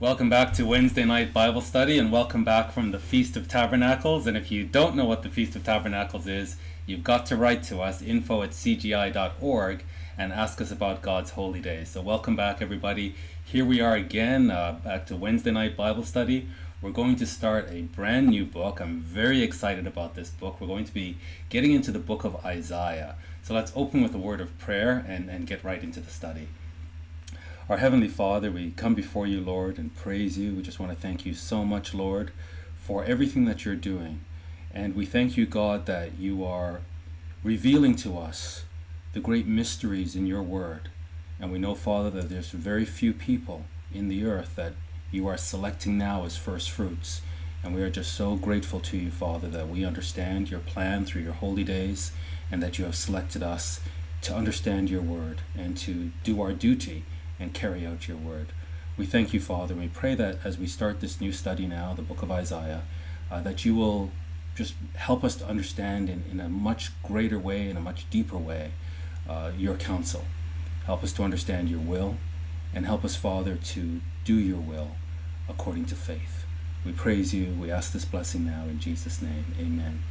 Welcome 0.00 0.30
back 0.30 0.54
to 0.54 0.64
Wednesday 0.64 1.04
night 1.04 1.34
Bible 1.34 1.60
study 1.60 1.98
and 1.98 2.10
welcome 2.10 2.42
back 2.42 2.72
from 2.72 2.90
the 2.90 2.98
Feast 2.98 3.36
of 3.36 3.48
Tabernacles. 3.48 4.26
And 4.26 4.34
if 4.34 4.50
you 4.50 4.64
don't 4.64 4.96
know 4.96 5.04
what 5.04 5.22
the 5.22 5.28
Feast 5.28 5.56
of 5.56 5.62
Tabernacles 5.62 6.26
is, 6.26 6.56
you've 6.86 7.04
got 7.04 7.26
to 7.26 7.36
write 7.36 7.62
to 7.64 7.82
us, 7.82 8.00
info 8.00 8.40
at 8.40 8.52
cgi.org, 8.52 9.84
and 10.16 10.32
ask 10.32 10.58
us 10.62 10.70
about 10.70 11.02
God's 11.02 11.32
holy 11.32 11.60
days. 11.60 11.90
So, 11.90 12.00
welcome 12.00 12.34
back, 12.34 12.62
everybody. 12.62 13.14
Here 13.44 13.66
we 13.66 13.82
are 13.82 13.94
again, 13.94 14.50
uh, 14.50 14.80
back 14.82 15.04
to 15.08 15.16
Wednesday 15.16 15.50
night 15.50 15.76
Bible 15.76 16.04
study. 16.04 16.48
We're 16.80 16.92
going 16.92 17.16
to 17.16 17.26
start 17.26 17.68
a 17.70 17.82
brand 17.82 18.28
new 18.28 18.46
book. 18.46 18.80
I'm 18.80 19.00
very 19.00 19.42
excited 19.42 19.86
about 19.86 20.14
this 20.14 20.30
book. 20.30 20.62
We're 20.62 20.66
going 20.66 20.86
to 20.86 20.94
be 20.94 21.18
getting 21.50 21.72
into 21.72 21.92
the 21.92 21.98
book 21.98 22.24
of 22.24 22.42
Isaiah. 22.42 23.16
So, 23.42 23.52
let's 23.52 23.72
open 23.76 24.02
with 24.02 24.14
a 24.14 24.18
word 24.18 24.40
of 24.40 24.58
prayer 24.58 25.04
and, 25.06 25.28
and 25.28 25.46
get 25.46 25.62
right 25.62 25.82
into 25.82 26.00
the 26.00 26.10
study. 26.10 26.48
Our 27.70 27.78
Heavenly 27.78 28.08
Father, 28.08 28.50
we 28.50 28.72
come 28.72 28.96
before 28.96 29.28
you, 29.28 29.40
Lord, 29.40 29.78
and 29.78 29.94
praise 29.94 30.36
you. 30.36 30.56
We 30.56 30.62
just 30.62 30.80
want 30.80 30.90
to 30.90 31.00
thank 31.00 31.24
you 31.24 31.34
so 31.34 31.64
much, 31.64 31.94
Lord, 31.94 32.32
for 32.74 33.04
everything 33.04 33.44
that 33.44 33.64
you're 33.64 33.76
doing. 33.76 34.22
And 34.74 34.96
we 34.96 35.06
thank 35.06 35.36
you, 35.36 35.46
God, 35.46 35.86
that 35.86 36.18
you 36.18 36.44
are 36.44 36.80
revealing 37.44 37.94
to 37.98 38.18
us 38.18 38.64
the 39.12 39.20
great 39.20 39.46
mysteries 39.46 40.16
in 40.16 40.26
your 40.26 40.42
word. 40.42 40.90
And 41.38 41.52
we 41.52 41.60
know, 41.60 41.76
Father, 41.76 42.10
that 42.10 42.28
there's 42.28 42.50
very 42.50 42.84
few 42.84 43.12
people 43.12 43.66
in 43.94 44.08
the 44.08 44.24
earth 44.24 44.56
that 44.56 44.72
you 45.12 45.28
are 45.28 45.36
selecting 45.36 45.96
now 45.96 46.24
as 46.24 46.36
first 46.36 46.72
fruits. 46.72 47.22
And 47.62 47.72
we 47.72 47.82
are 47.82 47.90
just 47.90 48.16
so 48.16 48.34
grateful 48.34 48.80
to 48.80 48.96
you, 48.96 49.12
Father, 49.12 49.46
that 49.46 49.68
we 49.68 49.84
understand 49.84 50.50
your 50.50 50.58
plan 50.58 51.04
through 51.04 51.22
your 51.22 51.34
holy 51.34 51.62
days 51.62 52.10
and 52.50 52.60
that 52.64 52.80
you 52.80 52.84
have 52.84 52.96
selected 52.96 53.44
us 53.44 53.78
to 54.22 54.34
understand 54.34 54.90
your 54.90 55.02
word 55.02 55.42
and 55.56 55.76
to 55.76 56.10
do 56.24 56.42
our 56.42 56.52
duty 56.52 57.04
and 57.40 57.54
carry 57.54 57.86
out 57.86 58.06
your 58.06 58.18
word. 58.18 58.48
We 58.96 59.06
thank 59.06 59.32
you, 59.32 59.40
Father, 59.40 59.74
we 59.74 59.88
pray 59.88 60.14
that 60.14 60.38
as 60.44 60.58
we 60.58 60.66
start 60.66 61.00
this 61.00 61.20
new 61.20 61.32
study 61.32 61.66
now, 61.66 61.94
the 61.94 62.02
book 62.02 62.22
of 62.22 62.30
Isaiah, 62.30 62.82
uh, 63.30 63.40
that 63.40 63.64
you 63.64 63.74
will 63.74 64.10
just 64.54 64.74
help 64.94 65.24
us 65.24 65.36
to 65.36 65.46
understand 65.46 66.10
in, 66.10 66.22
in 66.30 66.38
a 66.38 66.48
much 66.48 66.90
greater 67.02 67.38
way, 67.38 67.70
in 67.70 67.76
a 67.78 67.80
much 67.80 68.08
deeper 68.10 68.36
way, 68.36 68.72
uh, 69.28 69.52
your 69.56 69.76
counsel. 69.76 70.24
Help 70.84 71.02
us 71.02 71.12
to 71.14 71.22
understand 71.22 71.70
your 71.70 71.80
will, 71.80 72.16
and 72.74 72.84
help 72.84 73.04
us, 73.04 73.16
Father, 73.16 73.56
to 73.56 74.00
do 74.24 74.34
your 74.34 74.58
will 74.58 74.90
according 75.48 75.86
to 75.86 75.94
faith. 75.94 76.44
We 76.84 76.92
praise 76.92 77.32
you. 77.32 77.54
We 77.58 77.70
ask 77.70 77.92
this 77.92 78.04
blessing 78.04 78.44
now 78.44 78.64
in 78.64 78.80
Jesus' 78.80 79.22
name. 79.22 79.46
Amen. 79.58 80.02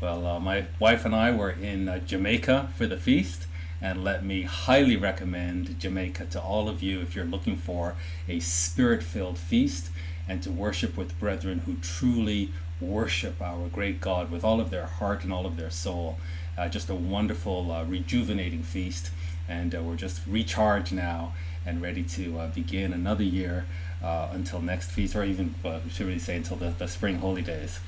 Well, 0.00 0.26
uh, 0.26 0.40
my 0.40 0.66
wife 0.78 1.04
and 1.04 1.14
I 1.14 1.30
were 1.30 1.50
in 1.50 1.88
uh, 1.88 1.98
Jamaica 1.98 2.70
for 2.76 2.86
the 2.86 2.96
feast 2.96 3.46
and 3.84 4.02
let 4.02 4.24
me 4.24 4.44
highly 4.44 4.96
recommend 4.96 5.78
Jamaica 5.78 6.24
to 6.30 6.40
all 6.40 6.70
of 6.70 6.82
you 6.82 7.02
if 7.02 7.14
you're 7.14 7.26
looking 7.26 7.54
for 7.54 7.96
a 8.26 8.40
spirit 8.40 9.02
filled 9.02 9.36
feast 9.36 9.90
and 10.26 10.42
to 10.42 10.50
worship 10.50 10.96
with 10.96 11.20
brethren 11.20 11.58
who 11.66 11.74
truly 11.82 12.50
worship 12.80 13.42
our 13.42 13.68
great 13.68 14.00
God 14.00 14.30
with 14.30 14.42
all 14.42 14.58
of 14.58 14.70
their 14.70 14.86
heart 14.86 15.22
and 15.22 15.30
all 15.30 15.44
of 15.44 15.58
their 15.58 15.68
soul. 15.68 16.18
Uh, 16.56 16.66
just 16.66 16.88
a 16.88 16.94
wonderful, 16.94 17.70
uh, 17.70 17.84
rejuvenating 17.84 18.62
feast, 18.62 19.10
and 19.50 19.74
uh, 19.74 19.82
we're 19.82 19.96
just 19.96 20.22
recharged 20.26 20.92
now 20.92 21.34
and 21.66 21.82
ready 21.82 22.02
to 22.02 22.38
uh, 22.38 22.46
begin 22.48 22.94
another 22.94 23.24
year 23.24 23.66
uh, 24.02 24.28
until 24.32 24.62
next 24.62 24.92
feast, 24.92 25.14
or 25.14 25.24
even, 25.24 25.54
we 25.62 25.90
should 25.90 26.06
really 26.06 26.18
say 26.18 26.36
until 26.36 26.56
the, 26.56 26.70
the 26.70 26.88
spring 26.88 27.18
holy 27.18 27.42
days. 27.42 27.80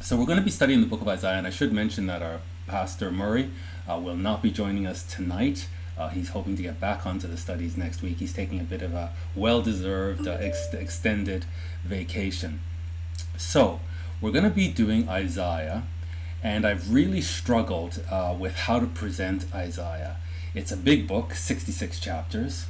So, 0.00 0.16
we're 0.16 0.26
going 0.26 0.38
to 0.38 0.44
be 0.44 0.50
studying 0.50 0.80
the 0.80 0.86
book 0.86 1.02
of 1.02 1.08
Isaiah, 1.08 1.36
and 1.36 1.46
I 1.46 1.50
should 1.50 1.72
mention 1.72 2.06
that 2.06 2.22
our 2.22 2.40
pastor 2.66 3.10
Murray 3.10 3.50
will 3.96 4.16
not 4.16 4.42
be 4.42 4.50
joining 4.50 4.86
us 4.86 5.02
tonight. 5.02 5.68
Uh, 5.98 6.08
he's 6.08 6.30
hoping 6.30 6.56
to 6.56 6.62
get 6.62 6.80
back 6.80 7.06
onto 7.06 7.26
the 7.26 7.36
studies 7.36 7.76
next 7.76 8.02
week. 8.02 8.18
He's 8.18 8.32
taking 8.32 8.60
a 8.60 8.64
bit 8.64 8.82
of 8.82 8.94
a 8.94 9.12
well 9.34 9.60
deserved 9.60 10.26
uh, 10.26 10.32
ex- 10.32 10.72
extended 10.72 11.44
vacation. 11.84 12.60
So, 13.36 13.80
we're 14.20 14.32
going 14.32 14.44
to 14.44 14.50
be 14.50 14.68
doing 14.68 15.08
Isaiah, 15.08 15.84
and 16.42 16.66
I've 16.66 16.92
really 16.92 17.20
struggled 17.20 18.02
uh, 18.10 18.34
with 18.38 18.54
how 18.54 18.80
to 18.80 18.86
present 18.86 19.46
Isaiah. 19.54 20.16
It's 20.54 20.72
a 20.72 20.76
big 20.76 21.06
book, 21.06 21.34
66 21.34 22.00
chapters, 22.00 22.66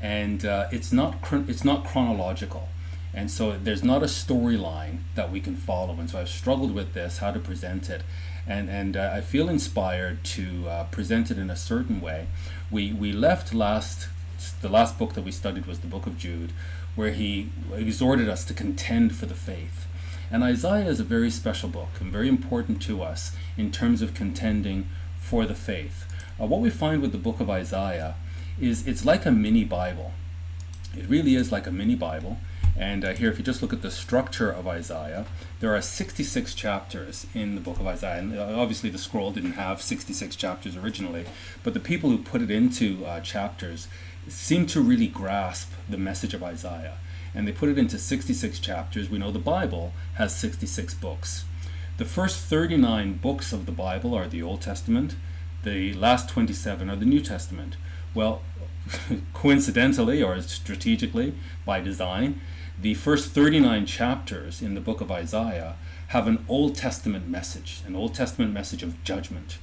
and 0.00 0.44
uh, 0.44 0.68
it's, 0.70 0.92
not 0.92 1.16
it's 1.48 1.64
not 1.64 1.84
chronological. 1.84 2.68
And 3.14 3.30
so 3.30 3.58
there's 3.58 3.84
not 3.84 4.02
a 4.02 4.06
storyline 4.06 5.00
that 5.14 5.30
we 5.30 5.40
can 5.40 5.54
follow. 5.54 5.94
And 5.98 6.08
so 6.08 6.18
I've 6.18 6.28
struggled 6.28 6.74
with 6.74 6.94
this, 6.94 7.18
how 7.18 7.30
to 7.30 7.38
present 7.38 7.90
it 7.90 8.02
and 8.46 8.68
and 8.68 8.96
uh, 8.96 9.10
I 9.12 9.20
feel 9.20 9.48
inspired 9.48 10.24
to 10.24 10.68
uh, 10.68 10.84
present 10.84 11.30
it 11.30 11.38
in 11.38 11.50
a 11.50 11.56
certain 11.56 12.00
way. 12.00 12.26
We 12.70 12.92
we 12.92 13.12
left 13.12 13.54
last 13.54 14.08
the 14.60 14.68
last 14.68 14.98
book 14.98 15.14
that 15.14 15.22
we 15.22 15.32
studied 15.32 15.66
was 15.66 15.80
the 15.80 15.86
book 15.86 16.06
of 16.06 16.18
Jude, 16.18 16.52
where 16.94 17.10
he 17.10 17.50
exhorted 17.74 18.28
us 18.28 18.44
to 18.46 18.54
contend 18.54 19.14
for 19.14 19.26
the 19.26 19.34
faith. 19.34 19.86
And 20.30 20.42
Isaiah 20.42 20.86
is 20.86 20.98
a 20.98 21.04
very 21.04 21.30
special 21.30 21.68
book 21.68 21.90
and 22.00 22.10
very 22.10 22.28
important 22.28 22.80
to 22.82 23.02
us 23.02 23.36
in 23.56 23.70
terms 23.70 24.00
of 24.02 24.14
contending 24.14 24.88
for 25.20 25.44
the 25.44 25.54
faith. 25.54 26.06
Uh, 26.40 26.46
what 26.46 26.60
we 26.60 26.70
find 26.70 27.02
with 27.02 27.12
the 27.12 27.18
book 27.18 27.38
of 27.38 27.50
Isaiah 27.50 28.14
is 28.60 28.86
it's 28.86 29.04
like 29.04 29.26
a 29.26 29.30
mini 29.30 29.64
Bible. 29.64 30.12
It 30.96 31.08
really 31.08 31.36
is 31.36 31.52
like 31.52 31.66
a 31.66 31.70
mini 31.70 31.94
Bible. 31.94 32.38
And 32.76 33.04
uh, 33.04 33.12
here, 33.12 33.30
if 33.30 33.38
you 33.38 33.44
just 33.44 33.60
look 33.60 33.72
at 33.72 33.82
the 33.82 33.90
structure 33.90 34.50
of 34.50 34.66
Isaiah, 34.66 35.26
there 35.60 35.74
are 35.74 35.82
66 35.82 36.54
chapters 36.54 37.26
in 37.34 37.54
the 37.54 37.60
book 37.60 37.78
of 37.78 37.86
Isaiah. 37.86 38.20
And 38.20 38.38
uh, 38.38 38.58
obviously, 38.58 38.90
the 38.90 38.98
scroll 38.98 39.30
didn't 39.30 39.52
have 39.52 39.82
66 39.82 40.34
chapters 40.36 40.76
originally, 40.76 41.26
but 41.62 41.74
the 41.74 41.80
people 41.80 42.10
who 42.10 42.18
put 42.18 42.42
it 42.42 42.50
into 42.50 43.04
uh, 43.04 43.20
chapters 43.20 43.88
seem 44.28 44.66
to 44.66 44.80
really 44.80 45.08
grasp 45.08 45.70
the 45.88 45.98
message 45.98 46.32
of 46.32 46.42
Isaiah. 46.42 46.96
And 47.34 47.46
they 47.46 47.52
put 47.52 47.68
it 47.68 47.78
into 47.78 47.98
66 47.98 48.58
chapters. 48.58 49.10
We 49.10 49.18
know 49.18 49.30
the 49.30 49.38
Bible 49.38 49.92
has 50.14 50.34
66 50.36 50.94
books. 50.94 51.44
The 51.98 52.04
first 52.04 52.38
39 52.38 53.14
books 53.14 53.52
of 53.52 53.66
the 53.66 53.72
Bible 53.72 54.14
are 54.14 54.26
the 54.26 54.42
Old 54.42 54.62
Testament, 54.62 55.14
the 55.62 55.92
last 55.94 56.28
27 56.28 56.90
are 56.90 56.96
the 56.96 57.04
New 57.04 57.20
Testament. 57.20 57.76
Well, 58.14 58.42
coincidentally 59.32 60.22
or 60.22 60.40
strategically 60.42 61.34
by 61.64 61.80
design, 61.80 62.40
the 62.82 62.94
first 62.94 63.30
39 63.30 63.86
chapters 63.86 64.60
in 64.60 64.74
the 64.74 64.80
book 64.80 65.00
of 65.00 65.10
Isaiah 65.10 65.76
have 66.08 66.26
an 66.26 66.44
Old 66.48 66.74
Testament 66.74 67.28
message, 67.28 67.80
an 67.86 67.94
Old 67.94 68.12
Testament 68.12 68.52
message 68.52 68.82
of 68.82 69.02
judgment. 69.04 69.58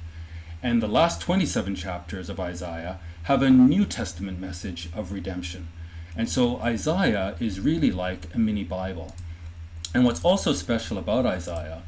And 0.62 0.82
the 0.82 0.88
last 0.88 1.20
27 1.20 1.74
chapters 1.74 2.30
of 2.30 2.40
Isaiah 2.40 2.98
have 3.24 3.42
a 3.42 3.50
New 3.50 3.84
Testament 3.84 4.40
message 4.40 4.88
of 4.94 5.12
redemption. 5.12 5.68
And 6.16 6.30
so 6.30 6.60
Isaiah 6.60 7.36
is 7.40 7.60
really 7.60 7.90
like 7.90 8.34
a 8.34 8.38
mini 8.38 8.64
Bible. 8.64 9.14
And 9.94 10.06
what's 10.06 10.24
also 10.24 10.54
special 10.54 10.96
about 10.96 11.26
Isaiah 11.26 11.82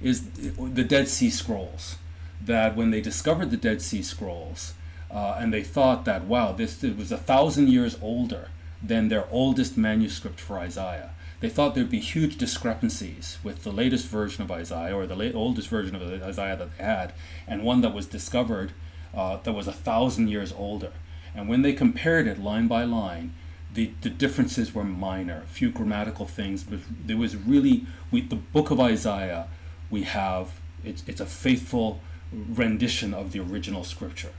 is 0.00 0.28
the 0.30 0.84
Dead 0.84 1.08
Sea 1.08 1.30
Scrolls. 1.30 1.96
That 2.44 2.76
when 2.76 2.92
they 2.92 3.00
discovered 3.00 3.50
the 3.50 3.56
Dead 3.56 3.82
Sea 3.82 4.02
Scrolls, 4.02 4.74
uh, 5.10 5.36
and 5.40 5.52
they 5.52 5.64
thought 5.64 6.04
that, 6.04 6.24
wow, 6.24 6.52
this 6.52 6.80
was 6.82 7.10
a 7.10 7.16
thousand 7.16 7.70
years 7.70 7.96
older 8.00 8.50
than 8.82 9.08
their 9.08 9.26
oldest 9.30 9.76
manuscript 9.76 10.40
for 10.40 10.58
Isaiah. 10.58 11.10
They 11.40 11.48
thought 11.48 11.74
there'd 11.74 11.90
be 11.90 12.00
huge 12.00 12.38
discrepancies 12.38 13.38
with 13.44 13.62
the 13.62 13.72
latest 13.72 14.06
version 14.06 14.42
of 14.42 14.50
Isaiah 14.50 14.96
or 14.96 15.06
the 15.06 15.16
late, 15.16 15.34
oldest 15.34 15.68
version 15.68 15.94
of 15.94 16.02
Isaiah 16.22 16.56
that 16.56 16.76
they 16.76 16.84
had, 16.84 17.12
and 17.46 17.62
one 17.62 17.82
that 17.82 17.94
was 17.94 18.06
discovered 18.06 18.72
uh, 19.14 19.38
that 19.42 19.52
was 19.52 19.66
a 19.66 19.72
thousand 19.72 20.28
years 20.28 20.52
older. 20.52 20.92
And 21.34 21.48
when 21.48 21.62
they 21.62 21.74
compared 21.74 22.26
it 22.26 22.38
line 22.38 22.66
by 22.66 22.84
line, 22.84 23.34
the, 23.74 23.92
the 24.00 24.08
differences 24.08 24.74
were 24.74 24.84
minor, 24.84 25.42
a 25.44 25.46
few 25.46 25.70
grammatical 25.70 26.26
things, 26.26 26.64
but 26.64 26.80
there 27.04 27.18
was 27.18 27.36
really 27.36 27.86
we, 28.10 28.22
the 28.22 28.36
book 28.36 28.70
of 28.70 28.80
Isaiah. 28.80 29.48
We 29.90 30.04
have 30.04 30.58
it's, 30.82 31.02
it's 31.06 31.20
a 31.20 31.26
faithful 31.26 32.00
rendition 32.32 33.12
of 33.12 33.32
the 33.32 33.40
original 33.40 33.84
scripture, 33.84 34.32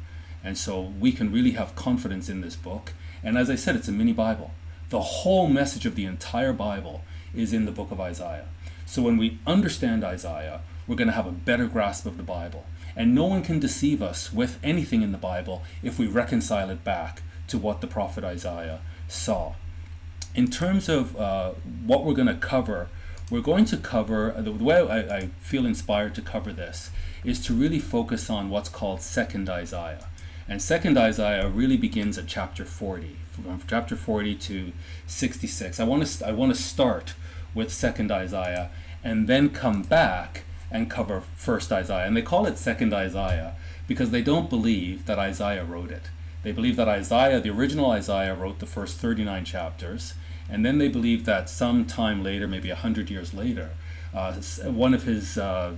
and 0.43 0.57
so 0.57 0.81
we 0.81 1.11
can 1.11 1.31
really 1.31 1.51
have 1.51 1.75
confidence 1.75 2.29
in 2.29 2.41
this 2.41 2.55
book 2.55 2.93
and 3.23 3.37
as 3.37 3.49
I 3.49 3.55
said, 3.55 3.75
it's 3.75 3.87
a 3.87 3.91
mini 3.91 4.13
Bible. 4.13 4.51
The 4.89 5.01
whole 5.01 5.47
message 5.47 5.85
of 5.85 5.95
the 5.95 6.05
entire 6.05 6.53
Bible 6.53 7.01
is 7.35 7.53
in 7.53 7.65
the 7.65 7.71
book 7.71 7.91
of 7.91 7.99
Isaiah. 7.99 8.47
So 8.85 9.01
when 9.01 9.17
we 9.17 9.39
understand 9.45 10.03
Isaiah, 10.03 10.61
we're 10.87 10.95
going 10.95 11.09
to 11.09 11.13
have 11.13 11.27
a 11.27 11.31
better 11.31 11.67
grasp 11.67 12.05
of 12.05 12.17
the 12.17 12.23
Bible. 12.23 12.65
And 12.95 13.13
no 13.13 13.25
one 13.25 13.43
can 13.43 13.59
deceive 13.59 14.01
us 14.01 14.31
with 14.33 14.57
anything 14.63 15.01
in 15.01 15.11
the 15.11 15.17
Bible 15.17 15.63
if 15.83 15.99
we 15.99 16.07
reconcile 16.07 16.69
it 16.69 16.83
back 16.83 17.21
to 17.47 17.57
what 17.57 17.81
the 17.81 17.87
prophet 17.87 18.23
Isaiah 18.23 18.79
saw. 19.07 19.53
In 20.33 20.47
terms 20.47 20.87
of 20.89 21.15
uh, 21.17 21.51
what 21.85 22.05
we're 22.05 22.13
going 22.13 22.27
to 22.27 22.35
cover, 22.35 22.89
we're 23.29 23.41
going 23.41 23.65
to 23.65 23.77
cover, 23.77 24.33
the 24.37 24.51
way 24.51 24.79
I, 24.79 25.17
I 25.17 25.29
feel 25.41 25.65
inspired 25.65 26.15
to 26.15 26.21
cover 26.21 26.53
this 26.53 26.91
is 27.23 27.45
to 27.45 27.53
really 27.53 27.79
focus 27.79 28.29
on 28.29 28.49
what's 28.49 28.69
called 28.69 29.01
second 29.01 29.49
Isaiah. 29.49 30.05
And 30.49 30.61
second 30.61 30.97
Isaiah 30.97 31.49
really 31.49 31.77
begins 31.77 32.17
at 32.17 32.27
chapter 32.27 32.63
40, 32.63 33.17
from 33.31 33.61
chapter 33.67 33.95
40 33.95 34.35
to 34.35 34.71
66. 35.05 35.79
I 35.79 35.83
want 35.83 36.05
to 36.05 36.27
I 36.27 36.31
want 36.31 36.55
to 36.55 36.61
start 36.61 37.15
with 37.53 37.71
second 37.71 38.11
Isaiah 38.11 38.69
and 39.03 39.27
then 39.27 39.49
come 39.49 39.83
back 39.83 40.43
and 40.71 40.89
cover 40.89 41.21
first 41.35 41.71
Isaiah. 41.71 42.05
And 42.05 42.15
they 42.15 42.21
call 42.21 42.45
it 42.45 42.57
second 42.57 42.93
Isaiah 42.93 43.55
because 43.87 44.11
they 44.11 44.21
don't 44.21 44.49
believe 44.49 45.05
that 45.05 45.19
Isaiah 45.19 45.65
wrote 45.65 45.91
it. 45.91 46.03
They 46.43 46.51
believe 46.51 46.75
that 46.77 46.87
Isaiah, 46.87 47.41
the 47.41 47.49
original 47.49 47.91
Isaiah, 47.91 48.35
wrote 48.35 48.59
the 48.59 48.65
first 48.65 48.97
39 48.97 49.43
chapters, 49.43 50.13
And 50.49 50.65
then 50.65 50.77
they 50.77 50.87
believe 50.87 51.25
that 51.25 51.49
some 51.49 51.85
time 51.85 52.23
later, 52.23 52.47
maybe 52.47 52.69
a 52.69 52.75
hundred 52.75 53.09
years 53.09 53.33
later, 53.33 53.71
uh, 54.13 54.33
one 54.63 54.93
of 54.93 55.03
his 55.03 55.37
uh, 55.37 55.75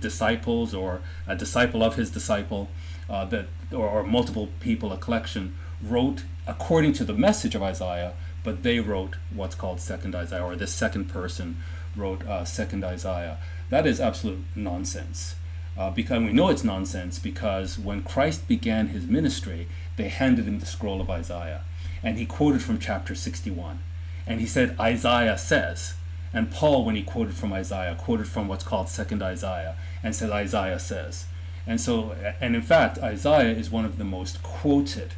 disciples 0.00 0.72
or 0.72 1.00
a 1.26 1.34
disciple 1.34 1.82
of 1.82 1.96
his 1.96 2.10
disciple, 2.10 2.68
uh, 3.08 3.24
that 3.26 3.46
or, 3.72 3.88
or 3.88 4.02
multiple 4.02 4.48
people, 4.60 4.92
a 4.92 4.96
collection, 4.96 5.54
wrote 5.82 6.24
according 6.46 6.92
to 6.94 7.04
the 7.04 7.12
message 7.12 7.54
of 7.54 7.62
Isaiah, 7.62 8.14
but 8.42 8.62
they 8.62 8.80
wrote 8.80 9.16
what's 9.32 9.54
called 9.54 9.80
Second 9.80 10.14
Isaiah, 10.14 10.42
or 10.42 10.56
this 10.56 10.72
second 10.72 11.06
person 11.06 11.58
wrote 11.96 12.26
uh, 12.26 12.44
Second 12.44 12.84
Isaiah. 12.84 13.38
That 13.70 13.86
is 13.86 14.00
absolute 14.00 14.44
nonsense. 14.54 15.34
Uh, 15.76 15.90
because 15.90 16.20
we 16.20 16.32
know 16.32 16.48
it's 16.48 16.64
nonsense 16.64 17.20
because 17.20 17.78
when 17.78 18.02
Christ 18.02 18.48
began 18.48 18.88
his 18.88 19.06
ministry, 19.06 19.68
they 19.96 20.08
handed 20.08 20.46
him 20.46 20.58
the 20.58 20.66
scroll 20.66 21.00
of 21.00 21.08
Isaiah, 21.08 21.62
and 22.02 22.18
he 22.18 22.26
quoted 22.26 22.62
from 22.62 22.80
chapter 22.80 23.14
61, 23.14 23.78
and 24.26 24.40
he 24.40 24.46
said, 24.46 24.74
"Isaiah 24.80 25.38
says." 25.38 25.94
And 26.32 26.50
Paul, 26.50 26.84
when 26.84 26.96
he 26.96 27.02
quoted 27.02 27.34
from 27.34 27.52
Isaiah, 27.52 27.94
quoted 27.94 28.26
from 28.26 28.48
what's 28.48 28.64
called 28.64 28.88
Second 28.88 29.22
Isaiah, 29.22 29.76
and 30.02 30.16
said, 30.16 30.30
"Isaiah 30.30 30.80
says." 30.80 31.26
And 31.68 31.78
so, 31.78 32.16
and 32.40 32.56
in 32.56 32.62
fact, 32.62 32.98
Isaiah 32.98 33.52
is 33.52 33.70
one 33.70 33.84
of 33.84 33.98
the 33.98 34.04
most 34.04 34.42
quoted 34.42 35.12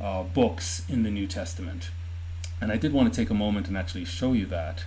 uh, 0.00 0.22
books 0.22 0.82
in 0.88 1.02
the 1.02 1.10
New 1.10 1.26
Testament. 1.26 1.90
And 2.58 2.72
I 2.72 2.78
did 2.78 2.94
want 2.94 3.12
to 3.12 3.20
take 3.20 3.28
a 3.28 3.34
moment 3.34 3.68
and 3.68 3.76
actually 3.76 4.06
show 4.06 4.32
you 4.32 4.46
that. 4.46 4.84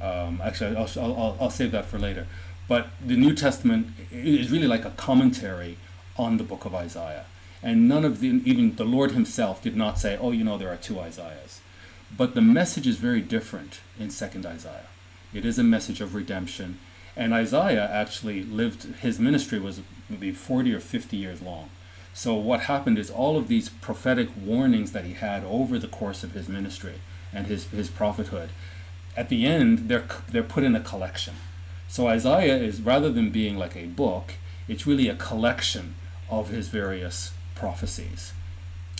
Um, 0.00 0.40
actually, 0.42 0.76
I'll, 0.76 0.88
I'll, 0.96 1.36
I'll 1.40 1.50
save 1.50 1.72
that 1.72 1.86
for 1.86 1.98
later. 1.98 2.28
But 2.68 2.86
the 3.04 3.16
New 3.16 3.34
Testament 3.34 3.88
is 4.12 4.52
really 4.52 4.68
like 4.68 4.84
a 4.84 4.90
commentary 4.90 5.78
on 6.16 6.36
the 6.36 6.44
book 6.44 6.64
of 6.64 6.76
Isaiah. 6.76 7.24
And 7.60 7.88
none 7.88 8.04
of 8.04 8.20
the, 8.20 8.28
even 8.44 8.76
the 8.76 8.84
Lord 8.84 9.10
himself 9.10 9.62
did 9.62 9.76
not 9.76 9.98
say, 9.98 10.16
oh, 10.16 10.30
you 10.30 10.44
know, 10.44 10.58
there 10.58 10.72
are 10.72 10.76
two 10.76 11.00
Isaiahs. 11.00 11.60
But 12.16 12.34
the 12.34 12.40
message 12.40 12.86
is 12.86 12.98
very 12.98 13.20
different 13.20 13.80
in 13.98 14.08
2nd 14.08 14.46
Isaiah. 14.46 14.86
It 15.34 15.44
is 15.44 15.58
a 15.58 15.64
message 15.64 16.00
of 16.00 16.14
redemption. 16.14 16.78
And 17.16 17.34
Isaiah 17.34 17.88
actually 17.92 18.42
lived, 18.42 18.84
his 18.96 19.18
ministry 19.18 19.58
was 19.58 19.80
maybe 20.08 20.32
40 20.32 20.74
or 20.74 20.80
50 20.80 21.16
years 21.16 21.42
long. 21.42 21.70
So 22.14 22.34
what 22.34 22.60
happened 22.62 22.98
is 22.98 23.10
all 23.10 23.36
of 23.36 23.48
these 23.48 23.68
prophetic 23.68 24.28
warnings 24.36 24.92
that 24.92 25.04
he 25.04 25.14
had 25.14 25.44
over 25.44 25.78
the 25.78 25.88
course 25.88 26.22
of 26.22 26.32
his 26.32 26.48
ministry 26.48 26.94
and 27.32 27.46
his, 27.46 27.64
his 27.66 27.88
prophethood, 27.88 28.50
at 29.16 29.28
the 29.28 29.46
end, 29.46 29.88
they're, 29.88 30.04
they're 30.30 30.42
put 30.42 30.64
in 30.64 30.74
a 30.74 30.80
collection. 30.80 31.34
So 31.88 32.06
Isaiah 32.06 32.56
is, 32.56 32.80
rather 32.80 33.10
than 33.10 33.30
being 33.30 33.58
like 33.58 33.76
a 33.76 33.86
book, 33.86 34.34
it's 34.68 34.86
really 34.86 35.08
a 35.08 35.14
collection 35.14 35.94
of 36.30 36.48
his 36.48 36.68
various 36.68 37.32
prophecies. 37.54 38.32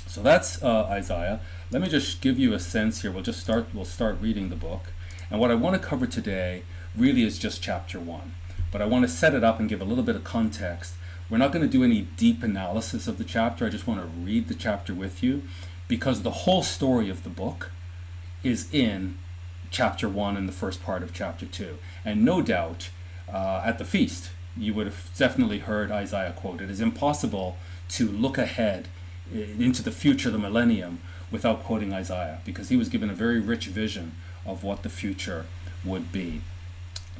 So 0.07 0.23
that's 0.23 0.63
uh, 0.63 0.85
Isaiah. 0.85 1.41
Let 1.71 1.81
me 1.81 1.89
just 1.89 2.21
give 2.21 2.39
you 2.39 2.53
a 2.53 2.59
sense 2.59 3.01
here. 3.01 3.11
We'll 3.11 3.23
just 3.23 3.41
start, 3.41 3.69
we'll 3.73 3.87
start 3.87 4.19
reading 4.21 4.51
the 4.51 4.57
book. 4.57 4.93
And 5.31 5.41
what 5.41 5.51
I 5.51 5.55
want 5.55 5.81
to 5.81 5.89
cover 5.89 6.07
today 6.07 6.65
really 6.97 7.23
is 7.23 7.39
just 7.39 7.63
chapter 7.63 7.99
one. 7.99 8.35
But 8.71 8.83
I 8.83 8.87
want 8.87 9.03
to 9.05 9.09
set 9.09 9.35
it 9.35 9.45
up 9.45 9.61
and 9.61 9.69
give 9.69 9.81
a 9.81 9.85
little 9.85 10.05
bit 10.05 10.17
of 10.17 10.25
context. 10.25 10.95
We're 11.29 11.39
not 11.39 11.53
going 11.53 11.65
to 11.65 11.71
do 11.71 11.85
any 11.85 12.03
deep 12.17 12.43
analysis 12.43 13.07
of 13.07 13.19
the 13.19 13.25
chapter. 13.25 13.67
I 13.67 13.69
just 13.69 13.87
want 13.87 14.01
to 14.01 14.07
read 14.07 14.49
the 14.49 14.55
chapter 14.55 14.95
with 14.95 15.23
you 15.23 15.43
because 15.89 16.23
the 16.23 16.31
whole 16.31 16.63
story 16.63 17.09
of 17.09 17.23
the 17.23 17.31
book 17.31 17.71
is 18.43 18.73
in 18.73 19.19
chapter 19.71 20.09
1 20.09 20.37
and 20.37 20.49
the 20.49 20.53
first 20.53 20.83
part 20.83 21.03
of 21.03 21.13
chapter 21.13 21.47
2. 21.47 21.79
And 22.05 22.25
no 22.25 22.43
doubt, 22.43 22.91
uh, 23.33 23.63
at 23.65 23.79
the 23.79 23.85
feast, 23.85 24.31
you 24.57 24.75
would 24.75 24.87
have 24.87 25.11
definitely 25.17 25.61
heard 25.61 25.91
Isaiah 25.91 26.35
quoted. 26.37 26.65
It 26.69 26.71
is 26.71 26.81
impossible 26.81 27.57
to 27.91 28.09
look 28.09 28.37
ahead 28.37 28.89
into 29.33 29.83
the 29.83 29.93
future, 29.93 30.31
the 30.31 30.39
millennium, 30.39 31.01
without 31.31 31.65
quoting 31.65 31.93
Isaiah, 31.93 32.41
because 32.45 32.69
he 32.69 32.77
was 32.77 32.89
given 32.89 33.09
a 33.09 33.15
very 33.15 33.41
rich 33.41 33.67
vision 33.67 34.15
of 34.45 34.63
what 34.63 34.83
the 34.83 34.91
future 34.91 35.47
would 35.85 36.13
be. 36.13 36.43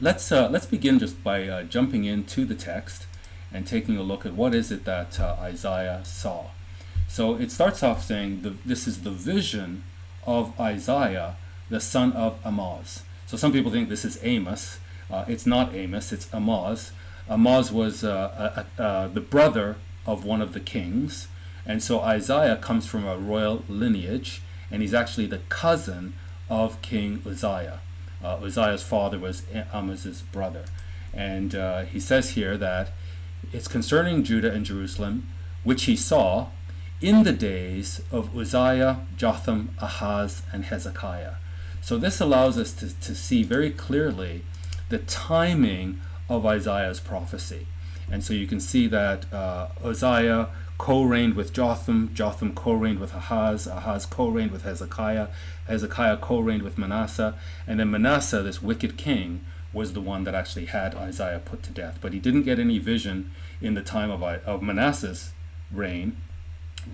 Let's, 0.01 0.33
uh, 0.33 0.49
let's 0.51 0.67
begin 0.67 0.99
just 0.99 1.23
by 1.23 1.47
uh, 1.49 1.63
jumping 1.65 2.05
into 2.05 2.45
the 2.45 2.55
text 2.55 3.07
and 3.53 3.67
taking 3.67 3.97
a 3.97 4.03
look 4.03 4.25
at 4.27 4.35
what 4.35 4.55
is 4.55 4.73
it 4.73 4.85
that 4.85 5.21
uh, 5.21 5.37
Isaiah 5.41 6.01
saw. 6.05 6.47
So 7.09 7.37
it 7.37 7.51
starts 7.51 7.83
off 7.83 8.03
saying 8.03 8.43
the, 8.43 8.55
this 8.65 8.87
is 8.87 9.03
the 9.03 9.11
vision 9.11 9.85
of 10.27 10.59
Isaiah 10.59 11.37
the 11.73 11.81
son 11.81 12.13
of 12.13 12.39
Amoz. 12.45 13.03
So 13.27 13.39
some 13.39 13.51
people 13.51 13.73
think 13.73 13.89
this 13.89 14.05
is 14.05 14.19
Amos. 14.23 14.79
Uh, 15.11 15.25
it's 15.27 15.47
not 15.47 15.75
Amos, 15.75 16.13
it's 16.13 16.29
Amoz. 16.33 16.93
Amoz 17.29 17.73
was 17.73 18.05
uh, 18.05 18.65
uh, 18.79 19.09
the 19.09 19.21
brother 19.21 19.77
of 20.07 20.25
one 20.25 20.43
of 20.43 20.53
the 20.53 20.61
kings. 20.61 21.29
And 21.65 21.83
so 21.83 22.01
Isaiah 22.01 22.57
comes 22.57 22.87
from 22.87 23.07
a 23.07 23.17
royal 23.17 23.65
lineage, 23.69 24.43
and 24.71 24.83
he's 24.83 24.93
actually 24.93 25.27
the 25.27 25.41
cousin 25.49 26.13
of 26.51 26.81
King 26.83 27.23
Uzziah. 27.27 27.81
Uh, 28.23 28.39
Uzziah's 28.43 28.83
father 28.83 29.19
was 29.19 29.43
Amoz's 29.73 30.23
brother. 30.23 30.65
And 31.13 31.55
uh, 31.55 31.83
he 31.83 32.01
says 32.01 32.31
here 32.31 32.57
that 32.57 32.93
it's 33.53 33.69
concerning 33.69 34.23
Judah 34.23 34.53
and 34.53 34.65
Jerusalem, 34.65 35.29
which 35.65 35.85
he 35.85 35.97
saw 35.97 36.49
in 37.01 37.25
the 37.25 37.33
days 37.33 38.01
of 38.11 38.37
Uzziah, 38.37 39.01
Jotham, 39.17 39.75
Ahaz, 39.81 40.43
and 40.53 40.65
Hezekiah. 40.65 41.35
So 41.81 41.99
this 41.99 42.21
allows 42.21 42.57
us 42.59 42.73
to, 42.75 42.99
to 43.01 43.15
see 43.15 43.43
very 43.43 43.71
clearly 43.71 44.45
the 44.89 44.99
timing 44.99 46.01
of 46.29 46.47
Isaiah's 46.47 47.01
prophecy. 47.01 47.67
And 48.11 48.23
so 48.23 48.35
you 48.35 48.47
can 48.47 48.61
see 48.61 48.87
that 48.87 49.33
uh, 49.33 49.69
Uzziah 49.85 50.49
co-reigned 50.79 51.35
with 51.35 51.53
Jotham, 51.53 52.11
Jotham 52.15 52.55
co-reigned 52.55 52.99
with 52.99 53.15
Ahaz, 53.15 53.67
Ahaz 53.67 54.07
co-reigned 54.07 54.53
with 54.53 54.63
Hezekiah, 54.63 55.29
Hezekiah 55.67 56.19
co-reigned 56.19 56.63
with 56.63 56.79
Manasseh, 56.79 57.35
and 57.67 57.79
then 57.79 57.91
Manasseh, 57.91 58.43
this 58.43 58.63
wicked 58.63 58.97
king, 58.97 59.45
was 59.73 59.93
the 59.93 60.01
one 60.01 60.25
that 60.25 60.35
actually 60.35 60.67
had 60.67 60.95
Isaiah 60.95 61.41
put 61.45 61.63
to 61.65 61.71
death. 61.71 61.99
But 62.01 62.13
he 62.13 62.19
didn't 62.19 62.43
get 62.43 62.59
any 62.59 62.79
vision 62.79 63.31
in 63.61 63.75
the 63.75 63.83
time 63.83 64.11
of, 64.11 64.23
of 64.23 64.63
Manasseh's 64.63 65.33
reign, 65.71 66.17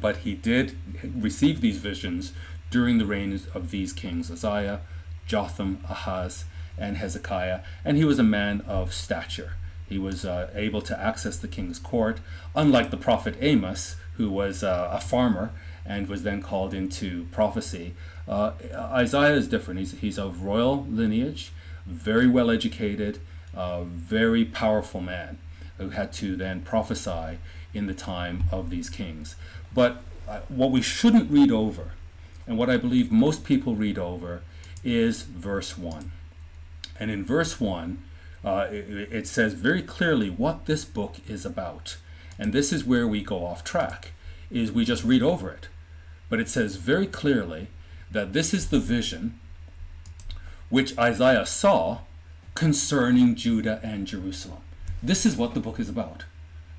but 0.01 0.19
he 0.19 0.35
did 0.35 0.77
receive 1.03 1.61
these 1.61 1.79
visions 1.79 2.33
during 2.71 2.99
the 2.99 3.07
reigns 3.07 3.47
of 3.55 3.71
these 3.71 3.93
kings 3.93 4.31
Uzziah, 4.31 4.81
Jotham, 5.27 5.81
Ahaz, 5.89 6.45
and 6.77 6.97
Hezekiah, 6.97 7.61
and 7.85 7.97
he 7.97 8.05
was 8.05 8.19
a 8.19 8.25
man 8.25 8.63
of 8.67 8.93
stature. 8.93 9.55
He 9.89 9.99
was 9.99 10.25
uh, 10.25 10.51
able 10.55 10.83
to 10.83 11.01
access 11.01 11.39
the 11.39 11.49
king's 11.49 11.79
court, 11.79 12.21
unlike 12.55 12.91
the 12.91 12.97
prophet 12.97 13.37
Amos, 13.41 13.97
who 14.17 14.31
was 14.31 14.63
uh, 14.63 14.91
a 14.93 15.01
farmer 15.01 15.51
and 15.89 16.07
was 16.07 16.23
then 16.23 16.43
called 16.43 16.75
into 16.75 17.25
prophecy. 17.33 17.95
Uh, 18.29 18.53
Isaiah 18.75 19.35
is 19.35 19.49
different. 19.49 19.81
He's, 19.81 19.93
he's 19.93 20.19
of 20.19 20.43
royal 20.43 20.85
lineage, 20.85 21.51
very 21.87 22.29
well 22.29 22.51
educated, 22.51 23.19
uh, 23.57 23.83
very 23.83 24.45
powerful 24.45 25.01
man 25.01 25.39
who 25.79 25.89
had 25.89 26.13
to 26.13 26.37
then 26.37 26.61
prophesy 26.61 27.39
in 27.73 27.87
the 27.87 27.95
time 27.95 28.45
of 28.53 28.69
these 28.69 28.91
kings. 28.91 29.35
But 29.75 30.03
uh, 30.29 30.41
what 30.49 30.71
we 30.71 30.83
shouldn't 30.83 31.31
read 31.31 31.51
over 31.51 31.93
and 32.47 32.57
what 32.57 32.71
I 32.71 32.77
believe 32.77 33.11
most 33.11 33.45
people 33.45 33.75
read 33.75 33.99
over 33.99 34.43
is 34.83 35.23
verse 35.23 35.77
1. 35.77 36.11
And 36.99 37.11
in 37.11 37.25
verse 37.25 37.61
1, 37.61 38.03
uh, 38.45 38.67
it, 38.71 39.13
it 39.13 39.27
says 39.27 39.53
very 39.55 39.83
clearly 39.83 40.31
what 40.31 40.67
this 40.67 40.85
book 40.85 41.17
is 41.29 41.45
about. 41.45 41.99
And 42.39 42.53
this 42.53 42.73
is 42.73 42.85
where 42.85 43.07
we 43.07 43.23
go 43.23 43.45
off 43.45 43.65
track, 43.65 44.13
is 44.51 44.73
we 44.73 44.85
just 44.85 45.05
read 45.05 45.23
over 45.23 45.51
it. 45.51 45.69
But 46.29 46.41
it 46.41 46.49
says 46.49 46.77
very 46.77 47.07
clearly 47.07 47.69
that 48.11 48.33
this 48.33 48.53
is 48.53 48.69
the 48.69 48.81
vision 48.81 49.39
which 50.69 50.97
Isaiah 50.99 51.47
saw 51.47 52.01
concerning 52.55 53.35
Judah 53.35 53.81
and 53.83 54.07
Jerusalem. 54.07 54.61
This 55.03 55.25
is 55.25 55.37
what 55.37 55.55
the 55.55 55.61
book 55.61 55.79
is 55.79 55.89
about. 55.89 56.25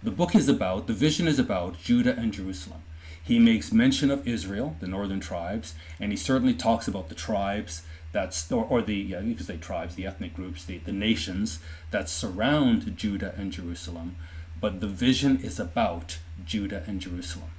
The 0.03 0.11
book 0.11 0.35
is 0.35 0.47
about, 0.47 0.87
the 0.87 0.93
vision 0.93 1.27
is 1.27 1.39
about 1.39 1.79
Judah 1.79 2.15
and 2.15 2.33
Jerusalem. 2.33 2.81
He 3.21 3.39
makes 3.39 3.71
mention 3.71 4.09
of 4.11 4.27
Israel, 4.27 4.75
the 4.79 4.87
northern 4.87 5.19
tribes, 5.19 5.75
and 5.99 6.11
he 6.11 6.17
certainly 6.17 6.53
talks 6.53 6.87
about 6.87 7.09
the 7.09 7.15
tribes 7.15 7.83
that's 8.11 8.51
or, 8.51 8.65
or 8.65 8.81
the 8.81 8.95
yeah, 8.95 9.19
you 9.19 9.35
could 9.35 9.45
say 9.45 9.57
tribes, 9.57 9.95
the 9.95 10.05
ethnic 10.05 10.33
groups, 10.33 10.65
the, 10.65 10.79
the 10.79 10.91
nations 10.91 11.59
that 11.91 12.09
surround 12.09 12.97
Judah 12.97 13.35
and 13.37 13.51
Jerusalem. 13.51 14.15
But 14.59 14.81
the 14.81 14.87
vision 14.87 15.39
is 15.41 15.59
about 15.59 16.19
Judah 16.45 16.83
and 16.87 16.99
Jerusalem. 16.99 17.51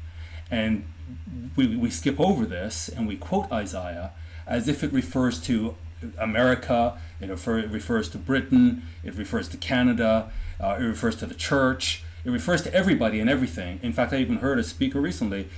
And 0.51 0.85
we, 1.57 1.77
we 1.77 1.91
skip 1.91 2.19
over 2.21 2.45
this 2.47 2.89
and 2.89 3.07
we 3.07 3.17
quote 3.17 3.51
Isaiah 3.53 4.13
as 4.47 4.69
if 4.69 4.83
it 4.83 4.93
refers 4.93 5.41
to 5.43 5.77
America, 6.19 6.99
it, 7.21 7.29
refer, 7.29 7.59
it 7.59 7.71
refers 7.71 8.09
to 8.11 8.19
Britain, 8.19 8.83
it 9.05 9.15
refers 9.15 9.49
to 9.49 9.57
Canada, 9.57 10.33
uh, 10.59 10.77
it 10.79 10.85
refers 10.85 11.17
to 11.17 11.27
the 11.27 11.35
church, 11.35 12.03
it 12.25 12.31
refers 12.31 12.63
to 12.63 12.75
everybody 12.75 13.21
and 13.21 13.29
everything. 13.29 13.79
In 13.83 13.93
fact, 13.93 14.13
I 14.13 14.17
even 14.17 14.37
heard 14.37 14.59
a 14.59 14.65
speaker 14.65 15.01
recently 15.01 15.49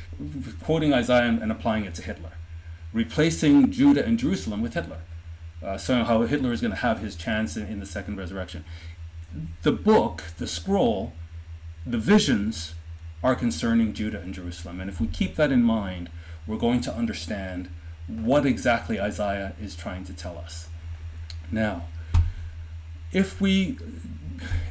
quoting 0.63 0.93
Isaiah 0.93 1.29
and 1.29 1.51
applying 1.51 1.85
it 1.85 1.95
to 1.95 2.03
Hitler, 2.03 2.33
replacing 2.93 3.71
Judah 3.71 4.05
and 4.05 4.19
Jerusalem 4.19 4.63
with 4.63 4.75
Hitler. 4.75 5.01
Uh, 5.63 5.79
so 5.79 6.03
how 6.05 6.23
Hitler 6.23 6.53
is 6.53 6.61
going 6.61 6.73
to 6.73 6.81
have 6.81 6.99
his 6.99 7.15
chance 7.15 7.57
in, 7.57 7.67
in 7.67 7.81
the 7.81 7.87
second 7.87 8.17
resurrection. 8.17 8.65
The 9.63 9.73
book, 9.73 10.25
the 10.39 10.47
scroll, 10.47 11.13
the 11.87 11.99
visions 11.99 12.75
are 13.23 13.35
concerning 13.35 13.93
Judah 13.93 14.21
and 14.21 14.35
Jerusalem. 14.35 14.81
And 14.81 14.91
if 14.91 15.01
we 15.01 15.07
keep 15.07 15.37
that 15.37 15.53
in 15.53 15.63
mind, 15.63 16.11
we're 16.47 16.57
going 16.57 16.81
to 16.83 16.95
understand 16.95 17.69
what 18.07 18.45
exactly 18.45 19.01
Isaiah 19.01 19.55
is 19.61 19.77
trying 19.77 20.05
to 20.05 20.13
tell 20.13 20.37
us. 20.37 20.69
Now, 21.51 21.85
if 23.13 23.41
we, 23.41 23.79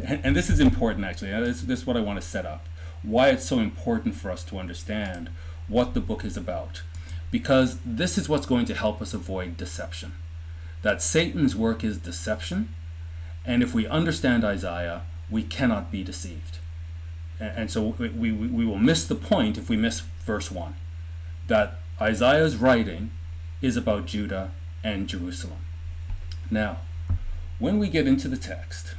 and 0.04 0.36
this 0.36 0.50
is 0.50 0.60
important 0.60 1.06
actually, 1.06 1.32
this, 1.32 1.62
this 1.62 1.82
is 1.82 1.88
what 1.88 1.96
I 1.96 2.02
want 2.02 2.20
to 2.20 2.28
set 2.28 2.46
up, 2.46 2.68
why 3.04 3.30
it's 3.30 3.46
so 3.46 3.60
important 3.60 4.16
for 4.16 4.30
us 4.30 4.44
to 4.46 4.60
understand 4.60 5.30
what 5.68 5.94
the 5.94 6.02
book 6.02 6.26
is 6.26 6.36
about. 6.36 6.82
Because 7.32 7.80
this 7.86 8.18
is 8.18 8.28
what's 8.28 8.46
going 8.46 8.66
to 8.66 8.76
help 8.76 9.02
us 9.02 9.14
avoid 9.14 9.56
deception. 9.56 10.14
That 10.82 11.02
Satan's 11.02 11.56
work 11.56 11.84
is 11.84 11.98
deception, 11.98 12.74
and 13.46 13.64
if 13.64 13.74
we 13.74 13.88
understand 13.88 14.44
Isaiah, 14.44 15.04
we 15.30 15.44
cannot 15.44 15.92
be 15.92 16.04
deceived. 16.04 16.58
And 17.42 17.72
so 17.72 17.96
we, 17.98 18.10
we, 18.10 18.32
we 18.32 18.66
will 18.66 18.78
miss 18.78 19.06
the 19.06 19.16
point 19.16 19.58
if 19.58 19.68
we 19.68 19.76
miss 19.76 20.02
verse 20.26 20.52
1 20.52 20.76
that 21.48 21.80
Isaiah's 22.00 22.56
writing 22.56 23.12
is 23.62 23.76
about 23.76 24.06
Judah 24.06 24.52
and 24.84 25.08
Jerusalem. 25.08 25.60
Now, 26.50 26.78
when 27.58 27.80
we 27.80 27.90
get 27.90 28.08
into 28.08 28.28
the 28.28 28.38
text, 28.38 28.96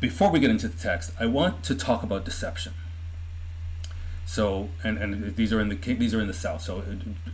before 0.00 0.30
we 0.30 0.40
get 0.40 0.50
into 0.50 0.68
the 0.68 0.78
text, 0.78 1.12
I 1.20 1.26
want 1.26 1.62
to 1.64 1.74
talk 1.74 2.02
about 2.02 2.24
deception. 2.24 2.72
So, 4.24 4.68
and, 4.82 4.96
and 4.96 5.36
these 5.36 5.52
are 5.52 5.60
in 5.60 5.68
the 5.68 5.74
these 5.74 6.14
are 6.14 6.20
in 6.20 6.28
the 6.28 6.34
south. 6.34 6.62
So, 6.62 6.84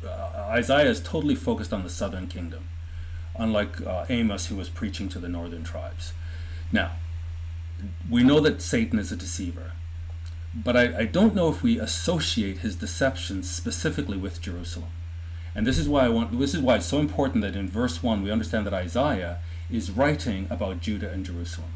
uh, 0.05 0.49
Isaiah 0.49 0.89
is 0.89 1.01
totally 1.01 1.35
focused 1.35 1.73
on 1.73 1.83
the 1.83 1.91
southern 1.91 2.27
kingdom, 2.27 2.69
unlike 3.39 3.87
uh, 3.87 4.07
Amos, 4.09 4.47
who 4.47 4.57
was 4.57 4.69
preaching 4.69 5.09
to 5.11 5.19
the 5.19 5.29
northern 5.29 5.63
tribes. 5.63 6.13
Now, 6.73 6.93
we 8.11 8.23
know 8.23 8.41
that 8.41 8.63
Satan 8.63 8.99
is 8.99 9.13
a 9.13 9.17
deceiver, 9.17 9.73
but 10.55 10.77
I, 10.77 11.01
I 11.01 11.05
don't 11.05 11.35
know 11.35 11.49
if 11.49 11.63
we 11.63 11.79
associate 11.79 12.59
his 12.59 12.77
deception 12.77 13.43
specifically 13.43 14.17
with 14.17 14.41
Jerusalem. 14.41 14.91
And 15.55 15.67
this 15.67 15.79
is 15.79 15.89
why 15.89 16.05
I 16.05 16.09
want 16.09 16.39
this 16.39 16.55
is 16.55 16.61
why 16.61 16.77
it's 16.77 16.87
so 16.87 16.99
important 16.99 17.43
that 17.43 17.57
in 17.57 17.69
verse 17.69 18.03
1 18.03 18.23
we 18.23 18.31
understand 18.31 18.67
that 18.67 18.75
Isaiah 18.75 19.39
is 19.71 19.91
writing 19.91 20.47
about 20.51 20.81
Judah 20.81 21.11
and 21.11 21.25
Jerusalem 21.25 21.71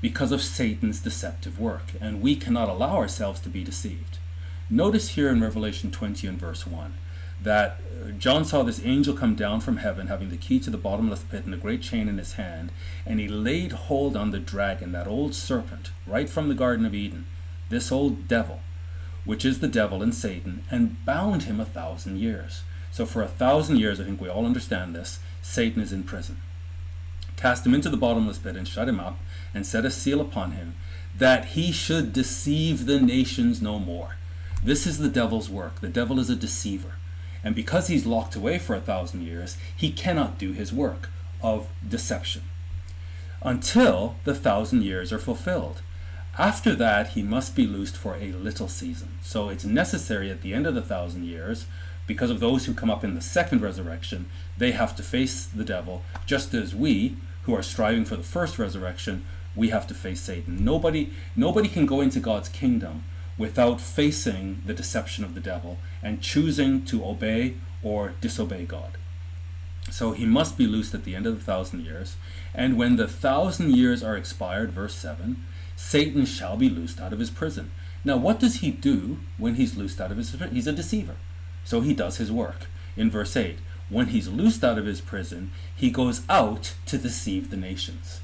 because 0.00 0.32
of 0.32 0.42
Satan's 0.42 1.00
deceptive 1.00 1.60
work, 1.60 1.92
and 2.00 2.20
we 2.20 2.34
cannot 2.34 2.68
allow 2.68 2.96
ourselves 2.96 3.40
to 3.40 3.48
be 3.48 3.62
deceived. 3.62 4.18
Notice 4.68 5.10
here 5.10 5.28
in 5.28 5.40
Revelation 5.40 5.90
20 5.90 6.26
and 6.26 6.38
verse 6.38 6.66
1 6.66 6.94
that 7.42 7.80
uh, 8.02 8.10
John 8.12 8.44
saw 8.44 8.62
this 8.62 8.84
angel 8.84 9.14
come 9.14 9.34
down 9.34 9.60
from 9.60 9.78
heaven 9.78 10.06
having 10.06 10.30
the 10.30 10.36
key 10.36 10.60
to 10.60 10.70
the 10.70 10.78
bottomless 10.78 11.22
pit 11.22 11.44
and 11.44 11.54
a 11.54 11.58
great 11.58 11.82
chain 11.82 12.08
in 12.08 12.18
his 12.18 12.34
hand, 12.34 12.72
and 13.06 13.20
he 13.20 13.28
laid 13.28 13.72
hold 13.72 14.16
on 14.16 14.30
the 14.30 14.38
dragon, 14.38 14.92
that 14.92 15.06
old 15.06 15.34
serpent, 15.34 15.90
right 16.06 16.28
from 16.28 16.48
the 16.48 16.54
Garden 16.54 16.86
of 16.86 16.94
Eden, 16.94 17.26
this 17.68 17.90
old 17.90 18.28
devil, 18.28 18.60
which 19.24 19.44
is 19.44 19.60
the 19.60 19.68
devil 19.68 20.02
and 20.02 20.14
Satan, 20.14 20.64
and 20.70 21.04
bound 21.04 21.44
him 21.44 21.60
a 21.60 21.64
thousand 21.64 22.18
years. 22.18 22.62
So 22.90 23.06
for 23.06 23.22
a 23.22 23.28
thousand 23.28 23.78
years, 23.78 24.00
I 24.00 24.04
think 24.04 24.20
we 24.20 24.28
all 24.28 24.46
understand 24.46 24.94
this, 24.94 25.18
Satan 25.40 25.82
is 25.82 25.92
in 25.92 26.02
prison. 26.02 26.40
Cast 27.36 27.66
him 27.66 27.74
into 27.74 27.88
the 27.88 27.96
bottomless 27.96 28.38
pit 28.38 28.56
and 28.56 28.68
shut 28.68 28.88
him 28.88 29.00
up, 29.00 29.18
and 29.54 29.66
set 29.66 29.84
a 29.84 29.90
seal 29.90 30.20
upon 30.20 30.52
him, 30.52 30.74
that 31.16 31.46
he 31.46 31.72
should 31.72 32.12
deceive 32.12 32.86
the 32.86 33.00
nations 33.00 33.60
no 33.60 33.78
more. 33.78 34.16
This 34.62 34.86
is 34.86 34.98
the 34.98 35.08
devil's 35.08 35.50
work. 35.50 35.80
The 35.80 35.88
devil 35.88 36.20
is 36.20 36.30
a 36.30 36.36
deceiver. 36.36 36.92
And 37.44 37.54
because 37.54 37.88
he's 37.88 38.06
locked 38.06 38.36
away 38.36 38.58
for 38.58 38.74
a 38.74 38.80
thousand 38.80 39.22
years, 39.22 39.56
he 39.76 39.90
cannot 39.90 40.38
do 40.38 40.52
his 40.52 40.72
work 40.72 41.10
of 41.42 41.68
deception 41.86 42.42
until 43.44 44.16
the 44.24 44.34
thousand 44.34 44.82
years 44.82 45.12
are 45.12 45.18
fulfilled. 45.18 45.82
After 46.38 46.74
that, 46.76 47.08
he 47.08 47.22
must 47.22 47.54
be 47.54 47.66
loosed 47.66 47.96
for 47.96 48.16
a 48.16 48.32
little 48.32 48.68
season. 48.68 49.18
So 49.22 49.48
it's 49.48 49.64
necessary 49.64 50.30
at 50.30 50.42
the 50.42 50.54
end 50.54 50.66
of 50.66 50.74
the 50.74 50.82
thousand 50.82 51.24
years, 51.24 51.66
because 52.06 52.30
of 52.30 52.40
those 52.40 52.66
who 52.66 52.74
come 52.74 52.90
up 52.90 53.04
in 53.04 53.14
the 53.14 53.20
second 53.20 53.60
resurrection, 53.60 54.30
they 54.56 54.72
have 54.72 54.96
to 54.96 55.02
face 55.02 55.44
the 55.46 55.64
devil, 55.64 56.02
just 56.26 56.54
as 56.54 56.74
we, 56.74 57.16
who 57.42 57.54
are 57.54 57.62
striving 57.62 58.04
for 58.04 58.16
the 58.16 58.22
first 58.22 58.58
resurrection, 58.58 59.24
we 59.54 59.68
have 59.68 59.86
to 59.86 59.94
face 59.94 60.20
Satan. 60.20 60.64
Nobody, 60.64 61.12
nobody 61.36 61.68
can 61.68 61.86
go 61.86 62.00
into 62.00 62.20
God's 62.20 62.48
kingdom 62.48 63.04
without 63.36 63.80
facing 63.80 64.62
the 64.66 64.74
deception 64.74 65.24
of 65.24 65.34
the 65.34 65.40
devil 65.40 65.78
and 66.02 66.20
choosing 66.20 66.84
to 66.86 67.04
obey 67.04 67.54
or 67.82 68.14
disobey 68.20 68.64
God. 68.64 68.98
So 69.90 70.12
he 70.12 70.26
must 70.26 70.56
be 70.56 70.66
loosed 70.66 70.94
at 70.94 71.04
the 71.04 71.14
end 71.14 71.26
of 71.26 71.38
the 71.38 71.44
thousand 71.44 71.84
years. 71.84 72.16
And 72.54 72.76
when 72.76 72.96
the 72.96 73.08
thousand 73.08 73.74
years 73.74 74.02
are 74.02 74.16
expired, 74.16 74.72
verse 74.72 74.94
7, 74.94 75.44
Satan 75.76 76.24
shall 76.24 76.56
be 76.56 76.68
loosed 76.68 77.00
out 77.00 77.12
of 77.12 77.18
his 77.18 77.30
prison. 77.30 77.70
Now, 78.04 78.16
what 78.16 78.40
does 78.40 78.56
he 78.56 78.70
do 78.70 79.18
when 79.38 79.54
he's 79.54 79.76
loosed 79.76 80.00
out 80.00 80.10
of 80.10 80.16
his 80.16 80.30
prison? 80.30 80.54
He's 80.54 80.66
a 80.66 80.72
deceiver. 80.72 81.16
So 81.64 81.80
he 81.80 81.94
does 81.94 82.16
his 82.16 82.32
work. 82.32 82.66
In 82.96 83.10
verse 83.10 83.36
8, 83.36 83.58
when 83.88 84.08
he's 84.08 84.28
loosed 84.28 84.64
out 84.64 84.78
of 84.78 84.86
his 84.86 85.00
prison, 85.00 85.50
he 85.74 85.90
goes 85.90 86.22
out 86.28 86.74
to 86.86 86.98
deceive 86.98 87.50
the 87.50 87.56
nations. 87.56 88.20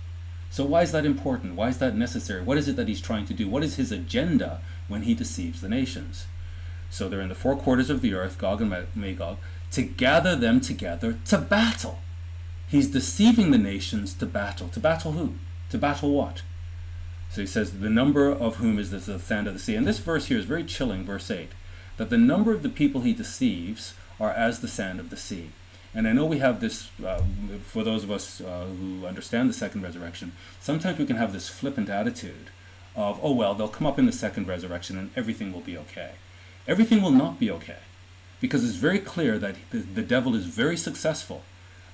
So, 0.50 0.64
why 0.64 0.82
is 0.82 0.92
that 0.92 1.04
important? 1.04 1.54
Why 1.54 1.68
is 1.68 1.78
that 1.78 1.94
necessary? 1.94 2.42
What 2.42 2.56
is 2.58 2.68
it 2.68 2.76
that 2.76 2.88
he's 2.88 3.02
trying 3.02 3.26
to 3.26 3.35
do? 3.35 3.49
What 3.49 3.62
is 3.62 3.76
his 3.76 3.92
agenda 3.92 4.61
when 4.88 5.02
he 5.02 5.14
deceives 5.14 5.61
the 5.61 5.68
nations? 5.68 6.26
So, 6.90 7.09
they're 7.09 7.21
in 7.21 7.28
the 7.28 7.35
four 7.35 7.57
quarters 7.57 7.90
of 7.90 8.00
the 8.00 8.14
earth, 8.14 8.38
Gog 8.38 8.61
and 8.61 8.87
Magog, 8.95 9.38
to 9.73 9.83
gather 9.83 10.35
them 10.35 10.61
together 10.61 11.18
to 11.26 11.38
battle. 11.38 11.99
He's 12.68 12.88
deceiving 12.88 13.50
the 13.50 13.59
nations 13.59 14.14
to 14.14 14.26
battle. 14.26 14.68
To 14.68 14.80
battle 14.80 15.12
who? 15.12 15.35
To 15.71 15.78
battle 15.78 16.12
what? 16.12 16.42
So 17.30 17.40
he 17.42 17.47
says, 17.47 17.80
the 17.80 17.90
number 17.90 18.30
of 18.30 18.57
whom 18.57 18.78
is 18.78 18.90
the 18.90 19.18
sand 19.18 19.47
of 19.47 19.54
the 19.54 19.61
sea. 19.61 19.75
And 19.75 19.87
this 19.87 19.99
verse 19.99 20.26
here 20.26 20.38
is 20.38 20.45
very 20.45 20.64
chilling, 20.64 21.04
verse 21.04 21.30
8, 21.30 21.50
that 21.99 22.11
the 22.11 22.18
number 22.18 22.52
of 22.52 22.62
the 22.62 22.68
people 22.68 23.02
he 23.02 23.12
deceives 23.12 23.95
are 24.18 24.30
as 24.30 24.61
the 24.61 24.68
sand 24.68 24.99
of 24.99 25.11
the 25.11 25.16
sea. 25.16 25.50
And 25.95 26.07
I 26.07 26.12
know 26.12 26.26
we 26.26 26.38
have 26.38 26.61
this, 26.61 26.90
uh, 27.04 27.23
for 27.62 27.83
those 27.83 28.04
of 28.04 28.11
us 28.11 28.40
uh, 28.40 28.66
who 28.66 29.07
understand 29.07 29.49
the 29.49 29.54
second 29.54 29.83
resurrection, 29.83 30.33
sometimes 30.61 30.99
we 30.99 31.07
can 31.07 31.16
have 31.16 31.33
this 31.33 31.49
flippant 31.49 31.88
attitude 31.88 32.50
of, 32.95 33.18
oh, 33.23 33.33
well, 33.33 33.54
they'll 33.54 33.68
come 33.68 33.87
up 33.87 33.99
in 33.99 34.07
the 34.07 34.12
second 34.12 34.49
resurrection 34.49 34.99
and 34.99 35.11
everything 35.16 35.52
will 35.52 35.61
be 35.61 35.76
okay. 35.78 36.12
Everything 36.68 37.00
will 37.02 37.10
not 37.10 37.40
be 37.40 37.50
okay 37.50 37.78
because 38.40 38.62
it's 38.62 38.76
very 38.76 38.98
clear 38.98 39.38
that 39.38 39.56
the, 39.70 39.78
the 39.78 40.02
devil 40.02 40.34
is 40.34 40.44
very 40.44 40.76
successful 40.76 41.42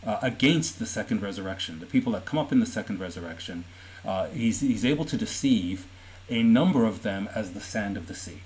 uh, 0.04 0.18
against 0.20 0.78
the 0.78 0.84
second 0.84 1.22
resurrection. 1.22 1.78
The 1.78 1.86
people 1.86 2.12
that 2.12 2.24
come 2.24 2.40
up 2.40 2.50
in 2.50 2.58
the 2.58 2.66
second 2.66 2.98
resurrection, 3.00 3.64
uh, 4.04 4.26
he's, 4.26 4.60
he's 4.60 4.84
able 4.84 5.04
to 5.06 5.16
deceive 5.16 5.86
a 6.28 6.42
number 6.42 6.84
of 6.84 7.02
them 7.02 7.28
as 7.34 7.52
the 7.52 7.60
sand 7.60 7.96
of 7.96 8.08
the 8.08 8.14
sea. 8.14 8.40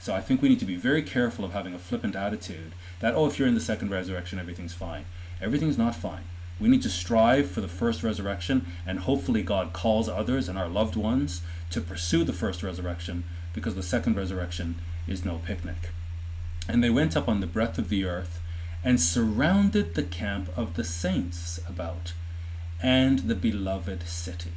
So 0.00 0.14
I 0.14 0.20
think 0.20 0.40
we 0.40 0.48
need 0.48 0.60
to 0.60 0.64
be 0.64 0.76
very 0.76 1.02
careful 1.02 1.44
of 1.44 1.52
having 1.52 1.74
a 1.74 1.78
flippant 1.78 2.16
attitude 2.16 2.72
that, 3.00 3.14
oh, 3.14 3.26
if 3.26 3.38
you're 3.38 3.48
in 3.48 3.54
the 3.54 3.60
second 3.60 3.90
resurrection, 3.90 4.38
everything's 4.38 4.74
fine. 4.74 5.04
Everything's 5.40 5.78
not 5.78 5.94
fine. 5.94 6.24
We 6.58 6.68
need 6.68 6.82
to 6.82 6.88
strive 6.88 7.50
for 7.50 7.60
the 7.60 7.68
first 7.68 8.02
resurrection, 8.02 8.66
and 8.86 9.00
hopefully, 9.00 9.42
God 9.42 9.74
calls 9.74 10.08
others 10.08 10.48
and 10.48 10.58
our 10.58 10.68
loved 10.68 10.96
ones 10.96 11.42
to 11.70 11.82
pursue 11.82 12.24
the 12.24 12.32
first 12.32 12.62
resurrection 12.62 13.24
because 13.52 13.74
the 13.74 13.82
second 13.82 14.16
resurrection 14.16 14.76
is 15.06 15.24
no 15.24 15.40
picnic. 15.44 15.90
And 16.68 16.82
they 16.82 16.90
went 16.90 17.16
up 17.16 17.28
on 17.28 17.40
the 17.40 17.46
breadth 17.46 17.78
of 17.78 17.88
the 17.88 18.04
earth 18.04 18.40
and 18.82 19.00
surrounded 19.00 19.94
the 19.94 20.02
camp 20.02 20.48
of 20.56 20.74
the 20.74 20.84
saints 20.84 21.60
about 21.68 22.12
and 22.82 23.20
the 23.20 23.34
beloved 23.34 24.06
city. 24.06 24.52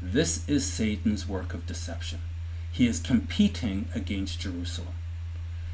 This 0.00 0.46
is 0.48 0.70
Satan's 0.70 1.28
work 1.28 1.54
of 1.54 1.66
deception. 1.66 2.20
He 2.70 2.86
is 2.86 3.00
competing 3.00 3.86
against 3.94 4.40
Jerusalem. 4.40 4.94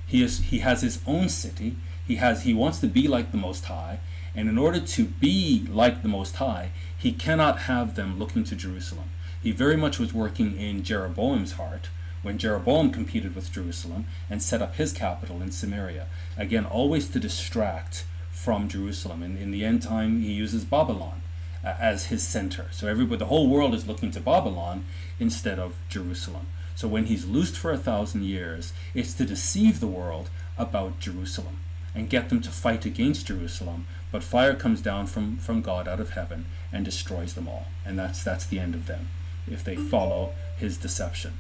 He, 0.07 0.23
is, 0.23 0.41
he 0.41 0.59
has 0.59 0.83
his 0.83 1.01
own 1.07 1.29
city. 1.29 1.77
He, 2.07 2.17
has, 2.17 2.43
he 2.43 2.55
wants 2.55 2.81
to 2.81 2.87
be 2.87 3.09
like 3.09 3.31
the 3.31 3.39
Most 3.39 3.67
High. 3.67 4.01
And 4.35 4.49
in 4.49 4.59
order 4.59 4.81
to 4.81 5.05
be 5.05 5.67
like 5.71 6.03
the 6.03 6.09
Most 6.09 6.37
High, 6.37 6.71
he 6.97 7.13
cannot 7.13 7.61
have 7.61 7.95
them 7.95 8.19
looking 8.19 8.45
to 8.45 8.57
Jerusalem. 8.57 9.11
He 9.43 9.53
very 9.53 9.77
much 9.77 9.99
was 9.99 10.13
working 10.13 10.59
in 10.59 10.83
Jeroboam's 10.83 11.53
heart 11.53 11.89
when 12.29 12.37
Jeroboam 12.37 12.91
competed 12.91 13.35
with 13.35 13.51
Jerusalem 13.51 14.05
and 14.29 14.43
set 14.43 14.61
up 14.61 14.75
his 14.75 14.93
capital 14.93 15.41
in 15.41 15.51
Samaria. 15.51 16.09
Again, 16.37 16.67
always 16.67 17.09
to 17.09 17.19
distract 17.19 18.05
from 18.31 18.69
Jerusalem. 18.69 19.23
And 19.23 19.39
in 19.39 19.51
the 19.51 19.65
end 19.65 19.81
time, 19.81 20.21
he 20.21 20.33
uses 20.33 20.67
Babylon 20.67 21.23
uh, 21.65 21.73
as 21.81 22.09
his 22.09 22.23
center. 22.23 22.67
So 22.71 22.87
everybody, 22.87 23.21
the 23.21 23.33
whole 23.33 23.49
world 23.49 23.75
is 23.75 23.89
looking 23.89 24.11
to 24.11 24.21
Babylon 24.21 24.85
instead 25.19 25.59
of 25.59 25.77
Jerusalem. 25.89 26.49
So 26.77 26.87
when 26.87 27.07
he's 27.07 27.25
loosed 27.25 27.57
for 27.57 27.73
a 27.73 27.79
thousand 27.79 28.25
years, 28.25 28.75
it's 28.93 29.15
to 29.15 29.25
deceive 29.25 29.81
the 29.81 29.87
world 29.87 30.29
about 30.59 31.01
Jerusalem 31.01 31.61
and 31.95 32.11
get 32.11 32.29
them 32.29 32.43
to 32.43 32.51
fight 32.51 32.85
against 32.85 33.29
Jerusalem. 33.29 33.87
But 34.13 34.23
fire 34.23 34.55
comes 34.55 34.83
down 34.83 35.07
from, 35.07 35.39
from 35.39 35.63
God 35.63 35.89
out 35.89 35.99
of 35.99 36.11
heaven 36.11 36.45
and 36.71 36.85
destroys 36.85 37.33
them 37.33 37.49
all. 37.49 37.69
And 37.87 37.99
that's, 37.99 38.23
that's 38.23 38.45
the 38.45 38.59
end 38.59 38.75
of 38.75 38.85
them 38.85 39.09
if 39.51 39.65
they 39.65 39.77
follow 39.77 40.35
his 40.59 40.77
deception. 40.77 41.39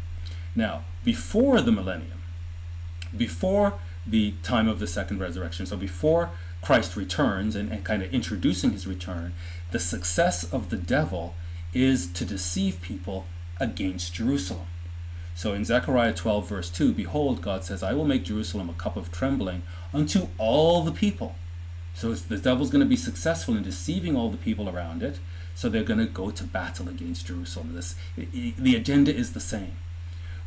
Now, 0.58 0.82
before 1.04 1.60
the 1.60 1.70
millennium, 1.70 2.20
before 3.16 3.74
the 4.04 4.34
time 4.42 4.66
of 4.66 4.80
the 4.80 4.88
second 4.88 5.20
resurrection, 5.20 5.66
so 5.66 5.76
before 5.76 6.30
Christ 6.62 6.96
returns 6.96 7.54
and, 7.54 7.70
and 7.70 7.84
kind 7.84 8.02
of 8.02 8.12
introducing 8.12 8.72
his 8.72 8.84
return, 8.84 9.34
the 9.70 9.78
success 9.78 10.42
of 10.52 10.70
the 10.70 10.76
devil 10.76 11.36
is 11.72 12.08
to 12.08 12.24
deceive 12.24 12.82
people 12.82 13.26
against 13.60 14.14
Jerusalem. 14.14 14.66
So 15.36 15.52
in 15.52 15.64
Zechariah 15.64 16.12
12, 16.12 16.48
verse 16.48 16.70
2, 16.70 16.92
behold, 16.92 17.40
God 17.40 17.62
says, 17.62 17.84
I 17.84 17.92
will 17.92 18.04
make 18.04 18.24
Jerusalem 18.24 18.68
a 18.68 18.72
cup 18.72 18.96
of 18.96 19.12
trembling 19.12 19.62
unto 19.94 20.26
all 20.38 20.82
the 20.82 20.90
people. 20.90 21.36
So 21.94 22.14
the 22.14 22.36
devil's 22.36 22.70
going 22.70 22.82
to 22.82 22.96
be 22.96 22.96
successful 22.96 23.56
in 23.56 23.62
deceiving 23.62 24.16
all 24.16 24.28
the 24.28 24.36
people 24.36 24.68
around 24.68 25.04
it. 25.04 25.20
So 25.54 25.68
they're 25.68 25.84
going 25.84 26.04
to 26.04 26.12
go 26.12 26.32
to 26.32 26.42
battle 26.42 26.88
against 26.88 27.28
Jerusalem. 27.28 27.74
This, 27.76 27.94
the 28.16 28.74
agenda 28.74 29.14
is 29.14 29.34
the 29.34 29.40
same. 29.40 29.76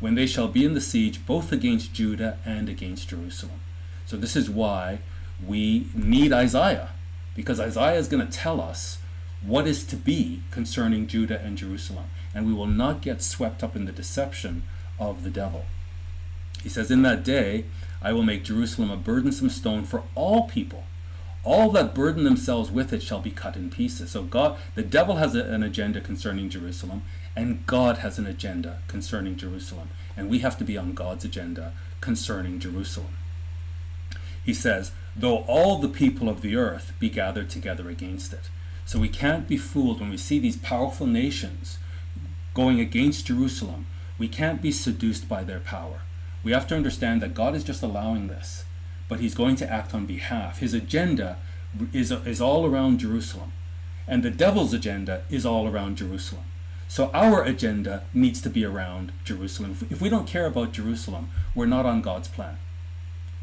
When 0.02 0.16
they 0.16 0.26
shall 0.26 0.50
be 0.50 0.66
in 0.66 0.74
the 0.74 0.82
siege, 0.82 1.26
both 1.26 1.54
against 1.54 1.94
Judah 1.94 2.40
and 2.46 2.68
against 2.68 3.08
Jerusalem. 3.08 3.62
So 4.06 4.18
this 4.18 4.36
is 4.36 4.50
why 4.50 5.00
we 5.46 5.88
need 5.96 6.34
Isaiah, 6.34 6.90
because 7.36 7.60
Isaiah 7.60 7.98
is 7.98 8.10
going 8.10 8.28
to 8.28 8.38
tell 8.38 8.60
us 8.60 8.98
what 9.42 9.68
is 9.68 9.86
to 9.86 9.96
be 9.96 10.42
concerning 10.52 11.08
Judah 11.08 11.40
and 11.40 11.58
Jerusalem, 11.58 12.06
and 12.34 12.46
we 12.46 12.54
will 12.54 12.68
not 12.68 13.02
get 13.02 13.22
swept 13.22 13.64
up 13.64 13.76
in 13.76 13.86
the 13.86 13.92
deception 13.92 14.64
of 15.00 15.24
the 15.24 15.30
devil. 15.30 15.66
He 16.62 16.70
says, 16.70 16.92
In 16.92 17.02
that 17.04 17.24
day 17.24 17.66
I 18.02 18.14
will 18.14 18.24
make 18.24 18.44
Jerusalem 18.44 18.92
a 18.92 18.98
burdensome 18.98 19.50
stone 19.50 19.84
for 19.84 20.04
all 20.16 20.48
people. 20.48 20.84
All 21.44 21.72
that 21.72 21.96
burden 21.96 22.24
themselves 22.24 22.70
with 22.70 22.94
it 22.94 23.02
shall 23.02 23.20
be 23.20 23.32
cut 23.32 23.56
in 23.56 23.70
pieces. 23.70 24.12
So 24.12 24.24
God, 24.24 24.58
the 24.76 24.84
devil 24.84 25.16
has 25.16 25.36
a, 25.36 25.44
an 25.44 25.64
agenda 25.64 26.00
concerning 26.00 26.50
Jerusalem, 26.50 27.02
and 27.36 27.66
God 27.66 28.00
has 28.00 28.20
an 28.20 28.28
agenda 28.28 28.80
concerning 28.88 29.36
Jerusalem. 29.36 29.90
And 30.16 30.30
we 30.30 30.40
have 30.40 30.58
to 30.60 30.64
be 30.64 30.78
on 30.78 30.94
God's 30.94 31.26
agenda 31.26 31.74
concerning 32.00 32.60
Jerusalem. 32.60 33.18
He 34.44 34.54
says, 34.54 34.92
though 35.16 35.40
all 35.40 35.78
the 35.78 35.88
people 35.88 36.30
of 36.30 36.42
the 36.42 36.56
earth 36.56 36.94
be 37.00 37.10
gathered 37.10 37.50
together 37.50 37.90
against 37.90 38.34
it. 38.34 38.50
So 38.86 39.00
we 39.00 39.10
can't 39.10 39.48
be 39.48 39.58
fooled 39.58 40.00
when 40.00 40.10
we 40.10 40.18
see 40.18 40.40
these 40.40 40.58
powerful 40.58 41.08
nations 41.08 41.78
going 42.54 42.80
against 42.80 43.28
Jerusalem. 43.28 43.86
We 44.18 44.28
can't 44.28 44.62
be 44.62 44.72
seduced 44.72 45.30
by 45.30 45.44
their 45.44 45.60
power. 45.60 46.02
We 46.44 46.52
have 46.52 46.68
to 46.68 46.76
understand 46.76 47.22
that 47.22 47.34
God 47.34 47.56
is 47.56 47.64
just 47.64 47.84
allowing 47.84 48.28
this, 48.28 48.66
but 49.12 49.20
He's 49.20 49.36
going 49.36 49.58
to 49.58 49.70
act 49.70 49.94
on 49.94 50.06
behalf. 50.06 50.60
His 50.60 50.74
agenda 50.74 51.36
is, 51.92 52.12
is 52.12 52.40
all 52.40 52.66
around 52.66 53.02
Jerusalem, 53.02 53.52
and 54.08 54.24
the 54.24 54.30
devil's 54.30 54.74
agenda 54.74 55.24
is 55.30 55.46
all 55.46 55.68
around 55.68 55.98
Jerusalem. 55.98 56.46
So 56.88 57.12
our 57.14 57.44
agenda 57.44 58.04
needs 58.14 58.40
to 58.40 58.50
be 58.50 58.64
around 58.64 59.12
Jerusalem. 59.26 59.76
If 59.90 60.00
we 60.02 60.08
don't 60.08 60.28
care 60.28 60.46
about 60.46 60.72
Jerusalem, 60.72 61.30
we're 61.54 61.66
not 61.66 61.86
on 61.86 62.02
God's 62.02 62.30
plan. 62.30 62.58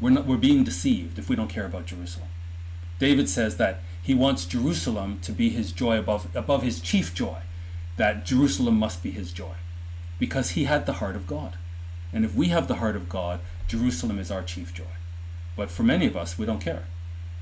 We're, 0.01 0.09
not, 0.09 0.25
we're 0.25 0.37
being 0.37 0.63
deceived 0.63 1.19
if 1.19 1.29
we 1.29 1.35
don't 1.35 1.51
care 1.51 1.67
about 1.67 1.85
Jerusalem. 1.85 2.29
David 2.97 3.29
says 3.29 3.57
that 3.57 3.81
he 4.01 4.15
wants 4.15 4.45
Jerusalem 4.45 5.19
to 5.21 5.31
be 5.31 5.49
his 5.49 5.71
joy 5.71 5.99
above, 5.99 6.35
above 6.35 6.63
his 6.63 6.79
chief 6.81 7.13
joy, 7.13 7.41
that 7.97 8.25
Jerusalem 8.25 8.79
must 8.79 9.03
be 9.03 9.11
his 9.11 9.31
joy, 9.31 9.53
because 10.17 10.51
he 10.51 10.63
had 10.63 10.87
the 10.87 10.93
heart 10.93 11.15
of 11.15 11.27
God. 11.27 11.57
And 12.11 12.25
if 12.25 12.33
we 12.33 12.47
have 12.47 12.67
the 12.67 12.77
heart 12.77 12.95
of 12.95 13.07
God, 13.07 13.39
Jerusalem 13.67 14.17
is 14.17 14.31
our 14.31 14.41
chief 14.41 14.73
joy. 14.73 14.85
But 15.59 15.69
for 15.69 15.83
many 15.83 16.07
of 16.07 16.15
us, 16.15 16.37
we 16.37 16.45
don't 16.45 16.61
care. 16.61 16.85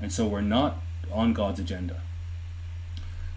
And 0.00 0.12
so 0.12 0.26
we're 0.26 0.40
not 0.40 0.82
on 1.12 1.34
God's 1.34 1.60
agenda. 1.60 2.02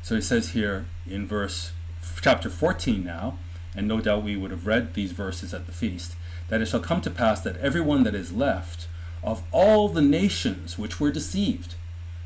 So 0.01 0.15
he 0.15 0.21
says 0.21 0.53
here 0.53 0.85
in 1.07 1.27
verse 1.27 1.71
chapter 2.19 2.49
14 2.49 3.03
now, 3.03 3.37
and 3.75 3.87
no 3.87 4.01
doubt 4.01 4.23
we 4.23 4.35
would 4.35 4.49
have 4.49 4.65
read 4.65 4.95
these 4.95 5.11
verses 5.11 5.53
at 5.53 5.67
the 5.67 5.71
feast, 5.71 6.15
that 6.49 6.61
it 6.61 6.65
shall 6.65 6.79
come 6.79 6.99
to 7.01 7.11
pass 7.11 7.41
that 7.41 7.57
everyone 7.57 8.01
that 8.05 8.15
is 8.15 8.33
left 8.33 8.87
of 9.23 9.43
all 9.51 9.87
the 9.87 10.01
nations 10.01 10.79
which 10.79 10.99
were 10.99 11.11
deceived 11.11 11.75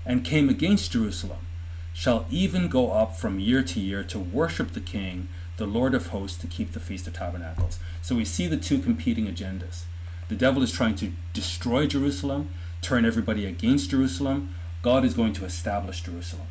and 0.05 0.23
came 0.23 0.47
against 0.47 0.93
Jerusalem 0.93 1.45
shall 1.91 2.25
even 2.29 2.69
go 2.69 2.91
up 2.91 3.17
from 3.17 3.37
year 3.37 3.63
to 3.63 3.81
year 3.81 4.01
to 4.05 4.17
worship 4.17 4.71
the 4.71 4.79
King, 4.79 5.27
the 5.57 5.67
Lord 5.67 5.93
of 5.93 6.07
hosts, 6.07 6.37
to 6.37 6.47
keep 6.47 6.71
the 6.71 6.79
Feast 6.79 7.05
of 7.05 7.15
Tabernacles. 7.15 7.79
So 8.01 8.15
we 8.15 8.23
see 8.23 8.47
the 8.47 8.55
two 8.55 8.79
competing 8.79 9.27
agendas. 9.27 9.83
The 10.27 10.35
devil 10.35 10.63
is 10.63 10.71
trying 10.71 10.95
to 10.95 11.11
destroy 11.33 11.85
Jerusalem, 11.85 12.49
turn 12.81 13.05
everybody 13.05 13.45
against 13.45 13.91
Jerusalem. 13.91 14.55
God 14.81 15.05
is 15.05 15.13
going 15.13 15.33
to 15.33 15.45
establish 15.45 16.01
Jerusalem. 16.01 16.47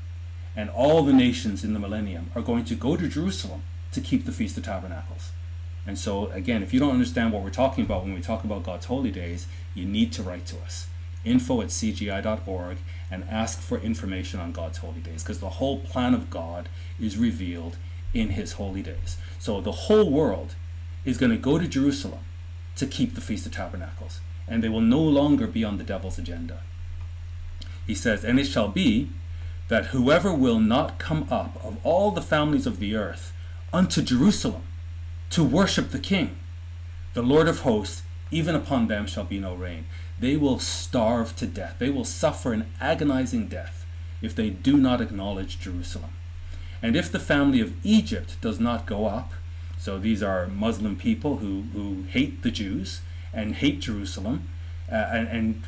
And 0.56 0.70
all 0.70 1.02
the 1.02 1.12
nations 1.12 1.64
in 1.64 1.72
the 1.72 1.80
millennium 1.80 2.30
are 2.34 2.42
going 2.42 2.64
to 2.66 2.76
go 2.76 2.96
to 2.96 3.08
Jerusalem 3.08 3.62
to 3.92 4.00
keep 4.00 4.24
the 4.24 4.32
Feast 4.32 4.56
of 4.56 4.64
Tabernacles. 4.64 5.32
And 5.86 5.98
so, 5.98 6.26
again, 6.30 6.62
if 6.62 6.72
you 6.72 6.80
don't 6.80 6.92
understand 6.92 7.32
what 7.32 7.42
we're 7.42 7.50
talking 7.50 7.84
about 7.84 8.04
when 8.04 8.14
we 8.14 8.20
talk 8.20 8.44
about 8.44 8.62
God's 8.62 8.86
holy 8.86 9.10
days, 9.10 9.46
you 9.74 9.84
need 9.84 10.12
to 10.12 10.22
write 10.22 10.46
to 10.46 10.58
us 10.58 10.86
info 11.24 11.62
at 11.62 11.68
cgi.org 11.68 12.76
and 13.10 13.24
ask 13.30 13.60
for 13.60 13.78
information 13.78 14.40
on 14.40 14.52
God's 14.52 14.78
holy 14.78 15.00
days 15.00 15.22
because 15.22 15.40
the 15.40 15.48
whole 15.48 15.78
plan 15.78 16.14
of 16.14 16.30
God 16.30 16.68
is 17.00 17.16
revealed 17.16 17.76
in 18.12 18.30
his 18.30 18.52
holy 18.52 18.82
days. 18.82 19.16
So 19.38 19.60
the 19.60 19.72
whole 19.72 20.10
world 20.10 20.54
is 21.04 21.18
going 21.18 21.32
to 21.32 21.38
go 21.38 21.58
to 21.58 21.66
Jerusalem 21.66 22.20
to 22.76 22.86
keep 22.86 23.14
the 23.14 23.20
Feast 23.20 23.46
of 23.46 23.52
Tabernacles, 23.52 24.20
and 24.48 24.62
they 24.62 24.68
will 24.68 24.80
no 24.80 25.00
longer 25.00 25.46
be 25.46 25.64
on 25.64 25.78
the 25.78 25.84
devil's 25.84 26.18
agenda. 26.18 26.60
He 27.86 27.94
says, 27.94 28.24
And 28.24 28.38
it 28.38 28.46
shall 28.46 28.68
be 28.68 29.10
that 29.68 29.86
whoever 29.86 30.32
will 30.32 30.58
not 30.58 30.98
come 30.98 31.26
up 31.30 31.62
of 31.64 31.78
all 31.84 32.10
the 32.10 32.22
families 32.22 32.66
of 32.66 32.78
the 32.78 32.94
earth 32.94 33.32
unto 33.72 34.02
Jerusalem 34.02 34.62
to 35.30 35.42
worship 35.42 35.90
the 35.90 35.98
King, 35.98 36.36
the 37.14 37.22
Lord 37.22 37.48
of 37.48 37.60
hosts, 37.60 38.02
even 38.30 38.54
upon 38.54 38.88
them 38.88 39.06
shall 39.06 39.24
be 39.24 39.38
no 39.38 39.54
rain. 39.54 39.86
They 40.18 40.36
will 40.36 40.58
starve 40.58 41.36
to 41.36 41.46
death. 41.46 41.76
They 41.78 41.90
will 41.90 42.04
suffer 42.04 42.52
an 42.52 42.66
agonizing 42.80 43.48
death 43.48 43.84
if 44.22 44.34
they 44.34 44.50
do 44.50 44.76
not 44.76 45.00
acknowledge 45.00 45.60
Jerusalem. 45.60 46.10
And 46.82 46.96
if 46.96 47.10
the 47.10 47.18
family 47.20 47.60
of 47.60 47.74
Egypt 47.84 48.36
does 48.40 48.60
not 48.60 48.86
go 48.86 49.06
up, 49.06 49.32
so 49.84 49.98
these 49.98 50.22
are 50.22 50.46
Muslim 50.46 50.96
people 50.96 51.36
who, 51.36 51.64
who 51.74 52.04
hate 52.04 52.42
the 52.42 52.50
Jews 52.50 53.02
and 53.34 53.54
hate 53.54 53.80
Jerusalem 53.80 54.48
uh, 54.90 54.94
and, 54.94 55.28
and 55.28 55.62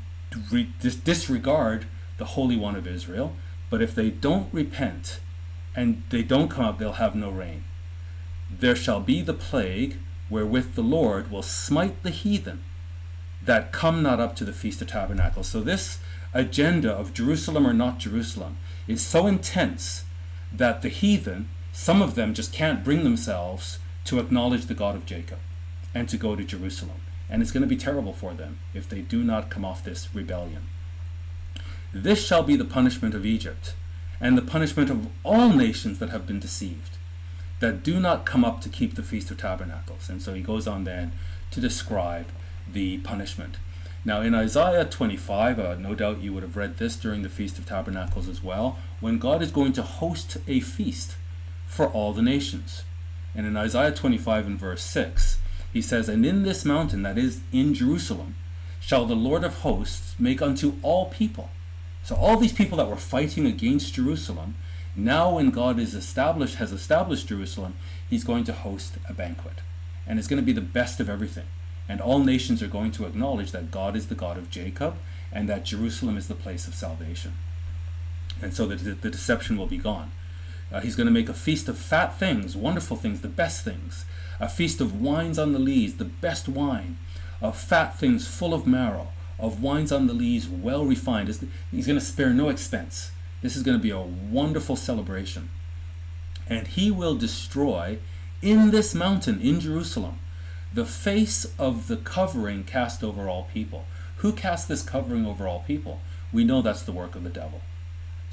re- 0.51 0.73
dis- 0.81 0.97
disregard 0.97 1.87
the 2.17 2.25
Holy 2.25 2.57
One 2.57 2.77
of 2.77 2.87
Israel, 2.87 3.37
but 3.69 3.83
if 3.83 3.95
they 3.95 4.09
don't 4.09 4.49
repent 4.55 5.21
and 5.75 6.03
they 6.09 6.23
don't 6.23 6.49
come 6.49 6.65
up, 6.65 6.79
they'll 6.79 6.93
have 6.93 7.15
no 7.15 7.29
rain. 7.29 7.65
There 8.51 8.75
shall 8.75 9.01
be 9.01 9.21
the 9.21 9.35
plague 9.35 9.99
wherewith 10.31 10.77
the 10.77 10.83
Lord 10.83 11.31
will 11.31 11.43
smite 11.43 12.03
the 12.03 12.09
heathen 12.09 12.65
that 13.45 13.71
come 13.71 14.03
not 14.03 14.19
up 14.19 14.35
to 14.37 14.47
the 14.47 14.55
Feast 14.55 14.81
of 14.81 14.89
Tabernacles. 14.89 15.49
So, 15.49 15.61
this 15.61 15.99
agenda 16.33 16.91
of 16.91 17.13
Jerusalem 17.13 17.67
or 17.67 17.75
not 17.75 17.99
Jerusalem 17.99 18.57
is 18.89 19.05
so 19.05 19.27
intense 19.27 20.05
that 20.51 20.81
the 20.81 20.89
heathen, 20.89 21.51
some 21.71 22.01
of 22.01 22.15
them 22.15 22.33
just 22.33 22.55
can't 22.55 22.83
bring 22.83 23.05
themselves 23.05 23.79
to 24.07 24.19
acknowledge 24.19 24.67
the 24.67 24.75
God 24.75 24.97
of 24.97 25.07
Jacob 25.07 25.39
and 25.95 26.09
to 26.09 26.17
go 26.17 26.37
to 26.37 26.45
Jerusalem. 26.45 27.01
And 27.29 27.43
it's 27.43 27.51
going 27.51 27.63
to 27.63 27.69
be 27.69 27.77
terrible 27.77 28.13
for 28.13 28.35
them 28.35 28.59
if 28.73 28.89
they 28.89 29.01
do 29.01 29.23
not 29.23 29.51
come 29.51 29.65
off 29.65 29.85
this 29.85 30.09
rebellion. 30.15 30.67
This 31.93 32.25
shall 32.25 32.43
be 32.43 32.57
the 32.57 32.65
punishment 32.65 33.15
of 33.15 33.25
Egypt, 33.25 33.75
and 34.21 34.37
the 34.37 34.43
punishment 34.43 34.91
of 34.91 35.09
all 35.25 35.51
nations 35.51 35.99
that 35.99 36.11
have 36.11 36.27
been 36.27 36.41
deceived, 36.41 36.99
that 37.61 37.83
do 37.83 37.99
not 37.99 38.27
come 38.27 38.45
up 38.45 38.61
to 38.61 38.69
keep 38.69 38.95
the 38.95 39.03
Feast 39.03 39.31
of 39.31 39.39
Tabernacles. 39.39 40.09
And 40.09 40.21
so 40.21 40.35
he 40.35 40.43
goes 40.43 40.67
on 40.67 40.85
then 40.85 41.13
to 41.51 41.61
describe 41.61 42.27
the 42.71 42.99
punishment. 42.99 43.57
Now, 44.05 44.21
in 44.21 44.35
Isaiah 44.35 44.85
25, 44.85 45.59
uh, 45.59 45.75
no 45.77 45.95
doubt 45.95 46.21
you 46.21 46.33
would 46.33 46.43
have 46.43 46.57
read 46.57 46.77
this 46.77 46.97
during 46.97 47.23
the 47.23 47.29
Feast 47.29 47.59
of 47.59 47.67
Tabernacles 47.67 48.29
as 48.29 48.43
well, 48.43 48.79
when 49.01 49.19
God 49.19 49.43
is 49.43 49.51
going 49.51 49.73
to 49.73 49.83
host 49.83 50.37
a 50.47 50.61
feast 50.61 51.17
for 51.67 51.89
all 51.89 52.13
the 52.13 52.23
nations. 52.23 52.85
And 53.37 53.47
in 53.47 53.57
Isaiah 53.57 53.93
25 53.93 54.47
and 54.47 54.59
verse 54.59 54.83
6, 54.83 55.39
he 55.73 55.83
says, 55.83 56.09
And 56.09 56.25
in 56.25 56.43
this 56.43 56.65
mountain, 56.65 57.03
that 57.03 57.19
is 57.19 57.41
in 57.53 57.75
Jerusalem, 57.75 58.35
shall 58.81 59.05
the 59.05 59.15
Lord 59.15 59.45
of 59.45 59.59
hosts 59.59 60.15
make 60.19 60.41
unto 60.41 60.77
all 60.83 61.07
people. 61.07 61.51
So 62.03 62.17
all 62.17 62.39
these 62.39 62.53
people 62.53 62.79
that 62.79 62.89
were 62.89 62.97
fighting 62.97 63.47
against 63.47 63.95
Jerusalem, 63.95 64.55
now 64.95 65.35
when 65.35 65.51
God 65.51 65.79
is 65.79 65.95
established, 65.95 66.55
has 66.57 66.73
established 66.73 67.29
Jerusalem, 67.29 67.75
he's 68.09 68.25
going 68.25 68.45
to 68.45 68.55
host 68.55 68.95
a 69.09 69.13
banquet. 69.13 69.59
And 70.07 70.19
it's 70.19 70.29
going 70.29 70.41
to 70.41 70.47
be 70.47 70.53
the 70.53 70.61
best 70.61 70.99
of 70.99 71.11
everything. 71.11 71.47
And 71.89 72.01
all 72.01 72.21
nations 72.21 72.63
are 72.63 72.69
going 72.69 72.93
to 72.93 73.05
acknowledge 73.05 73.53
that 73.53 73.71
God 73.71 73.97
is 73.97 74.07
the 74.07 74.15
God 74.15 74.39
of 74.39 74.51
Jacob 74.51 74.97
and 75.31 75.49
that 75.49 75.65
Jerusalem 75.65 76.17
is 76.17 76.29
the 76.29 76.35
place 76.35 76.67
of 76.67 76.75
salvation. 76.75 77.35
And 78.41 78.55
so 78.55 78.67
the, 78.67 78.77
the 78.77 79.11
deception 79.11 79.59
will 79.59 79.67
be 79.67 79.79
gone. 79.79 80.13
Uh, 80.73 80.81
he's 80.81 80.97
going 80.97 81.07
to 81.07 81.13
make 81.13 81.29
a 81.29 81.35
feast 81.35 81.69
of 81.69 81.79
fat 81.79 82.19
things, 82.19 82.57
wonderful 82.57 82.97
things, 82.97 83.21
the 83.21 83.29
best 83.29 83.65
things. 83.65 84.05
A 84.41 84.49
feast 84.49 84.81
of 84.81 85.01
wines 85.01 85.39
on 85.39 85.53
the 85.53 85.59
lees, 85.59 85.97
the 85.97 86.05
best 86.05 86.49
wine. 86.49 86.99
Of 87.41 87.57
fat 87.57 87.99
things 87.99 88.27
full 88.27 88.53
of 88.53 88.67
marrow. 88.67 89.09
Of 89.39 89.63
wines 89.63 89.93
on 89.93 90.07
the 90.07 90.15
lees, 90.15 90.49
well 90.49 90.85
refined. 90.85 91.29
He's 91.71 91.87
going 91.87 91.99
to 91.99 92.05
spare 92.05 92.31
no 92.31 92.49
expense. 92.49 93.11
This 93.43 93.57
is 93.57 93.63
going 93.63 93.79
to 93.79 93.83
be 93.83 93.91
a 93.91 94.01
wonderful 94.01 94.77
celebration. 94.77 95.51
And 96.49 96.67
he 96.67 96.91
will 96.91 97.15
destroy 97.15 97.99
in 98.43 98.71
this 98.71 98.95
mountain 98.95 99.41
in 99.41 99.61
Jerusalem 99.61 100.19
the 100.73 100.85
face 100.85 101.47
of 101.59 101.89
the 101.89 101.97
covering 101.97 102.65
cast 102.65 103.03
over 103.03 103.29
all 103.29 103.49
people. 103.53 103.85
Who 104.17 104.33
cast 104.33 104.69
this 104.69 104.83
covering 104.83 105.27
over 105.27 105.47
all 105.47 105.61
people? 105.67 106.01
We 106.33 106.45
know 106.45 106.63
that's 106.63 106.83
the 106.83 106.93
work 106.93 107.15
of 107.15 107.23
the 107.23 107.31
devil. 107.31 107.61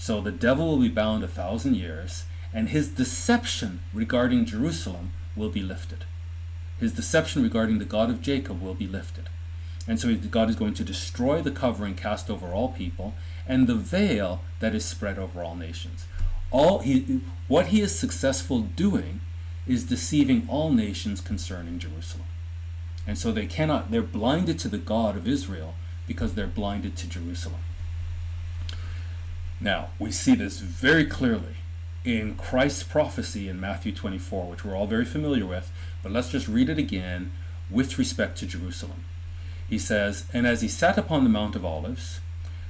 So 0.04 0.20
the 0.20 0.34
devil 0.34 0.68
will 0.68 0.82
be 0.82 0.90
bound 0.90 1.24
a 1.24 1.30
thousand 1.30 1.78
years, 1.78 2.26
and 2.54 2.68
his 2.68 2.90
deception 2.90 3.80
regarding 3.94 4.44
Jerusalem 4.44 5.14
will 5.34 5.48
be 5.48 5.64
lifted. 5.64 6.04
his 6.78 6.92
deception 6.92 7.42
regarding 7.42 7.80
the 7.80 7.86
God 7.86 8.10
of 8.10 8.22
Jacob 8.22 8.62
will 8.62 8.74
be 8.74 8.86
lifted. 8.86 9.30
And 9.88 9.98
so 9.98 10.14
God 10.14 10.50
is 10.50 10.58
going 10.58 10.74
to 10.74 10.84
destroy 10.84 11.42
the 11.42 11.52
covering 11.52 11.96
cast 11.96 12.30
over 12.30 12.48
all 12.48 12.68
people 12.68 13.14
and 13.48 13.66
the 13.66 13.76
veil 13.76 14.42
that 14.60 14.76
is 14.76 14.84
spread 14.84 15.18
over 15.18 15.42
all 15.42 15.56
nations. 15.56 16.06
All 16.52 16.80
he, 16.80 17.22
what 17.48 17.68
he 17.68 17.80
is 17.80 17.98
successful 17.98 18.60
doing 18.60 19.22
is 19.66 19.86
deceiving 19.86 20.46
all 20.50 20.70
nations 20.70 21.22
concerning 21.22 21.80
Jerusalem. 21.80 22.28
And 23.08 23.18
so 23.18 23.32
they 23.32 23.46
cannot, 23.46 23.90
they're 23.90 24.02
blinded 24.02 24.60
to 24.60 24.68
the 24.68 24.78
God 24.78 25.16
of 25.16 25.30
Israel 25.30 25.76
because 26.08 26.34
they're 26.34 26.46
blinded 26.46 26.98
to 26.98 27.08
Jerusalem. 27.08 27.62
Now, 29.64 29.92
we 29.98 30.12
see 30.12 30.36
this 30.36 30.60
very 30.60 31.06
clearly 31.06 31.56
in 32.04 32.36
Christ's 32.36 32.84
prophecy 32.84 33.48
in 33.48 33.62
Matthew 33.62 33.94
24, 33.94 34.50
which 34.50 34.66
we're 34.66 34.76
all 34.76 34.88
very 34.88 35.06
familiar 35.06 35.46
with, 35.46 35.72
but 36.04 36.12
let's 36.12 36.28
just 36.28 36.50
read 36.50 36.68
it 36.68 36.78
again 36.78 37.32
with 37.70 37.98
respect 37.98 38.38
to 38.40 38.46
Jerusalem. 38.46 39.06
He 39.70 39.80
says, 39.80 40.26
And 40.34 40.46
as 40.46 40.62
he 40.62 40.68
sat 40.68 40.98
upon 40.98 41.24
the 41.24 41.30
Mount 41.30 41.56
of 41.56 41.64
Olives, 41.64 42.20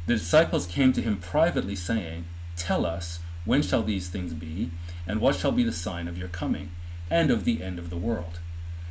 the 0.06 0.14
disciples 0.14 0.68
came 0.68 0.94
to 0.94 1.02
him 1.02 1.18
privately, 1.18 1.76
saying, 1.76 2.26
Tell 2.56 2.86
us, 2.86 3.22
when 3.44 3.64
shall 3.64 3.82
these 3.82 4.08
things 4.08 4.36
be, 4.36 4.70
and 5.08 5.20
what 5.20 5.36
shall 5.36 5.52
be 5.52 5.64
the 5.64 5.72
sign 5.72 6.08
of 6.08 6.20
your 6.20 6.28
coming, 6.28 6.70
and 7.10 7.32
of 7.32 7.44
the 7.44 7.64
end 7.64 7.80
of 7.80 7.90
the 7.90 7.98
world? 7.98 8.40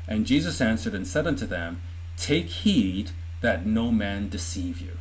And 0.09 0.27
Jesus 0.27 0.61
answered 0.61 0.95
and 0.95 1.07
said 1.07 1.29
unto 1.29 1.47
them, 1.47 1.81
Take 2.17 2.47
heed 2.47 3.13
that 3.43 3.65
no 3.65 3.93
man 3.93 4.29
deceive 4.29 4.81
you. 4.81 4.99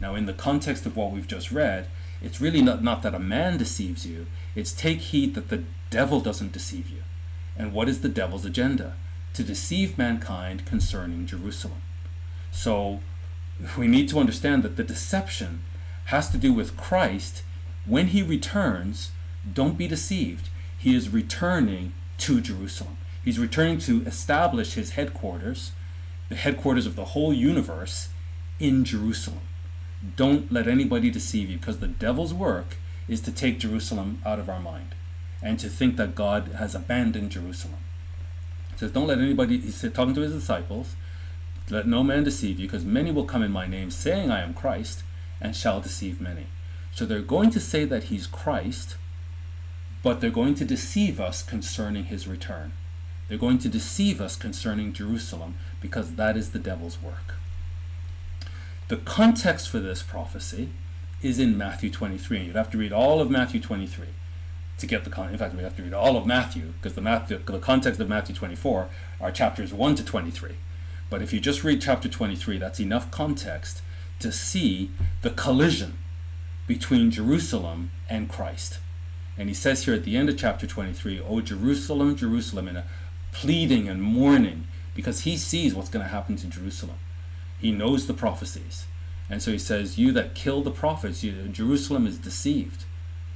Now, 0.00 0.16
in 0.16 0.26
the 0.26 0.32
context 0.32 0.84
of 0.84 0.96
what 0.96 1.12
we've 1.12 1.28
just 1.28 1.52
read, 1.52 1.86
it's 2.22 2.40
really 2.40 2.62
not, 2.62 2.82
not 2.82 3.02
that 3.02 3.14
a 3.14 3.18
man 3.18 3.56
deceives 3.56 4.06
you, 4.06 4.26
it's 4.54 4.72
take 4.72 4.98
heed 4.98 5.34
that 5.34 5.48
the 5.48 5.64
devil 5.90 6.20
doesn't 6.20 6.52
deceive 6.52 6.88
you. 6.88 7.02
And 7.56 7.72
what 7.72 7.88
is 7.88 8.00
the 8.00 8.08
devil's 8.08 8.44
agenda? 8.44 8.94
To 9.34 9.42
deceive 9.42 9.98
mankind 9.98 10.66
concerning 10.66 11.26
Jerusalem. 11.26 11.82
So 12.50 13.00
we 13.76 13.86
need 13.86 14.08
to 14.08 14.18
understand 14.18 14.62
that 14.62 14.76
the 14.76 14.84
deception 14.84 15.62
has 16.06 16.30
to 16.30 16.38
do 16.38 16.52
with 16.52 16.76
Christ. 16.76 17.42
When 17.86 18.08
he 18.08 18.22
returns, 18.22 19.12
don't 19.52 19.78
be 19.78 19.86
deceived. 19.86 20.48
He 20.76 20.94
is 20.94 21.08
returning 21.08 21.92
to 22.18 22.40
Jerusalem. 22.40 22.96
He's 23.24 23.38
returning 23.38 23.78
to 23.80 24.02
establish 24.06 24.74
his 24.74 24.90
headquarters, 24.92 25.72
the 26.28 26.36
headquarters 26.36 26.86
of 26.86 26.96
the 26.96 27.06
whole 27.06 27.32
universe, 27.32 28.08
in 28.58 28.84
Jerusalem. 28.84 29.40
Don't 30.16 30.50
let 30.50 30.66
anybody 30.66 31.10
deceive 31.10 31.50
you 31.50 31.58
because 31.58 31.78
the 31.78 31.88
devil's 31.88 32.32
work 32.32 32.76
is 33.06 33.20
to 33.22 33.32
take 33.32 33.58
Jerusalem 33.58 34.22
out 34.24 34.38
of 34.38 34.48
our 34.48 34.60
mind 34.60 34.94
and 35.42 35.58
to 35.58 35.68
think 35.68 35.96
that 35.96 36.14
God 36.14 36.48
has 36.58 36.74
abandoned 36.74 37.30
Jerusalem. 37.30 37.78
He 38.72 38.78
says, 38.78 38.92
Don't 38.92 39.08
let 39.08 39.18
anybody, 39.18 39.58
he's 39.58 39.80
talking 39.92 40.14
to 40.14 40.20
his 40.20 40.32
disciples, 40.32 40.94
let 41.68 41.86
no 41.86 42.02
man 42.02 42.24
deceive 42.24 42.58
you, 42.58 42.66
because 42.66 42.84
many 42.84 43.10
will 43.10 43.24
come 43.24 43.42
in 43.42 43.52
my 43.52 43.66
name, 43.66 43.90
saying, 43.90 44.30
I 44.30 44.42
am 44.42 44.54
Christ, 44.54 45.02
and 45.40 45.54
shall 45.54 45.80
deceive 45.80 46.20
many. 46.20 46.46
So 46.92 47.06
they're 47.06 47.20
going 47.20 47.50
to 47.50 47.60
say 47.60 47.84
that 47.84 48.04
he's 48.04 48.26
Christ, 48.26 48.96
but 50.02 50.20
they're 50.20 50.30
going 50.30 50.54
to 50.56 50.64
deceive 50.64 51.20
us 51.20 51.42
concerning 51.42 52.04
his 52.04 52.26
return. 52.26 52.72
They're 53.28 53.38
going 53.38 53.58
to 53.58 53.68
deceive 53.68 54.20
us 54.20 54.34
concerning 54.34 54.92
Jerusalem, 54.92 55.56
because 55.80 56.14
that 56.14 56.36
is 56.36 56.50
the 56.50 56.58
devil's 56.58 57.00
work. 57.00 57.34
The 58.90 58.96
context 58.96 59.68
for 59.68 59.78
this 59.78 60.02
prophecy 60.02 60.70
is 61.22 61.38
in 61.38 61.56
Matthew 61.56 61.90
23, 61.90 62.38
and 62.38 62.46
you'd 62.48 62.56
have 62.56 62.72
to 62.72 62.76
read 62.76 62.92
all 62.92 63.20
of 63.20 63.30
Matthew 63.30 63.60
23 63.60 64.06
to 64.78 64.86
get 64.88 65.04
the 65.04 65.10
context. 65.10 65.32
In 65.32 65.38
fact, 65.38 65.54
we 65.54 65.62
have 65.62 65.76
to 65.76 65.84
read 65.84 65.94
all 65.94 66.16
of 66.16 66.26
Matthew 66.26 66.72
because 66.72 66.94
the, 66.94 67.00
Matthew, 67.00 67.38
the 67.38 67.60
context 67.60 68.00
of 68.00 68.08
Matthew 68.08 68.34
24 68.34 68.88
are 69.20 69.30
chapters 69.30 69.72
1 69.72 69.94
to 69.94 70.04
23. 70.04 70.56
But 71.08 71.22
if 71.22 71.32
you 71.32 71.38
just 71.38 71.62
read 71.62 71.80
chapter 71.80 72.08
23, 72.08 72.58
that's 72.58 72.80
enough 72.80 73.12
context 73.12 73.80
to 74.18 74.32
see 74.32 74.90
the 75.22 75.30
collision 75.30 75.96
between 76.66 77.12
Jerusalem 77.12 77.92
and 78.08 78.28
Christ. 78.28 78.80
And 79.38 79.48
he 79.48 79.54
says 79.54 79.84
here 79.84 79.94
at 79.94 80.02
the 80.02 80.16
end 80.16 80.28
of 80.28 80.36
chapter 80.36 80.66
23, 80.66 81.20
O 81.20 81.40
Jerusalem, 81.40 82.16
Jerusalem, 82.16 82.66
in 82.66 82.74
a 82.74 82.86
pleading 83.30 83.88
and 83.88 84.02
mourning, 84.02 84.66
because 84.96 85.20
he 85.20 85.36
sees 85.36 85.76
what's 85.76 85.90
going 85.90 86.04
to 86.04 86.10
happen 86.10 86.34
to 86.34 86.48
Jerusalem. 86.48 86.98
He 87.60 87.72
knows 87.72 88.06
the 88.06 88.14
prophecies. 88.14 88.86
And 89.28 89.42
so 89.42 89.52
he 89.52 89.58
says, 89.58 89.98
You 89.98 90.12
that 90.12 90.34
kill 90.34 90.62
the 90.62 90.70
prophets, 90.70 91.22
you, 91.22 91.32
Jerusalem 91.48 92.06
is 92.06 92.18
deceived. 92.18 92.84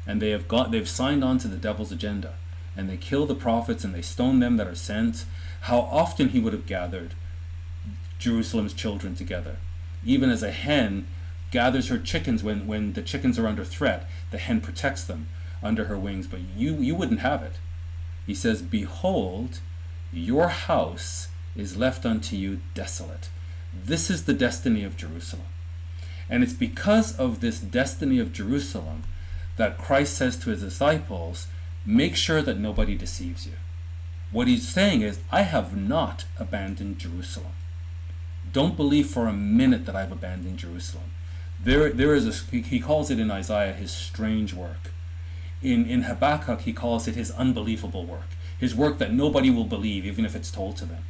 And 0.07 0.21
they 0.21 0.31
have 0.31 0.49
got 0.49 0.71
they've 0.71 0.89
signed 0.89 1.23
on 1.23 1.39
to 1.39 1.49
the 1.49 1.57
devil's 1.57 1.93
agenda. 1.93 2.35
And 2.77 2.89
they 2.89 2.97
kill 2.97 3.27
the 3.27 3.35
prophets 3.35 3.85
and 3.85 3.95
they 3.95 4.03
stone 4.03 4.41
them 4.41 4.57
that 4.57 4.67
are 4.67 4.75
sent. 4.75 5.25
How 5.63 5.79
often 5.79 6.31
he 6.31 6.41
would 6.41 6.53
have 6.53 6.67
gathered 6.67 7.15
jerusalem's 8.19 8.73
children 8.73 9.15
together. 9.15 9.57
Even 10.05 10.31
as 10.31 10.43
a 10.43 10.51
hen 10.51 11.07
gathers 11.51 11.89
her 11.89 11.99
chickens 11.99 12.43
when, 12.43 12.67
when 12.67 12.95
the 12.95 13.03
chickens 13.03 13.39
are 13.39 13.47
under 13.47 13.65
threat 13.65 14.09
the 14.31 14.39
hen 14.39 14.61
protects 14.61 15.05
them 15.05 15.29
under 15.63 15.85
her 15.85 15.99
wings. 15.99 16.27
But 16.27 16.41
you 16.57 16.75
you 16.77 16.95
wouldn't 16.95 17.21
have 17.21 17.43
it. 17.43 17.57
He 18.27 18.35
says 18.35 18.63
behold 18.63 19.61
your 20.13 20.49
house 20.49 21.29
is 21.55 21.77
left 21.77 22.05
unto 22.05 22.35
you 22.35 22.61
desolate 22.75 23.29
this 23.85 24.11
is 24.11 24.25
the 24.25 24.35
destiny 24.35 24.85
of 24.85 24.97
jerusalem 24.97 25.47
and 26.29 26.43
it's 26.43 26.53
because 26.53 27.17
of 27.19 27.41
this 27.41 27.59
destiny 27.61 28.19
of 28.19 28.33
jerusalem 28.33 29.05
that 29.57 29.79
Christ 29.79 30.17
says 30.17 30.37
to 30.39 30.51
his 30.51 30.63
disciples, 30.63 31.47
make 31.87 32.17
sure 32.17 32.43
that 32.43 32.59
nobody 32.59 32.95
deceives 32.97 33.47
you. 33.47 33.53
What 34.33 34.49
he's 34.49 34.69
saying 34.69 35.03
is, 35.03 35.21
I 35.31 35.43
have 35.43 35.77
not 35.77 36.25
abandoned 36.39 36.99
Jerusalem. 36.99 37.53
Don't 38.53 38.77
believe 38.77 39.09
for 39.09 39.27
a 39.27 39.33
minute 39.33 39.87
that 39.87 39.97
I've 39.97 40.13
abandoned 40.13 40.59
Jerusalem. 40.59 41.13
There, 41.63 41.91
there 41.91 42.15
is 42.15 42.27
a, 42.27 42.57
he 42.57 42.81
calls 42.81 43.11
it 43.11 43.21
in 43.21 43.31
Isaiah 43.31 43.73
his 43.73 43.91
strange 43.91 44.53
work. 44.53 44.91
In, 45.63 45.87
in 45.87 46.03
Habakkuk, 46.03 46.63
he 46.63 46.73
calls 46.73 47.09
it 47.09 47.15
his 47.15 47.31
unbelievable 47.31 48.05
work, 48.05 48.29
his 48.59 48.75
work 48.75 48.99
that 48.99 49.13
nobody 49.13 49.51
will 49.51 49.65
believe, 49.65 50.05
even 50.05 50.25
if 50.25 50.35
it's 50.35 50.51
told 50.51 50.77
to 50.79 50.85
them. 50.85 51.05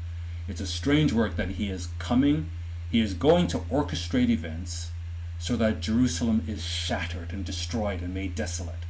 It's 0.47 0.61
a 0.61 0.67
strange 0.67 1.13
work 1.13 1.37
that 1.37 1.51
he 1.51 1.71
is 1.71 1.89
coming, 1.99 2.51
he 2.91 3.01
is 3.01 3.15
going 3.15 3.47
to 3.49 3.59
orchestrate 3.71 4.29
events 4.29 4.91
so 5.39 5.57
that 5.57 5.81
Jerusalem 5.81 6.45
is 6.47 6.65
shattered 6.65 7.33
and 7.33 7.45
destroyed 7.45 8.03
and 8.03 8.15
made 8.15 8.35
desolate. 8.35 8.85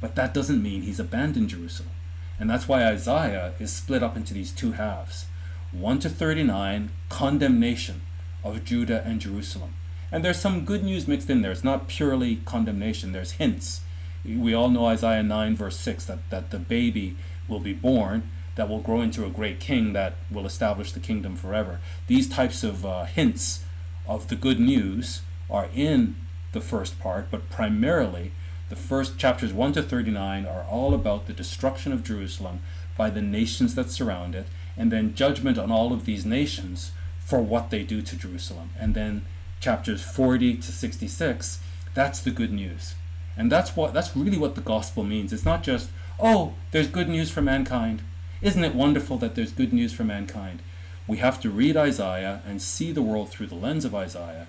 But 0.00 0.16
that 0.16 0.34
doesn't 0.34 0.62
mean 0.62 0.82
he's 0.82 1.00
abandoned 1.00 1.50
Jerusalem. 1.50 1.92
And 2.38 2.50
that's 2.50 2.68
why 2.68 2.84
Isaiah 2.84 3.54
is 3.58 3.72
split 3.72 4.02
up 4.02 4.16
into 4.16 4.34
these 4.34 4.52
two 4.52 4.72
halves 4.72 5.26
1 5.72 5.98
to 6.00 6.08
39, 6.08 6.90
condemnation 7.08 8.02
of 8.44 8.64
Judah 8.64 9.02
and 9.04 9.20
Jerusalem. 9.20 9.74
And 10.12 10.24
there's 10.24 10.38
some 10.38 10.64
good 10.64 10.84
news 10.84 11.08
mixed 11.08 11.30
in 11.30 11.42
there. 11.42 11.50
It's 11.50 11.64
not 11.64 11.88
purely 11.88 12.36
condemnation, 12.44 13.12
there's 13.12 13.32
hints. 13.32 13.80
We 14.24 14.54
all 14.54 14.70
know 14.70 14.86
Isaiah 14.86 15.22
9, 15.22 15.56
verse 15.56 15.76
6, 15.78 16.04
that, 16.06 16.30
that 16.30 16.50
the 16.50 16.58
baby 16.58 17.16
will 17.48 17.60
be 17.60 17.72
born, 17.72 18.30
that 18.56 18.68
will 18.68 18.80
grow 18.80 19.00
into 19.00 19.24
a 19.24 19.30
great 19.30 19.60
king 19.60 19.92
that 19.92 20.14
will 20.30 20.46
establish 20.46 20.92
the 20.92 21.00
kingdom 21.00 21.36
forever. 21.36 21.80
These 22.06 22.28
types 22.28 22.62
of 22.62 22.86
uh, 22.86 23.04
hints 23.04 23.64
of 24.06 24.28
the 24.28 24.36
good 24.36 24.60
news 24.60 25.22
are 25.50 25.68
in 25.74 26.16
the 26.52 26.60
first 26.60 27.00
part, 27.00 27.30
but 27.30 27.50
primarily 27.50 28.32
the 28.68 28.76
first 28.76 29.18
chapters 29.18 29.52
1 29.52 29.72
to 29.74 29.82
39 29.82 30.46
are 30.46 30.64
all 30.64 30.94
about 30.94 31.26
the 31.26 31.32
destruction 31.32 31.92
of 31.92 32.04
Jerusalem 32.04 32.60
by 32.96 33.10
the 33.10 33.22
nations 33.22 33.74
that 33.74 33.90
surround 33.90 34.34
it, 34.34 34.46
and 34.76 34.90
then 34.90 35.14
judgment 35.14 35.58
on 35.58 35.70
all 35.70 35.92
of 35.92 36.04
these 36.04 36.24
nations 36.24 36.92
for 37.18 37.40
what 37.40 37.70
they 37.70 37.82
do 37.82 38.02
to 38.02 38.16
Jerusalem. 38.16 38.70
And 38.78 38.94
then 38.94 39.24
chapters 39.60 40.02
40 40.02 40.56
to 40.56 40.72
66, 40.72 41.60
that's 41.94 42.20
the 42.20 42.30
good 42.30 42.52
news. 42.52 42.94
And 43.36 43.50
that's 43.50 43.76
what 43.76 43.92
that's 43.92 44.16
really 44.16 44.38
what 44.38 44.54
the 44.54 44.60
gospel 44.60 45.02
means. 45.02 45.32
It's 45.32 45.44
not 45.44 45.62
just, 45.62 45.90
oh, 46.20 46.54
there's 46.70 46.86
good 46.86 47.08
news 47.08 47.30
for 47.30 47.42
mankind. 47.42 48.02
Isn't 48.44 48.62
it 48.62 48.74
wonderful 48.74 49.16
that 49.18 49.36
there's 49.36 49.52
good 49.52 49.72
news 49.72 49.94
for 49.94 50.04
mankind? 50.04 50.60
We 51.06 51.16
have 51.16 51.40
to 51.40 51.48
read 51.48 51.78
Isaiah 51.78 52.42
and 52.46 52.60
see 52.60 52.92
the 52.92 53.00
world 53.00 53.30
through 53.30 53.46
the 53.46 53.54
lens 53.54 53.86
of 53.86 53.94
Isaiah 53.94 54.48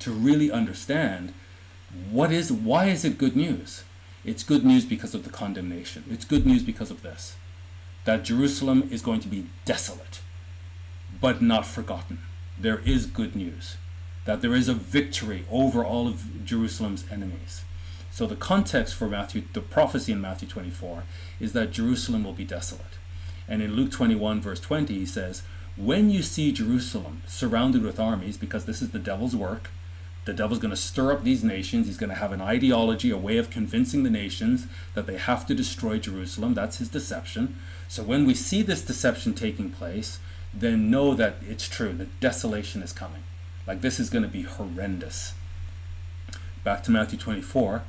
to 0.00 0.10
really 0.10 0.50
understand 0.50 1.32
what 2.10 2.30
is 2.30 2.52
why 2.52 2.88
is 2.88 3.06
it 3.06 3.16
good 3.16 3.34
news? 3.34 3.82
It's 4.26 4.42
good 4.42 4.62
news 4.62 4.84
because 4.84 5.14
of 5.14 5.24
the 5.24 5.30
condemnation. 5.30 6.04
It's 6.10 6.26
good 6.26 6.44
news 6.44 6.62
because 6.62 6.90
of 6.90 7.02
this. 7.02 7.36
That 8.04 8.24
Jerusalem 8.24 8.86
is 8.92 9.00
going 9.00 9.20
to 9.20 9.28
be 9.28 9.46
desolate, 9.64 10.20
but 11.18 11.40
not 11.40 11.64
forgotten. 11.64 12.18
There 12.60 12.80
is 12.80 13.06
good 13.06 13.34
news. 13.34 13.78
That 14.26 14.42
there 14.42 14.54
is 14.54 14.68
a 14.68 14.74
victory 14.74 15.46
over 15.50 15.82
all 15.82 16.08
of 16.08 16.44
Jerusalem's 16.44 17.06
enemies. 17.10 17.62
So 18.10 18.26
the 18.26 18.36
context 18.36 18.94
for 18.94 19.08
Matthew, 19.08 19.44
the 19.54 19.62
prophecy 19.62 20.12
in 20.12 20.20
Matthew 20.20 20.48
24, 20.48 21.04
is 21.40 21.54
that 21.54 21.70
Jerusalem 21.70 22.24
will 22.24 22.34
be 22.34 22.44
desolate. 22.44 22.97
And 23.48 23.62
in 23.62 23.74
Luke 23.74 23.90
21, 23.90 24.40
verse 24.40 24.60
20, 24.60 24.94
he 24.94 25.06
says, 25.06 25.42
When 25.76 26.10
you 26.10 26.22
see 26.22 26.52
Jerusalem 26.52 27.22
surrounded 27.26 27.82
with 27.82 27.98
armies, 27.98 28.36
because 28.36 28.66
this 28.66 28.82
is 28.82 28.90
the 28.90 28.98
devil's 28.98 29.34
work, 29.34 29.70
the 30.28 30.34
devil's 30.34 30.58
going 30.58 30.70
to 30.70 30.76
stir 30.76 31.10
up 31.10 31.24
these 31.24 31.42
nations. 31.42 31.86
He's 31.86 31.96
going 31.96 32.10
to 32.10 32.16
have 32.16 32.32
an 32.32 32.42
ideology, 32.42 33.10
a 33.10 33.16
way 33.16 33.38
of 33.38 33.48
convincing 33.48 34.02
the 34.02 34.10
nations 34.10 34.66
that 34.94 35.06
they 35.06 35.16
have 35.16 35.46
to 35.46 35.54
destroy 35.54 35.98
Jerusalem. 35.98 36.52
That's 36.52 36.76
his 36.76 36.90
deception. 36.90 37.56
So 37.88 38.02
when 38.02 38.26
we 38.26 38.34
see 38.34 38.60
this 38.60 38.82
deception 38.82 39.32
taking 39.32 39.70
place, 39.70 40.18
then 40.52 40.90
know 40.90 41.14
that 41.14 41.36
it's 41.48 41.66
true, 41.66 41.94
that 41.94 42.20
desolation 42.20 42.82
is 42.82 42.92
coming. 42.92 43.22
Like 43.66 43.80
this 43.80 43.98
is 43.98 44.10
going 44.10 44.22
to 44.22 44.28
be 44.28 44.42
horrendous. 44.42 45.32
Back 46.62 46.82
to 46.84 46.90
Matthew 46.90 47.18
24, 47.18 47.84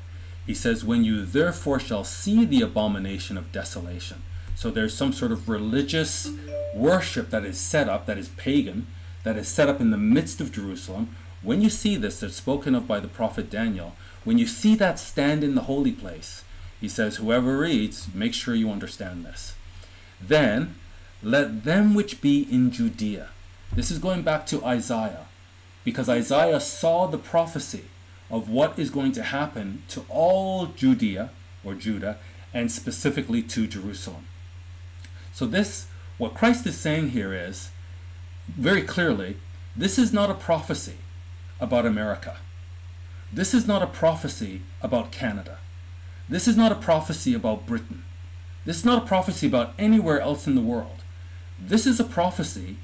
he 0.46 0.54
says, 0.54 0.86
When 0.86 1.04
you 1.04 1.26
therefore 1.26 1.80
shall 1.80 2.06
see 2.06 2.46
the 2.46 2.62
abomination 2.62 3.38
of 3.38 3.52
desolation. 3.52 4.22
So 4.60 4.70
there's 4.70 4.94
some 4.94 5.14
sort 5.14 5.32
of 5.32 5.48
religious 5.48 6.30
worship 6.76 7.30
that 7.30 7.46
is 7.46 7.58
set 7.58 7.88
up, 7.88 8.06
that 8.08 8.18
is 8.18 8.28
pagan, 8.28 8.88
that 9.24 9.38
is 9.38 9.48
set 9.48 9.70
up 9.70 9.80
in 9.80 9.92
the 9.92 9.98
midst 9.98 10.42
of 10.42 10.52
Jerusalem. 10.52 11.16
When 11.42 11.62
you 11.62 11.70
see 11.70 11.96
this, 11.96 12.20
that's 12.20 12.36
spoken 12.36 12.76
of 12.76 12.86
by 12.86 13.00
the 13.00 13.08
prophet 13.08 13.50
Daniel, 13.50 13.96
when 14.26 14.38
you 14.38 14.46
see 14.46 14.76
that 14.76 15.00
stand 15.00 15.46
in 15.46 15.56
the 15.56 15.62
holy 15.62 15.94
place, 15.94 16.44
he 16.82 16.90
says, 16.90 17.16
Whoever 17.16 17.58
reads, 17.58 18.10
make 18.14 18.34
sure 18.34 18.54
you 18.54 18.70
understand 18.70 19.24
this. 19.24 19.56
Then 20.20 20.76
let 21.24 21.64
them 21.64 21.94
which 21.94 22.20
be 22.20 22.46
in 22.52 22.70
Judea. 22.70 23.30
This 23.72 23.90
is 23.90 23.98
going 23.98 24.24
back 24.24 24.46
to 24.48 24.66
Isaiah, 24.66 25.28
because 25.86 26.10
Isaiah 26.10 26.60
saw 26.60 27.08
the 27.08 27.18
prophecy 27.18 27.86
of 28.30 28.50
what 28.50 28.78
is 28.78 28.90
going 28.90 29.14
to 29.14 29.24
happen 29.24 29.84
to 29.88 30.04
all 30.10 30.66
Judea 30.66 31.30
or 31.64 31.76
Judah 31.76 32.18
and 32.54 32.70
specifically 32.70 33.42
to 33.44 33.66
Jerusalem. 33.66 34.26
So, 35.40 35.46
this, 35.46 35.88
what 36.18 36.34
Christ 36.34 36.68
is 36.68 36.76
saying 36.76 37.12
here 37.12 37.34
is 37.34 37.70
very 38.50 38.82
clearly, 38.82 39.38
this 39.74 39.98
is 39.98 40.12
not 40.12 40.30
a 40.30 40.34
prophecy 40.34 40.98
about 41.62 41.86
America. 41.86 42.36
This 43.32 43.54
is 43.54 43.66
not 43.66 43.82
a 43.82 43.88
prophecy 43.88 44.64
about 44.82 45.14
Canada. 45.14 45.60
This 46.28 46.46
is 46.46 46.58
not 46.58 46.74
a 46.74 46.76
prophecy 46.76 47.34
about 47.34 47.66
Britain. 47.66 48.04
This 48.66 48.80
is 48.80 48.84
not 48.84 49.02
a 49.02 49.08
prophecy 49.08 49.48
about 49.48 49.76
anywhere 49.80 50.20
else 50.20 50.46
in 50.46 50.56
the 50.56 50.62
world. 50.62 51.04
This 51.58 51.88
is 51.88 52.02
a 52.02 52.04
prophecy, 52.04 52.76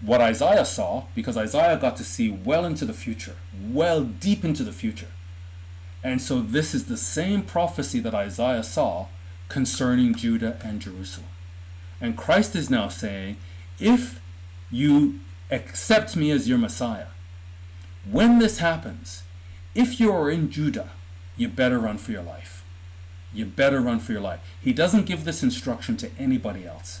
what 0.00 0.22
Isaiah 0.22 0.64
saw, 0.64 1.04
because 1.14 1.36
Isaiah 1.36 1.76
got 1.76 1.98
to 1.98 2.04
see 2.04 2.30
well 2.30 2.64
into 2.64 2.86
the 2.86 2.94
future, 2.94 3.36
well 3.70 4.02
deep 4.02 4.46
into 4.46 4.64
the 4.64 4.72
future. 4.72 5.12
And 6.02 6.22
so 6.22 6.40
this 6.40 6.74
is 6.74 6.86
the 6.86 6.96
same 6.96 7.42
prophecy 7.42 8.00
that 8.00 8.14
Isaiah 8.14 8.64
saw 8.64 9.08
concerning 9.50 10.14
Judah 10.14 10.58
and 10.64 10.80
Jerusalem. 10.80 11.28
And 12.00 12.16
Christ 12.16 12.54
is 12.54 12.70
now 12.70 12.88
saying, 12.88 13.36
if 13.78 14.20
you 14.70 15.20
accept 15.50 16.16
me 16.16 16.30
as 16.30 16.48
your 16.48 16.58
Messiah, 16.58 17.06
when 18.10 18.38
this 18.38 18.58
happens, 18.58 19.22
if 19.74 20.00
you 20.00 20.12
are 20.12 20.30
in 20.30 20.50
Judah, 20.50 20.90
you 21.36 21.48
better 21.48 21.78
run 21.78 21.98
for 21.98 22.12
your 22.12 22.22
life. 22.22 22.64
You 23.32 23.44
better 23.44 23.80
run 23.80 23.98
for 23.98 24.12
your 24.12 24.20
life. 24.20 24.40
He 24.60 24.72
doesn't 24.72 25.06
give 25.06 25.24
this 25.24 25.42
instruction 25.42 25.96
to 25.98 26.10
anybody 26.18 26.66
else. 26.66 27.00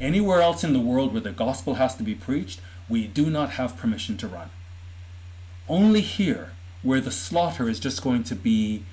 Anywhere 0.00 0.40
else 0.40 0.64
in 0.64 0.72
the 0.72 0.80
world 0.80 1.12
where 1.12 1.20
the 1.20 1.32
gospel 1.32 1.74
has 1.74 1.94
to 1.96 2.02
be 2.02 2.14
preached, 2.14 2.60
we 2.88 3.06
do 3.06 3.30
not 3.30 3.50
have 3.50 3.76
permission 3.76 4.16
to 4.18 4.28
run. 4.28 4.50
Only 5.68 6.00
here, 6.00 6.50
where 6.82 7.00
the 7.00 7.10
slaughter 7.10 7.68
is 7.68 7.80
just 7.80 8.02
going 8.02 8.24
to 8.24 8.34
be 8.34 8.84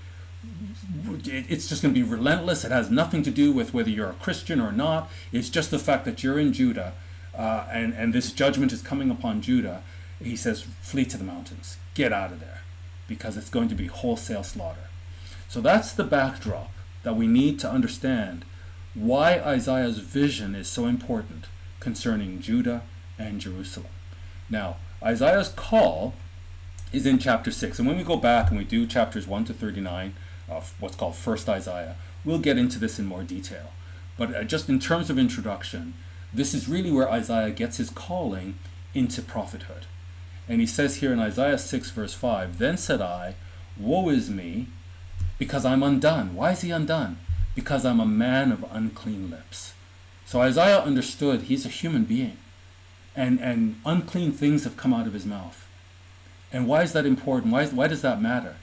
it's 1.26 1.69
just 1.69 1.82
going 1.82 1.93
to 1.93 2.00
be 2.00 2.08
relentless. 2.08 2.65
It 2.65 2.71
has 2.71 2.89
nothing 2.89 3.24
to 3.24 3.32
do 3.32 3.52
with 3.52 3.74
whether 3.74 3.89
you're 3.89 4.10
a 4.10 4.13
Christian 4.13 4.60
or 4.60 4.71
not. 4.71 5.10
It's 5.32 5.50
just 5.50 5.71
the 5.71 5.80
fact 5.80 6.06
that 6.06 6.24
you're 6.24 6.39
in 6.39 6.54
Judah 6.54 6.93
uh, 7.36 7.65
and, 7.71 7.93
and 7.93 8.13
this 8.13 8.32
judgment 8.32 8.71
is 8.71 8.82
coming 8.82 9.10
upon 9.10 9.41
Judah. 9.41 9.84
He 10.21 10.36
says, 10.36 10.65
flee 10.82 11.06
to 11.06 11.17
the 11.17 11.24
mountains, 11.24 11.78
get 11.93 12.13
out 12.13 12.32
of 12.32 12.39
there, 12.39 12.62
because 13.08 13.38
it's 13.38 13.50
going 13.50 13.69
to 13.69 13.76
be 13.76 13.88
wholesale 13.88 14.43
slaughter. 14.43 14.89
So 15.47 15.62
that's 15.62 15.93
the 15.93 16.04
backdrop 16.04 16.71
that 17.04 17.15
we 17.15 17.28
need 17.28 17.60
to 17.60 17.69
understand 17.69 18.45
why 18.93 19.39
Isaiah's 19.39 20.00
vision 20.00 20.54
is 20.54 20.67
so 20.67 20.86
important 20.86 21.45
concerning 21.80 22.41
Judah 22.41 22.84
and 23.17 23.39
Jerusalem. 23.39 23.91
Now, 24.50 24.78
Isaiah's 25.02 25.50
call 25.50 26.13
is 26.91 27.06
in 27.06 27.17
chapter 27.17 27.52
6. 27.52 27.80
And 27.80 27.88
when 27.88 27.97
we 27.97 28.04
go 28.04 28.17
back 28.17 28.50
and 28.50 28.58
we 28.58 28.65
do 28.65 28.86
chapters 28.86 29.28
1 29.28 29.45
to 29.45 29.54
39 29.54 30.13
of 30.51 30.73
what's 30.79 30.95
called 30.95 31.15
First 31.15 31.49
Isaiah, 31.49 31.95
we'll 32.23 32.39
get 32.39 32.57
into 32.57 32.79
this 32.79 32.99
in 32.99 33.05
more 33.05 33.23
detail. 33.23 33.71
But 34.17 34.35
uh, 34.35 34.43
just 34.43 34.69
in 34.69 34.79
terms 34.79 35.09
of 35.09 35.17
introduction, 35.17 35.93
this 36.33 36.53
is 36.53 36.69
really 36.69 36.91
where 36.91 37.09
Isaiah 37.09 37.51
gets 37.51 37.77
his 37.77 37.89
calling 37.89 38.55
into 38.93 39.21
prophethood. 39.21 39.85
And 40.47 40.59
he 40.59 40.67
says 40.67 40.97
here 40.97 41.13
in 41.13 41.19
Isaiah 41.19 41.57
6, 41.57 41.91
verse 41.91 42.13
5 42.13 42.57
Then 42.57 42.77
said 42.77 43.01
I, 43.01 43.35
Woe 43.77 44.09
is 44.09 44.29
me, 44.29 44.67
because 45.37 45.65
I'm 45.65 45.83
undone. 45.83 46.35
Why 46.35 46.51
is 46.51 46.61
he 46.61 46.71
undone? 46.71 47.17
Because 47.55 47.85
I'm 47.85 47.99
a 47.99 48.05
man 48.05 48.51
of 48.51 48.65
unclean 48.71 49.31
lips. 49.31 49.73
So 50.25 50.41
Isaiah 50.41 50.79
understood 50.79 51.43
he's 51.43 51.65
a 51.65 51.69
human 51.69 52.05
being, 52.05 52.37
and, 53.15 53.39
and 53.39 53.81
unclean 53.85 54.31
things 54.31 54.63
have 54.63 54.77
come 54.77 54.93
out 54.93 55.07
of 55.07 55.13
his 55.13 55.25
mouth. 55.25 55.67
And 56.53 56.67
why 56.67 56.83
is 56.83 56.93
that 56.93 57.05
important? 57.05 57.51
Why, 57.51 57.63
is, 57.63 57.73
why 57.73 57.87
does 57.87 58.01
that 58.01 58.21
matter? 58.21 58.57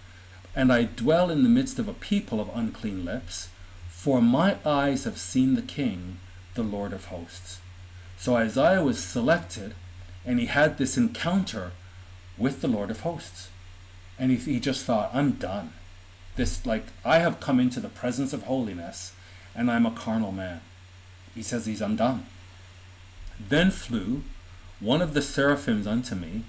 And 0.55 0.73
I 0.73 0.85
dwell 0.85 1.31
in 1.31 1.43
the 1.43 1.49
midst 1.49 1.79
of 1.79 1.89
a 1.89 1.93
people 1.93 2.41
of 2.41 2.51
unclean 2.55 3.05
lips, 3.05 3.49
for 3.89 4.21
my 4.23 4.57
eyes 4.65 5.05
have 5.05 5.19
seen 5.19 5.55
the 5.55 5.63
King, 5.63 6.19
the 6.55 6.63
Lord 6.63 6.93
of 6.93 7.07
hosts. 7.07 7.61
So 8.17 8.37
Isaiah 8.37 8.83
was 8.83 9.03
selected, 9.03 9.75
and 10.25 10.41
he 10.41 10.47
had 10.47 10.79
this 10.79 10.97
encounter 10.97 11.73
with 12.37 12.61
the 12.61 12.69
Lord 12.69 12.91
of 12.91 13.01
hosts. 13.01 13.51
And 14.19 14.31
he, 14.31 14.37
he 14.37 14.61
just 14.61 14.85
thought, 14.85 15.11
I'm 15.15 15.33
done. 15.33 15.73
This, 16.37 16.65
like, 16.67 16.87
I 17.05 17.19
have 17.19 17.41
come 17.41 17.61
into 17.61 17.81
the 17.81 17.89
presence 17.89 18.33
of 18.33 18.45
holiness, 18.45 19.13
and 19.55 19.71
I'm 19.71 19.87
a 19.87 19.91
carnal 19.91 20.33
man. 20.33 20.61
He 21.35 21.43
says 21.43 21.67
he's 21.67 21.81
undone. 21.81 22.27
Then 23.39 23.71
flew 23.71 24.23
one 24.81 25.03
of 25.03 25.15
the 25.15 25.23
seraphims 25.23 25.87
unto 25.87 26.15
me, 26.15 26.45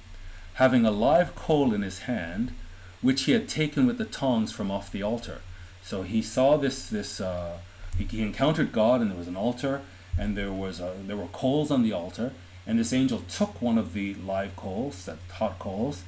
having 0.55 0.85
a 0.85 0.91
live 0.91 1.35
coal 1.35 1.73
in 1.73 1.81
his 1.81 1.99
hand, 1.99 2.53
which 3.01 3.23
he 3.23 3.31
had 3.31 3.47
taken 3.47 3.85
with 3.85 3.97
the 3.97 4.05
tongs 4.05 4.51
from 4.51 4.71
off 4.71 4.91
the 4.91 5.03
altar. 5.03 5.41
So 5.83 6.03
he 6.03 6.21
saw 6.21 6.57
this 6.57 6.87
this 6.87 7.21
uh, 7.21 7.57
he, 7.97 8.21
encountered 8.21 8.71
God, 8.71 9.01
and 9.01 9.09
there 9.09 9.17
was 9.17 9.27
an 9.27 9.35
altar, 9.35 9.81
and 10.17 10.37
there 10.37 10.51
was 10.51 10.79
a, 10.79 10.93
there 11.05 11.17
were 11.17 11.27
coals 11.27 11.71
on 11.71 11.83
the 11.83 11.93
altar, 11.93 12.33
and 12.67 12.77
this 12.77 12.93
angel 12.93 13.23
took 13.27 13.61
one 13.61 13.77
of 13.77 13.93
the 13.93 14.13
live 14.15 14.55
coals, 14.55 15.05
that 15.05 15.17
hot 15.31 15.59
coals, 15.59 16.03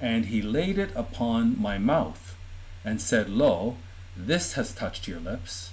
and 0.00 0.26
he 0.26 0.40
laid 0.42 0.78
it 0.78 0.90
upon 0.94 1.60
my 1.60 1.78
mouth, 1.78 2.36
and 2.84 3.00
said, 3.00 3.28
Lo, 3.28 3.76
this 4.16 4.54
has 4.54 4.74
touched 4.74 5.06
your 5.06 5.20
lips, 5.20 5.72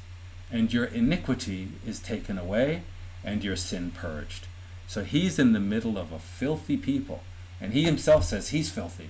and 0.51 0.73
your 0.73 0.85
iniquity 0.85 1.69
is 1.85 1.99
taken 1.99 2.37
away, 2.37 2.83
and 3.23 3.43
your 3.43 3.55
sin 3.55 3.91
purged. 3.91 4.47
So 4.87 5.03
he's 5.03 5.39
in 5.39 5.53
the 5.53 5.59
middle 5.59 5.97
of 5.97 6.11
a 6.11 6.19
filthy 6.19 6.77
people 6.77 7.23
and 7.63 7.73
he 7.73 7.83
himself 7.83 8.25
says 8.25 8.49
he's 8.49 8.69
filthy. 8.69 9.09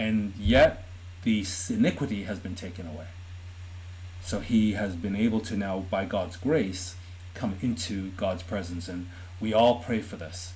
And 0.00 0.32
yet 0.38 0.86
the 1.24 1.44
iniquity 1.68 2.22
has 2.22 2.38
been 2.38 2.54
taken 2.54 2.86
away. 2.86 3.08
So 4.22 4.40
he 4.40 4.72
has 4.72 4.96
been 4.96 5.14
able 5.14 5.40
to 5.40 5.58
now, 5.58 5.80
by 5.90 6.06
God's 6.06 6.38
grace, 6.38 6.94
come 7.34 7.56
into 7.60 8.10
God's 8.12 8.42
presence. 8.42 8.88
And 8.88 9.10
we 9.40 9.52
all 9.52 9.80
pray 9.80 10.00
for 10.00 10.16
this 10.16 10.54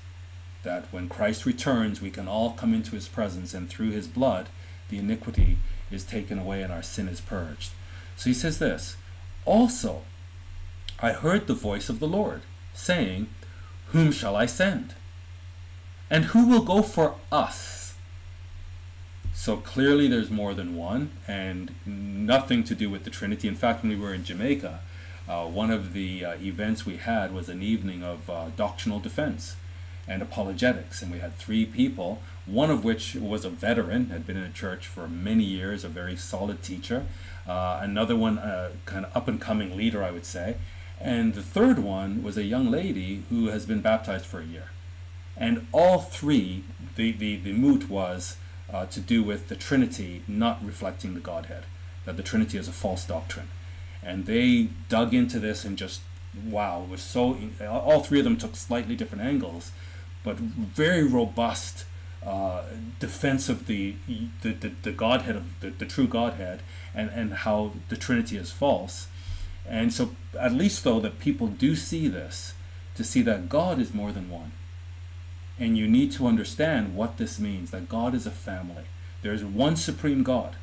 that 0.62 0.90
when 0.90 1.10
Christ 1.10 1.44
returns, 1.44 2.00
we 2.00 2.10
can 2.10 2.26
all 2.26 2.52
come 2.52 2.72
into 2.72 2.92
his 2.92 3.06
presence, 3.06 3.52
and 3.52 3.68
through 3.68 3.90
his 3.90 4.08
blood, 4.08 4.48
the 4.88 4.96
iniquity 4.96 5.58
is 5.90 6.04
taken 6.04 6.38
away 6.38 6.62
and 6.62 6.72
our 6.72 6.82
sin 6.82 7.06
is 7.06 7.20
purged. 7.20 7.72
So 8.16 8.30
he 8.30 8.34
says 8.34 8.58
this 8.58 8.96
Also, 9.44 10.04
I 11.00 11.12
heard 11.12 11.46
the 11.46 11.52
voice 11.68 11.90
of 11.90 12.00
the 12.00 12.08
Lord, 12.08 12.40
saying, 12.72 13.26
Whom 13.88 14.10
shall 14.10 14.36
I 14.36 14.46
send? 14.46 14.94
And 16.08 16.26
who 16.32 16.48
will 16.48 16.64
go 16.64 16.80
for 16.80 17.16
us? 17.30 17.83
So 19.34 19.56
clearly 19.56 20.06
there's 20.06 20.30
more 20.30 20.54
than 20.54 20.76
one, 20.76 21.10
and 21.26 21.74
nothing 21.84 22.62
to 22.64 22.74
do 22.74 22.88
with 22.88 23.04
the 23.04 23.10
Trinity. 23.10 23.48
In 23.48 23.56
fact, 23.56 23.82
when 23.82 23.90
we 23.90 23.98
were 23.98 24.14
in 24.14 24.24
Jamaica, 24.24 24.80
uh, 25.28 25.46
one 25.46 25.70
of 25.70 25.92
the 25.92 26.24
uh, 26.24 26.34
events 26.36 26.86
we 26.86 26.96
had 26.96 27.34
was 27.34 27.48
an 27.48 27.62
evening 27.62 28.02
of 28.02 28.30
uh, 28.30 28.46
doctrinal 28.56 29.00
defense 29.00 29.56
and 30.06 30.22
apologetics. 30.22 31.02
And 31.02 31.10
we 31.10 31.18
had 31.18 31.36
three 31.36 31.66
people, 31.66 32.22
one 32.46 32.70
of 32.70 32.84
which 32.84 33.16
was 33.16 33.44
a 33.44 33.50
veteran, 33.50 34.10
had 34.10 34.26
been 34.26 34.36
in 34.36 34.44
the 34.44 34.50
church 34.50 34.86
for 34.86 35.08
many 35.08 35.44
years, 35.44 35.82
a 35.82 35.88
very 35.88 36.16
solid 36.16 36.62
teacher. 36.62 37.04
Uh, 37.46 37.80
another 37.82 38.16
one, 38.16 38.38
a 38.38 38.70
kind 38.84 39.04
of 39.04 39.16
up 39.16 39.28
and 39.28 39.40
coming 39.40 39.76
leader, 39.76 40.02
I 40.02 40.10
would 40.10 40.26
say. 40.26 40.56
And 41.00 41.34
the 41.34 41.42
third 41.42 41.80
one 41.80 42.22
was 42.22 42.36
a 42.36 42.44
young 42.44 42.70
lady 42.70 43.24
who 43.30 43.48
has 43.48 43.66
been 43.66 43.80
baptized 43.80 44.26
for 44.26 44.40
a 44.40 44.44
year. 44.44 44.70
And 45.36 45.66
all 45.72 45.98
three, 45.98 46.64
the, 46.94 47.10
the, 47.12 47.36
the 47.36 47.52
moot 47.52 47.90
was 47.90 48.36
uh, 48.72 48.86
to 48.86 49.00
do 49.00 49.22
with 49.22 49.48
the 49.48 49.56
Trinity 49.56 50.22
not 50.26 50.64
reflecting 50.64 51.14
the 51.14 51.20
Godhead, 51.20 51.64
that 52.04 52.16
the 52.16 52.22
Trinity 52.22 52.58
is 52.58 52.68
a 52.68 52.72
false 52.72 53.04
doctrine. 53.04 53.48
And 54.02 54.26
they 54.26 54.68
dug 54.88 55.14
into 55.14 55.38
this 55.38 55.64
and 55.64 55.78
just, 55.78 56.00
wow, 56.46 56.84
was 56.88 57.00
so, 57.00 57.38
all 57.66 58.00
three 58.00 58.18
of 58.18 58.24
them 58.24 58.36
took 58.36 58.56
slightly 58.56 58.96
different 58.96 59.24
angles, 59.24 59.72
but 60.22 60.36
very 60.36 61.02
robust 61.02 61.84
uh, 62.24 62.62
defense 63.00 63.48
of 63.48 63.66
the, 63.66 63.94
the, 64.42 64.52
the, 64.52 64.72
the 64.82 64.92
Godhead, 64.92 65.36
of 65.36 65.60
the, 65.60 65.70
the 65.70 65.86
true 65.86 66.06
Godhead, 66.06 66.60
and, 66.94 67.10
and 67.10 67.34
how 67.34 67.72
the 67.88 67.96
Trinity 67.96 68.36
is 68.36 68.50
false. 68.50 69.08
And 69.66 69.92
so, 69.92 70.10
at 70.38 70.52
least 70.52 70.84
though, 70.84 71.00
that 71.00 71.18
people 71.18 71.48
do 71.48 71.76
see 71.76 72.08
this, 72.08 72.54
to 72.96 73.04
see 73.04 73.22
that 73.22 73.48
God 73.48 73.78
is 73.78 73.92
more 73.92 74.12
than 74.12 74.30
one. 74.30 74.52
And 75.58 75.78
you 75.78 75.86
need 75.86 76.12
to 76.12 76.26
understand 76.26 76.96
what 76.96 77.16
this 77.16 77.38
means 77.38 77.70
that 77.70 77.88
God 77.88 78.14
is 78.14 78.26
a 78.26 78.30
family. 78.30 78.84
There's 79.22 79.44
one 79.44 79.76
supreme 79.76 80.22
God. 80.22 80.56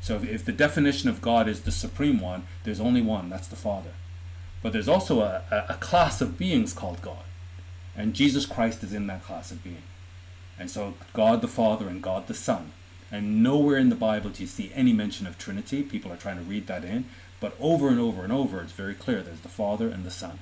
So 0.00 0.16
if, 0.16 0.24
if 0.24 0.44
the 0.44 0.52
definition 0.52 1.08
of 1.08 1.22
God 1.22 1.48
is 1.48 1.62
the 1.62 1.72
supreme 1.72 2.20
one, 2.20 2.46
there's 2.64 2.80
only 2.80 3.00
one, 3.00 3.30
that's 3.30 3.48
the 3.48 3.56
Father. 3.56 3.90
But 4.62 4.72
there's 4.72 4.88
also 4.88 5.20
a, 5.20 5.42
a, 5.50 5.72
a 5.72 5.74
class 5.74 6.20
of 6.20 6.38
beings 6.38 6.72
called 6.72 7.00
God. 7.02 7.24
And 7.96 8.14
Jesus 8.14 8.44
Christ 8.46 8.82
is 8.82 8.92
in 8.92 9.06
that 9.06 9.24
class 9.24 9.50
of 9.50 9.62
being. 9.64 9.82
And 10.58 10.70
so 10.70 10.94
God 11.12 11.40
the 11.40 11.48
Father 11.48 11.88
and 11.88 12.02
God 12.02 12.26
the 12.26 12.34
Son. 12.34 12.72
And 13.10 13.42
nowhere 13.42 13.78
in 13.78 13.90
the 13.90 13.94
Bible 13.94 14.30
do 14.30 14.42
you 14.42 14.48
see 14.48 14.72
any 14.74 14.92
mention 14.92 15.26
of 15.26 15.38
Trinity. 15.38 15.82
People 15.82 16.12
are 16.12 16.16
trying 16.16 16.36
to 16.36 16.42
read 16.42 16.66
that 16.66 16.84
in. 16.84 17.06
But 17.40 17.56
over 17.60 17.88
and 17.88 18.00
over 18.00 18.24
and 18.24 18.32
over, 18.32 18.60
it's 18.60 18.72
very 18.72 18.94
clear 18.94 19.22
there's 19.22 19.40
the 19.40 19.48
Father 19.48 19.88
and 19.88 20.04
the 20.04 20.10
Son. 20.10 20.38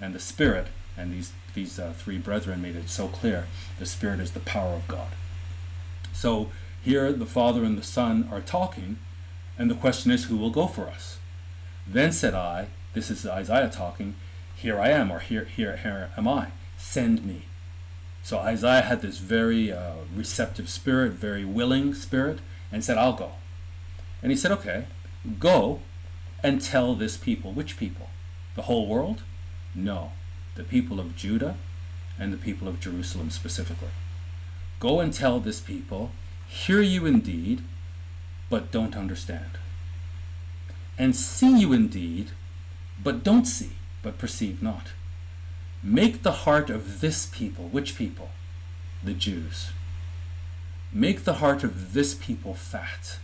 And 0.00 0.14
the 0.14 0.20
Spirit, 0.20 0.68
and 0.96 1.12
these, 1.12 1.32
these 1.58 1.78
uh, 1.80 1.92
three 1.96 2.18
brethren 2.18 2.62
made 2.62 2.76
it 2.76 2.88
so 2.88 3.08
clear 3.08 3.46
the 3.80 3.86
Spirit 3.86 4.20
is 4.20 4.30
the 4.30 4.40
power 4.40 4.74
of 4.74 4.86
God. 4.86 5.08
So 6.12 6.50
here 6.82 7.12
the 7.12 7.26
Father 7.26 7.64
and 7.64 7.76
the 7.76 7.82
Son 7.82 8.28
are 8.30 8.40
talking, 8.40 8.98
and 9.58 9.68
the 9.68 9.74
question 9.74 10.12
is, 10.12 10.26
who 10.26 10.36
will 10.36 10.50
go 10.50 10.66
for 10.68 10.86
us? 10.86 11.18
Then 11.84 12.12
said 12.12 12.34
I, 12.34 12.68
this 12.94 13.10
is 13.10 13.26
Isaiah 13.26 13.70
talking, 13.70 14.14
here 14.54 14.78
I 14.78 14.90
am, 14.90 15.10
or 15.10 15.18
here, 15.18 15.44
here, 15.44 15.76
here 15.76 16.10
am 16.16 16.28
I, 16.28 16.48
send 16.76 17.24
me. 17.24 17.42
So 18.22 18.38
Isaiah 18.38 18.82
had 18.82 19.02
this 19.02 19.18
very 19.18 19.72
uh, 19.72 19.94
receptive 20.14 20.68
spirit, 20.68 21.12
very 21.12 21.44
willing 21.44 21.94
spirit, 21.94 22.38
and 22.70 22.84
said, 22.84 22.98
I'll 22.98 23.14
go. 23.14 23.32
And 24.22 24.30
he 24.30 24.36
said, 24.36 24.52
okay, 24.52 24.84
go 25.40 25.80
and 26.42 26.62
tell 26.62 26.94
this 26.94 27.16
people. 27.16 27.52
Which 27.52 27.76
people? 27.76 28.10
The 28.54 28.62
whole 28.62 28.86
world? 28.86 29.22
No. 29.74 30.12
The 30.58 30.64
people 30.64 30.98
of 30.98 31.14
Judah 31.14 31.54
and 32.18 32.32
the 32.32 32.36
people 32.36 32.66
of 32.66 32.80
Jerusalem 32.80 33.30
specifically. 33.30 33.94
Go 34.80 34.98
and 34.98 35.14
tell 35.14 35.38
this 35.38 35.60
people, 35.60 36.10
hear 36.48 36.82
you 36.82 37.06
indeed, 37.06 37.62
but 38.50 38.72
don't 38.72 38.96
understand. 38.96 39.52
And 40.98 41.14
see 41.14 41.60
you 41.60 41.72
indeed, 41.72 42.32
but 43.00 43.22
don't 43.22 43.44
see, 43.44 43.70
but 44.02 44.18
perceive 44.18 44.60
not. 44.60 44.88
Make 45.80 46.24
the 46.24 46.42
heart 46.42 46.70
of 46.70 47.00
this 47.00 47.26
people, 47.26 47.68
which 47.68 47.96
people? 47.96 48.30
The 49.04 49.14
Jews. 49.14 49.70
Make 50.92 51.22
the 51.22 51.34
heart 51.34 51.62
of 51.62 51.92
this 51.92 52.14
people 52.14 52.54
fat, 52.54 53.20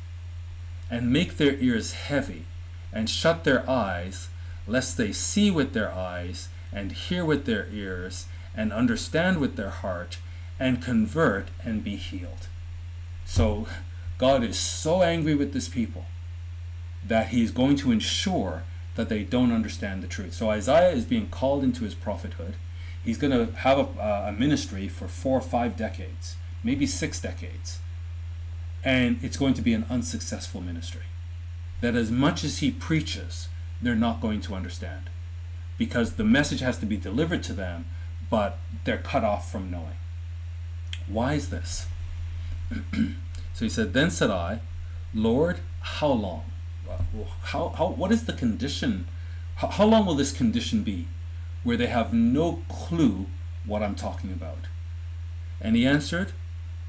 and 0.88 1.12
make 1.12 1.36
their 1.36 1.56
ears 1.56 1.94
heavy, 1.94 2.44
and 2.92 3.10
shut 3.10 3.42
their 3.42 3.68
eyes, 3.68 4.28
lest 4.68 4.96
they 4.96 5.10
see 5.10 5.50
with 5.50 5.72
their 5.72 5.92
eyes, 5.92 6.48
and 6.74 6.92
hear 6.92 7.24
with 7.24 7.46
their 7.46 7.68
ears, 7.72 8.26
and 8.54 8.72
understand 8.72 9.38
with 9.38 9.56
their 9.56 9.70
heart, 9.70 10.18
and 10.58 10.82
convert 10.82 11.48
and 11.64 11.82
be 11.82 11.96
healed. 11.96 12.48
So 13.24 13.66
God 14.18 14.44
is 14.44 14.58
so 14.58 15.02
angry 15.02 15.34
with 15.34 15.52
this 15.52 15.68
people 15.68 16.04
that 17.06 17.28
he's 17.28 17.50
going 17.50 17.76
to 17.76 17.92
ensure 17.92 18.62
that 18.94 19.08
they 19.08 19.24
don't 19.24 19.52
understand 19.52 20.02
the 20.02 20.06
truth. 20.06 20.34
So 20.34 20.50
Isaiah 20.50 20.92
is 20.92 21.04
being 21.04 21.28
called 21.28 21.64
into 21.64 21.84
his 21.84 21.94
prophethood. 21.94 22.54
He's 23.04 23.18
going 23.18 23.32
to 23.32 23.52
have 23.56 23.78
a, 23.78 24.28
a 24.28 24.32
ministry 24.32 24.88
for 24.88 25.08
four 25.08 25.38
or 25.38 25.42
five 25.42 25.76
decades, 25.76 26.36
maybe 26.62 26.86
six 26.86 27.20
decades. 27.20 27.80
And 28.82 29.18
it's 29.22 29.36
going 29.36 29.54
to 29.54 29.62
be 29.62 29.74
an 29.74 29.84
unsuccessful 29.90 30.60
ministry. 30.60 31.02
That 31.80 31.96
as 31.96 32.10
much 32.10 32.44
as 32.44 32.58
he 32.58 32.70
preaches, 32.70 33.48
they're 33.82 33.94
not 33.94 34.20
going 34.20 34.40
to 34.42 34.54
understand. 34.54 35.10
Because 35.78 36.14
the 36.14 36.24
message 36.24 36.60
has 36.60 36.78
to 36.78 36.86
be 36.86 36.96
delivered 36.96 37.42
to 37.44 37.52
them, 37.52 37.86
but 38.30 38.58
they're 38.84 38.98
cut 38.98 39.24
off 39.24 39.50
from 39.50 39.70
knowing. 39.70 39.96
Why 41.06 41.34
is 41.34 41.50
this? 41.50 41.86
so 42.92 43.64
he 43.64 43.68
said, 43.68 43.92
Then 43.92 44.10
said 44.10 44.30
I, 44.30 44.60
Lord, 45.12 45.60
how 45.80 46.08
long? 46.08 46.44
how, 47.42 47.70
how, 47.70 47.88
what 47.88 48.12
is 48.12 48.24
the 48.24 48.32
condition? 48.32 49.06
How, 49.56 49.68
how 49.68 49.84
long 49.84 50.06
will 50.06 50.14
this 50.14 50.32
condition 50.32 50.82
be 50.82 51.06
where 51.62 51.76
they 51.76 51.86
have 51.86 52.12
no 52.12 52.62
clue 52.68 53.26
what 53.64 53.82
I'm 53.82 53.94
talking 53.94 54.30
about? 54.30 54.66
And 55.60 55.76
he 55.76 55.86
answered, 55.86 56.32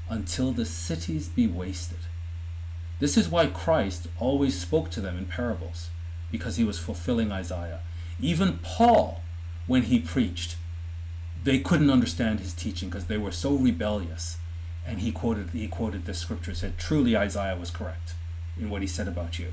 Until 0.08 0.52
the 0.52 0.64
cities 0.64 1.28
be 1.28 1.46
wasted. 1.46 1.98
This 2.98 3.16
is 3.16 3.28
why 3.28 3.46
Christ 3.46 4.08
always 4.18 4.58
spoke 4.58 4.90
to 4.92 5.00
them 5.00 5.18
in 5.18 5.26
parables, 5.26 5.90
because 6.30 6.56
he 6.56 6.64
was 6.64 6.78
fulfilling 6.78 7.30
Isaiah. 7.30 7.80
Even 8.20 8.58
Paul, 8.62 9.22
when 9.66 9.82
he 9.84 9.98
preached, 9.98 10.56
they 11.44 11.58
couldn't 11.58 11.90
understand 11.90 12.40
his 12.40 12.52
teaching 12.52 12.88
because 12.88 13.06
they 13.06 13.18
were 13.18 13.32
so 13.32 13.54
rebellious. 13.54 14.38
And 14.86 15.00
he 15.00 15.12
quoted 15.12 15.50
he 15.50 15.68
quoted 15.68 16.04
this 16.04 16.18
scripture, 16.18 16.54
said, 16.54 16.78
Truly 16.78 17.16
Isaiah 17.16 17.56
was 17.56 17.70
correct 17.70 18.14
in 18.58 18.70
what 18.70 18.82
he 18.82 18.88
said 18.88 19.08
about 19.08 19.38
you. 19.38 19.52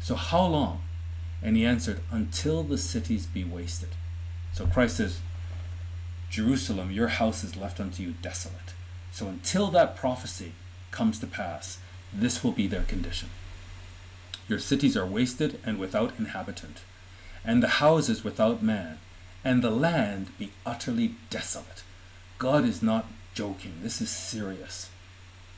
So 0.00 0.14
how 0.14 0.46
long? 0.46 0.82
And 1.42 1.56
he 1.56 1.64
answered, 1.64 2.00
Until 2.10 2.62
the 2.62 2.78
cities 2.78 3.26
be 3.26 3.44
wasted. 3.44 3.90
So 4.52 4.66
Christ 4.66 4.96
says, 4.96 5.20
Jerusalem, 6.30 6.90
your 6.90 7.08
house 7.08 7.42
is 7.42 7.56
left 7.56 7.80
unto 7.80 8.02
you 8.02 8.14
desolate. 8.22 8.74
So 9.12 9.26
until 9.26 9.68
that 9.68 9.96
prophecy 9.96 10.52
comes 10.90 11.18
to 11.18 11.26
pass, 11.26 11.78
this 12.12 12.44
will 12.44 12.52
be 12.52 12.66
their 12.66 12.82
condition. 12.82 13.30
Your 14.48 14.58
cities 14.58 14.96
are 14.96 15.06
wasted 15.06 15.60
and 15.64 15.78
without 15.78 16.12
inhabitant, 16.18 16.82
and 17.44 17.62
the 17.62 17.68
houses 17.68 18.24
without 18.24 18.62
man, 18.62 18.98
and 19.44 19.62
the 19.62 19.70
land 19.70 20.36
be 20.38 20.52
utterly 20.66 21.14
desolate. 21.30 21.82
God 22.38 22.64
is 22.64 22.82
not 22.82 23.06
joking. 23.34 23.74
This 23.82 24.00
is 24.00 24.10
serious. 24.10 24.90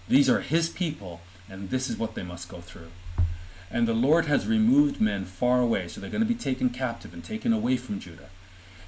These 0.09 0.29
are 0.29 0.40
his 0.40 0.68
people, 0.68 1.21
and 1.49 1.71
this 1.71 1.88
is 1.88 1.97
what 1.97 2.14
they 2.14 2.23
must 2.23 2.49
go 2.49 2.61
through. 2.61 2.90
And 3.71 3.88
the 3.88 3.95
Lord 3.95 4.27
has 4.27 4.47
removed 4.47 5.01
men 5.01 5.25
far 5.25 5.61
away, 5.61 5.88
so 5.88 6.01
they're 6.01 6.11
going 6.11 6.23
to 6.23 6.27
be 6.27 6.35
taken 6.35 6.71
captive 6.71 7.14
and 7.14 7.25
taken 7.25 7.53
away 7.53 7.77
from 7.77 8.01
Judah. 8.01 8.28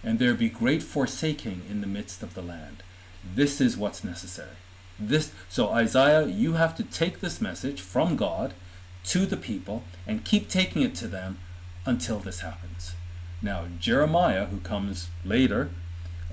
And 0.02 0.18
there 0.18 0.34
be 0.34 0.50
great 0.50 0.82
forsaking 0.82 1.62
in 1.70 1.80
the 1.80 1.86
midst 1.86 2.22
of 2.22 2.34
the 2.34 2.42
land. 2.42 2.82
This 3.24 3.60
is 3.60 3.78
what's 3.78 4.04
necessary. 4.04 4.56
This 5.00 5.32
so 5.48 5.70
Isaiah, 5.70 6.26
you 6.26 6.52
have 6.52 6.76
to 6.76 6.82
take 6.82 7.20
this 7.20 7.40
message 7.40 7.80
from 7.80 8.16
God 8.16 8.52
to 9.04 9.26
the 9.26 9.36
people 9.36 9.82
and 10.06 10.24
keep 10.24 10.48
taking 10.48 10.82
it 10.82 10.94
to 10.96 11.08
them 11.08 11.38
until 11.86 12.18
this 12.18 12.40
happens. 12.40 12.94
Now, 13.42 13.66
Jeremiah, 13.78 14.46
who 14.46 14.58
comes 14.60 15.08
later, 15.24 15.70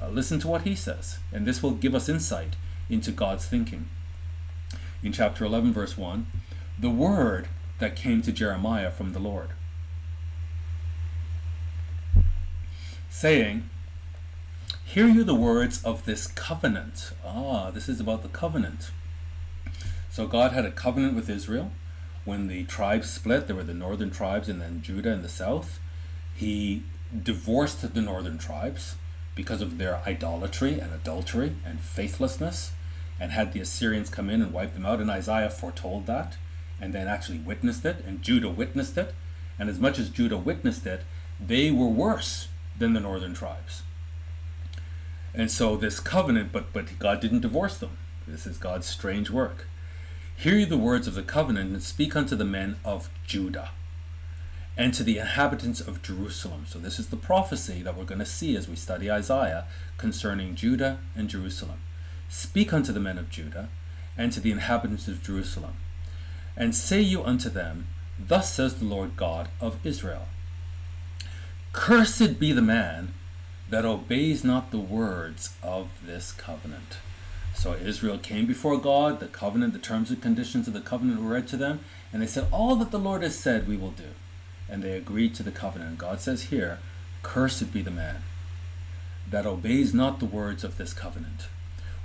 uh, 0.01 0.09
listen 0.09 0.39
to 0.39 0.47
what 0.47 0.61
he 0.61 0.75
says, 0.75 1.19
and 1.31 1.45
this 1.45 1.61
will 1.61 1.71
give 1.71 1.93
us 1.93 2.09
insight 2.09 2.55
into 2.89 3.11
God's 3.11 3.45
thinking. 3.45 3.89
In 5.03 5.11
chapter 5.11 5.45
11, 5.45 5.73
verse 5.73 5.97
1, 5.97 6.27
the 6.79 6.89
word 6.89 7.47
that 7.79 7.95
came 7.95 8.21
to 8.21 8.31
Jeremiah 8.31 8.91
from 8.91 9.13
the 9.13 9.19
Lord, 9.19 9.49
saying, 13.09 13.69
Hear 14.85 15.07
you 15.07 15.23
the 15.23 15.35
words 15.35 15.83
of 15.83 16.05
this 16.05 16.27
covenant. 16.27 17.11
Ah, 17.25 17.71
this 17.71 17.87
is 17.87 17.99
about 17.99 18.23
the 18.23 18.29
covenant. 18.29 18.91
So 20.11 20.27
God 20.27 20.51
had 20.51 20.65
a 20.65 20.71
covenant 20.71 21.15
with 21.15 21.29
Israel. 21.29 21.71
When 22.23 22.47
the 22.47 22.63
tribes 22.65 23.09
split, 23.09 23.47
there 23.47 23.55
were 23.55 23.63
the 23.63 23.73
northern 23.73 24.11
tribes 24.11 24.47
and 24.47 24.61
then 24.61 24.81
Judah 24.81 25.11
in 25.11 25.21
the 25.21 25.29
south. 25.29 25.79
He 26.35 26.83
divorced 27.23 27.93
the 27.93 28.01
northern 28.01 28.37
tribes 28.37 28.95
because 29.35 29.61
of 29.61 29.77
their 29.77 29.97
idolatry 30.05 30.79
and 30.79 30.93
adultery 30.93 31.55
and 31.65 31.79
faithlessness 31.79 32.71
and 33.19 33.31
had 33.31 33.53
the 33.53 33.59
Assyrians 33.59 34.09
come 34.09 34.29
in 34.29 34.41
and 34.41 34.51
wipe 34.51 34.73
them 34.73 34.85
out. 34.85 34.99
And 34.99 35.09
Isaiah 35.09 35.49
foretold 35.49 36.07
that 36.07 36.37
and 36.81 36.93
then 36.93 37.07
actually 37.07 37.37
witnessed 37.37 37.85
it, 37.85 38.03
and 38.05 38.23
Judah 38.23 38.49
witnessed 38.49 38.97
it. 38.97 39.13
And 39.59 39.69
as 39.69 39.79
much 39.79 39.99
as 39.99 40.09
Judah 40.09 40.37
witnessed 40.37 40.87
it, 40.87 41.03
they 41.39 41.69
were 41.69 41.87
worse 41.87 42.47
than 42.77 42.93
the 42.93 42.99
northern 42.99 43.35
tribes. 43.35 43.83
And 45.33 45.51
so 45.51 45.77
this 45.77 45.99
covenant, 45.99 46.51
but 46.51 46.73
but 46.73 46.97
God 46.97 47.21
didn't 47.21 47.41
divorce 47.41 47.77
them. 47.77 47.97
This 48.27 48.47
is 48.47 48.57
God's 48.57 48.87
strange 48.87 49.29
work. 49.29 49.67
Hear 50.41 50.55
ye 50.55 50.65
the 50.65 50.77
words 50.77 51.07
of 51.07 51.15
the 51.15 51.23
covenant, 51.23 51.71
and 51.71 51.83
speak 51.83 52.15
unto 52.15 52.35
the 52.35 52.45
men 52.45 52.77
of 52.83 53.09
Judah, 53.25 53.71
and 54.75 54.93
to 54.93 55.03
the 55.03 55.17
inhabitants 55.17 55.81
of 55.81 56.01
Jerusalem. 56.01 56.65
So 56.67 56.79
this 56.79 56.99
is 56.99 57.07
the 57.07 57.15
prophecy 57.15 57.81
that 57.83 57.95
we're 57.95 58.05
going 58.05 58.19
to 58.19 58.25
see 58.25 58.55
as 58.55 58.67
we 58.67 58.75
study 58.75 59.11
Isaiah 59.11 59.65
concerning 59.97 60.55
Judah 60.55 60.99
and 61.15 61.29
Jerusalem. 61.29 61.81
Speak 62.29 62.73
unto 62.73 62.91
the 62.91 62.99
men 62.99 63.17
of 63.17 63.29
Judah, 63.29 63.69
and 64.17 64.31
to 64.31 64.39
the 64.39 64.51
inhabitants 64.51 65.07
of 65.07 65.23
Jerusalem 65.23 65.75
and 66.55 66.75
say 66.75 67.01
you 67.01 67.23
unto 67.23 67.49
them, 67.49 67.87
Thus 68.19 68.53
says 68.53 68.75
the 68.75 68.85
Lord 68.85 69.15
God 69.15 69.49
of 69.59 69.83
Israel 69.85 70.27
Cursed 71.73 72.39
be 72.39 72.51
the 72.51 72.61
man 72.61 73.13
that 73.69 73.85
obeys 73.85 74.43
not 74.43 74.71
the 74.71 74.79
words 74.79 75.55
of 75.63 75.89
this 76.05 76.33
covenant. 76.33 76.97
So 77.53 77.73
Israel 77.73 78.17
came 78.17 78.45
before 78.45 78.77
God, 78.77 79.19
the 79.19 79.27
covenant, 79.27 79.73
the 79.73 79.79
terms 79.79 80.09
and 80.09 80.21
conditions 80.21 80.67
of 80.67 80.73
the 80.73 80.81
covenant 80.81 81.21
were 81.21 81.33
read 81.33 81.47
to 81.49 81.57
them, 81.57 81.81
and 82.11 82.21
they 82.21 82.27
said, 82.27 82.47
All 82.51 82.75
that 82.77 82.91
the 82.91 82.99
Lord 82.99 83.23
has 83.23 83.37
said 83.37 83.67
we 83.67 83.77
will 83.77 83.91
do. 83.91 84.15
And 84.69 84.81
they 84.81 84.93
agreed 84.93 85.35
to 85.35 85.43
the 85.43 85.51
covenant. 85.51 85.97
God 85.97 86.21
says 86.21 86.43
here, 86.43 86.79
Cursed 87.23 87.73
be 87.73 87.81
the 87.81 87.91
man 87.91 88.23
that 89.31 89.45
obeys 89.45 89.93
not 89.93 90.19
the 90.19 90.25
words 90.25 90.63
of 90.63 90.77
this 90.77 90.93
covenant, 90.93 91.47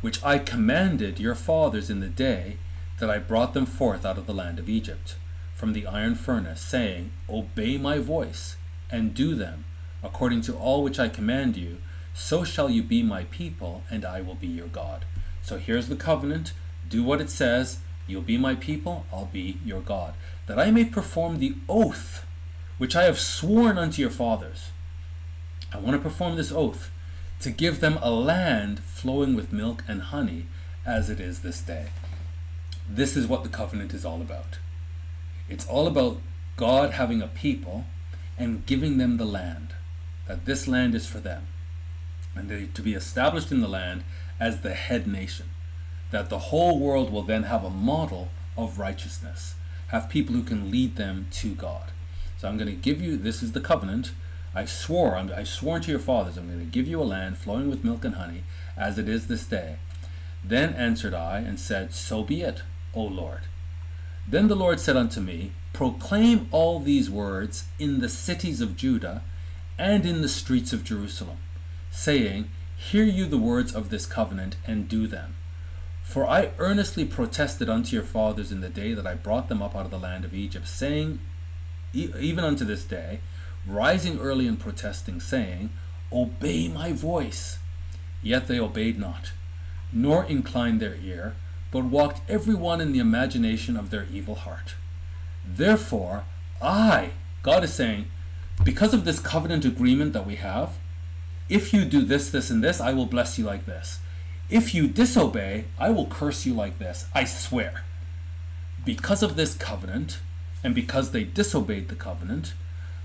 which 0.01 0.23
I 0.25 0.39
commanded 0.39 1.19
your 1.19 1.35
fathers 1.35 1.91
in 1.91 2.01
the 2.01 2.09
day 2.09 2.57
that 3.01 3.11
I 3.11 3.19
brought 3.19 3.53
them 3.53 3.67
forth 3.67 4.07
out 4.07 4.17
of 4.17 4.27
the 4.27 4.35
land 4.35 4.59
of 4.59 4.69
Egypt, 4.69 5.17
from 5.55 5.73
the 5.73 5.87
iron 5.87 6.15
furnace, 6.15 6.61
saying, 6.61 7.11
Obey 7.29 7.79
my 7.79 7.99
voice, 7.99 8.57
and 8.91 9.15
do 9.15 9.35
them, 9.35 9.65
according 10.03 10.43
to 10.43 10.57
all 10.57 10.83
which 10.83 11.01
I 11.01 11.09
command 11.09 11.57
you, 11.57 11.79
so 12.15 12.45
shall 12.45 12.71
you 12.71 12.83
be 12.83 13.03
my 13.03 13.25
people, 13.25 13.83
and 13.91 14.05
I 14.05 14.21
will 14.21 14.35
be 14.35 14.47
your 14.47 14.69
God. 14.69 15.05
So 15.47 15.59
here's 15.59 15.87
the 15.87 15.95
covenant. 15.95 16.53
Do 16.89 17.05
what 17.05 17.21
it 17.21 17.31
says. 17.31 17.79
You'll 18.09 18.23
be 18.23 18.37
my 18.37 18.57
people, 18.57 19.07
I'll 19.13 19.31
be 19.33 19.59
your 19.65 19.81
God. 19.81 20.15
That 20.49 20.59
I 20.59 20.73
may 20.73 20.85
perform 20.85 21.39
the 21.39 21.55
oath 21.69 22.27
which 22.79 22.97
I 22.97 23.05
have 23.05 23.21
sworn 23.21 23.79
unto 23.79 24.03
your 24.03 24.11
fathers. 24.11 24.71
I 25.73 25.79
want 25.79 25.97
to 25.97 26.03
perform 26.03 26.35
this 26.35 26.51
oath 26.51 26.91
to 27.41 27.51
give 27.51 27.79
them 27.79 27.97
a 28.03 28.11
land 28.11 28.81
flowing 28.81 29.37
with 29.37 29.53
milk 29.53 29.85
and 29.87 30.03
honey, 30.03 30.47
as 30.85 31.09
it 31.11 31.21
is 31.21 31.41
this 31.41 31.61
day. 31.61 31.91
This 32.89 33.17
is 33.17 33.29
what 33.29 33.45
the 33.45 33.49
covenant 33.49 33.95
is 33.95 34.05
all 34.05 34.21
about. 34.21 34.59
It's 35.49 35.67
all 35.67 35.87
about 35.87 36.21
God 36.57 36.91
having 36.91 37.23
a 37.23 37.29
people 37.29 37.85
and 38.37 38.67
giving 38.67 38.99
them 38.99 39.17
the 39.17 39.25
land, 39.25 39.75
that 40.27 40.45
this 40.45 40.67
land 40.67 40.97
is 40.97 41.07
for 41.07 41.19
them, 41.19 41.47
and 42.35 42.49
they, 42.49 42.67
to 42.67 42.83
be 42.83 42.95
established 42.95 43.53
in 43.53 43.61
the 43.61 43.69
land 43.69 44.03
as 44.39 44.61
the 44.61 44.74
head 44.74 45.07
nation, 45.07 45.47
that 46.11 46.28
the 46.28 46.39
whole 46.39 46.78
world 46.78 47.11
will 47.11 47.22
then 47.22 47.45
have 47.45 47.64
a 47.64 47.70
model 47.70 48.28
of 48.57 48.78
righteousness, 48.78 49.55
have 49.89 50.09
people 50.09 50.34
who 50.34 50.43
can 50.43 50.70
lead 50.70 50.97
them 50.97 51.26
to 51.30 51.55
God. 51.55 51.93
So 52.39 52.49
I'm 52.49 52.57
going 52.57 52.68
to 52.68 52.74
give 52.74 53.01
you, 53.01 53.16
this 53.16 53.43
is 53.43 53.53
the 53.53 53.61
covenant. 53.61 54.12
I 54.55 54.64
swore, 54.64 55.16
I 55.16 55.45
sworn 55.45 55.82
to 55.82 55.91
your 55.91 56.01
fathers, 56.01 56.37
I'm 56.37 56.47
going 56.47 56.61
to 56.61 56.64
give 56.64 56.89
you 56.89 57.01
a 57.01 57.05
land 57.05 57.39
flowing 57.39 57.68
with 57.68 57.84
milk 57.84 58.05
and 58.05 58.14
honey, 58.14 58.45
as 58.76 58.99
it 58.99 59.09
is 59.09 59.26
this 59.26 59.45
day. 59.45 59.76
Then 60.45 60.74
answered 60.74 61.14
I 61.14 61.39
and 61.39 61.59
said, 61.59 61.93
So 61.93 62.22
be 62.22 62.43
it, 62.43 62.62
O 62.95 63.03
Lord. 63.03 63.41
Then 64.28 64.49
the 64.49 64.57
Lord 64.57 64.80
said 64.80 64.97
unto 64.97 65.20
me, 65.20 65.53
Proclaim 65.72 66.49
all 66.51 66.80
these 66.80 67.11
words 67.11 67.64
in 67.78 68.01
the 68.01 68.09
cities 68.09 68.61
of 68.61 68.76
Judah 68.76 69.22
and 69.78 70.07
in 70.07 70.22
the 70.22 70.28
streets 70.28 70.72
of 70.72 70.84
Jerusalem, 70.84 71.37
saying, 71.91 72.49
Hear 72.77 73.05
you 73.05 73.27
the 73.27 73.39
words 73.39 73.74
of 73.74 73.91
this 73.91 74.07
covenant, 74.07 74.57
and 74.66 74.89
do 74.89 75.07
them. 75.07 75.37
For 76.03 76.29
I 76.29 76.51
earnestly 76.59 77.05
protested 77.05 77.68
unto 77.68 77.97
your 77.97 78.05
fathers 78.05 78.53
in 78.53 78.61
the 78.61 78.68
day 78.68 78.95
that 78.95 79.07
I 79.07 79.14
brought 79.14 79.49
them 79.49 79.61
up 79.61 79.74
out 79.74 79.87
of 79.87 79.91
the 79.91 79.99
land 79.99 80.24
of 80.24 80.35
Egypt, 80.35 80.68
saying, 80.68 81.18
even 81.93 82.45
unto 82.45 82.64
this 82.64 82.85
day, 82.85 83.20
rising 83.66 84.18
early 84.18 84.47
and 84.47 84.59
protesting, 84.59 85.20
saying, 85.20 85.70
Obey 86.12 86.68
my 86.68 86.93
voice. 86.93 87.59
Yet 88.22 88.47
they 88.47 88.61
obeyed 88.61 88.99
not, 88.99 89.33
nor 89.93 90.24
inclined 90.24 90.81
their 90.81 90.97
ear, 90.97 91.35
but 91.70 91.85
walked 91.85 92.29
every 92.31 92.55
one 92.55 92.81
in 92.81 92.93
the 92.93 92.99
imagination 92.99 93.77
of 93.77 93.91
their 93.91 94.07
evil 94.12 94.37
heart. 94.37 94.74
Therefore, 95.45 96.24
I, 96.62 97.11
God 97.43 97.64
is 97.64 97.74
saying, 97.74 98.07
because 98.64 98.95
of 98.95 99.05
this 99.05 99.20
covenant 99.20 99.64
agreement 99.64 100.12
that 100.12 100.27
we 100.27 100.37
have, 100.37 100.79
if 101.49 101.73
you 101.73 101.85
do 101.85 102.03
this, 102.03 102.31
this, 102.31 102.51
and 102.51 102.63
this, 102.63 102.81
I 102.81 102.93
will 102.93 103.07
bless 103.07 103.39
you 103.39 103.45
like 103.45 103.67
this. 103.67 104.01
If 104.49 104.75
you 104.75 104.87
disobey, 104.87 105.65
I 105.79 105.91
will 105.91 106.07
curse 106.07 106.47
you 106.47 106.55
like 106.55 106.79
this. 106.79 107.07
I 107.15 107.25
swear. 107.25 107.85
Because 108.85 109.23
of 109.23 109.37
this 109.37 109.55
covenant, 109.55 110.19
and 110.63 110.75
because 110.75 111.11
they 111.11 111.25
disobeyed 111.25 111.89
the 111.89 111.95
covenant, 111.95 112.55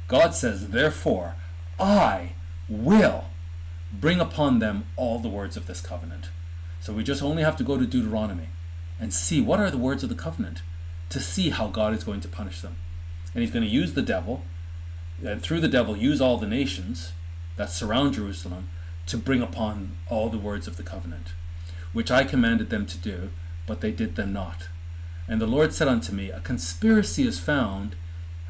God 0.08 0.34
says, 0.34 0.70
Therefore, 0.70 1.36
I 1.80 2.34
will 2.68 3.26
bring 3.94 4.20
upon 4.20 4.60
them 4.60 4.86
all 4.96 5.20
the 5.20 5.30
words 5.30 5.58
of 5.58 5.68
this 5.68 5.82
covenant. 5.82 6.30
So 6.80 6.94
we 6.94 7.04
just 7.04 7.22
only 7.22 7.44
have 7.44 7.58
to 7.58 7.64
go 7.64 7.78
to 7.78 7.86
Deuteronomy 7.86 8.50
and 9.00 9.14
see 9.14 9.42
what 9.42 9.60
are 9.60 9.72
the 9.72 9.78
words 9.78 10.04
of 10.04 10.10
the 10.10 10.16
covenant 10.16 10.62
to 11.10 11.20
see 11.20 11.50
how 11.50 11.68
God 11.68 11.94
is 11.94 12.04
going 12.04 12.22
to 12.22 12.28
punish 12.28 12.62
them. 12.62 12.76
And 13.34 13.44
he's 13.44 13.52
going 13.52 13.66
to 13.66 13.70
use 13.70 13.94
the 13.94 14.02
devil, 14.02 14.44
and 15.24 15.42
through 15.42 15.60
the 15.60 15.68
devil, 15.68 15.96
use 15.96 16.22
all 16.22 16.38
the 16.38 16.48
nations 16.48 17.12
that 17.58 17.70
surround 17.70 18.14
Jerusalem 18.14 18.70
to 19.08 19.18
bring 19.18 19.42
upon 19.42 19.98
all 20.08 20.30
the 20.30 20.38
words 20.38 20.68
of 20.68 20.78
the 20.78 20.84
covenant, 20.84 21.30
which 21.94 22.12
I 22.12 22.24
commanded 22.24 22.70
them 22.70 22.86
to 22.86 22.98
do, 22.98 23.30
but 23.68 23.82
they 23.82 23.92
did 23.92 24.16
them 24.16 24.34
not. 24.34 24.70
And 25.28 25.40
the 25.40 25.48
Lord 25.48 25.74
said 25.74 25.88
unto 25.88 26.12
me, 26.12 26.30
A 26.30 26.40
conspiracy 26.40 27.26
is 27.26 27.40
found 27.40 27.96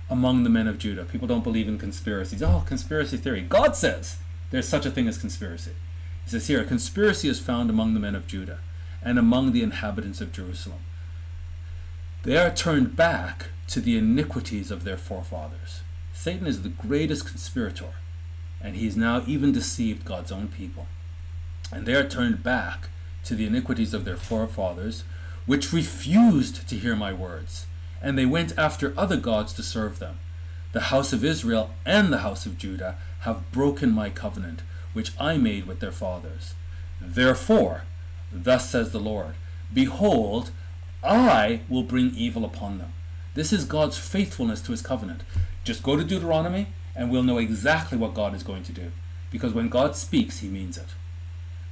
among 0.09 0.43
the 0.43 0.49
men 0.49 0.67
of 0.67 0.77
Judah. 0.77 1.05
People 1.05 1.27
don't 1.27 1.43
believe 1.43 1.67
in 1.67 1.77
conspiracies. 1.77 2.43
Oh, 2.43 2.63
conspiracy 2.65 3.17
theory. 3.17 3.41
God 3.41 3.75
says 3.75 4.17
there's 4.49 4.67
such 4.67 4.85
a 4.85 4.91
thing 4.91 5.07
as 5.07 5.17
conspiracy. 5.17 5.71
He 6.25 6.29
says 6.29 6.47
here, 6.47 6.61
A 6.61 6.65
conspiracy 6.65 7.29
is 7.29 7.39
found 7.39 7.69
among 7.69 7.93
the 7.93 7.99
men 7.99 8.15
of 8.15 8.27
Judah 8.27 8.59
and 9.01 9.17
among 9.17 9.51
the 9.51 9.63
inhabitants 9.63 10.21
of 10.21 10.31
Jerusalem. 10.31 10.79
They 12.23 12.37
are 12.37 12.53
turned 12.53 12.95
back 12.95 13.47
to 13.67 13.79
the 13.79 13.97
iniquities 13.97 14.69
of 14.69 14.83
their 14.83 14.97
forefathers. 14.97 15.81
Satan 16.13 16.45
is 16.45 16.61
the 16.61 16.69
greatest 16.69 17.25
conspirator, 17.25 17.93
and 18.63 18.75
he 18.75 18.85
has 18.85 18.95
now 18.95 19.23
even 19.27 19.51
deceived 19.51 20.05
God's 20.05 20.31
own 20.31 20.47
people. 20.47 20.87
And 21.71 21.85
they 21.85 21.95
are 21.95 22.07
turned 22.07 22.43
back 22.43 22.89
to 23.25 23.35
the 23.35 23.45
iniquities 23.45 23.93
of 23.93 24.05
their 24.05 24.17
forefathers, 24.17 25.03
which 25.45 25.73
refused 25.73 26.67
to 26.67 26.75
hear 26.75 26.95
my 26.95 27.13
words, 27.13 27.65
and 28.01 28.17
they 28.17 28.25
went 28.25 28.57
after 28.57 28.93
other 28.97 29.17
gods 29.17 29.53
to 29.53 29.63
serve 29.63 29.99
them. 29.99 30.19
The 30.73 30.81
house 30.81 31.11
of 31.13 31.25
Israel 31.25 31.71
and 31.85 32.11
the 32.11 32.19
house 32.19 32.45
of 32.45 32.57
Judah 32.57 32.97
have 33.21 33.51
broken 33.51 33.91
my 33.91 34.09
covenant, 34.09 34.61
which 34.93 35.11
I 35.19 35.37
made 35.37 35.65
with 35.65 35.79
their 35.79 35.91
fathers. 35.91 36.53
Therefore, 36.99 37.83
thus 38.31 38.69
says 38.69 38.91
the 38.91 38.99
Lord, 38.99 39.35
Behold, 39.73 40.51
I 41.03 41.61
will 41.67 41.83
bring 41.83 42.13
evil 42.15 42.45
upon 42.45 42.77
them. 42.77 42.93
This 43.33 43.53
is 43.53 43.65
God's 43.65 43.97
faithfulness 43.97 44.61
to 44.61 44.71
his 44.71 44.81
covenant. 44.81 45.21
Just 45.63 45.83
go 45.83 45.95
to 45.95 46.03
Deuteronomy 46.03 46.67
and 46.95 47.09
we'll 47.09 47.23
know 47.23 47.37
exactly 47.37 47.97
what 47.97 48.13
God 48.13 48.35
is 48.35 48.43
going 48.43 48.63
to 48.63 48.71
do. 48.71 48.91
Because 49.31 49.53
when 49.53 49.69
God 49.69 49.95
speaks, 49.95 50.39
he 50.39 50.47
means 50.47 50.77
it. 50.77 50.89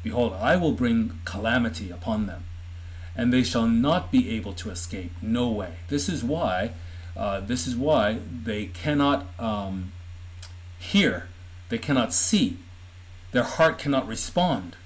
Behold, 0.03 0.33
I 0.33 0.55
will 0.55 0.71
bring 0.71 1.19
calamity 1.25 1.91
upon 1.91 2.25
them 2.25 2.45
and 3.19 3.33
they 3.33 3.43
shall 3.43 3.67
not 3.67 4.11
be 4.11 4.29
able 4.29 4.53
to 4.53 4.69
escape. 4.69 5.11
No 5.21 5.49
way. 5.49 5.73
This 5.89 6.07
is 6.07 6.23
why. 6.23 6.71
Uh, 7.17 7.41
this 7.41 7.67
is 7.67 7.75
why 7.75 8.19
they 8.45 8.67
cannot 8.67 9.27
um, 9.37 9.91
hear. 10.79 11.27
They 11.67 11.77
cannot 11.77 12.13
see. 12.13 12.57
Their 13.33 13.43
heart 13.43 13.77
cannot 13.77 14.07
respond. 14.07 14.77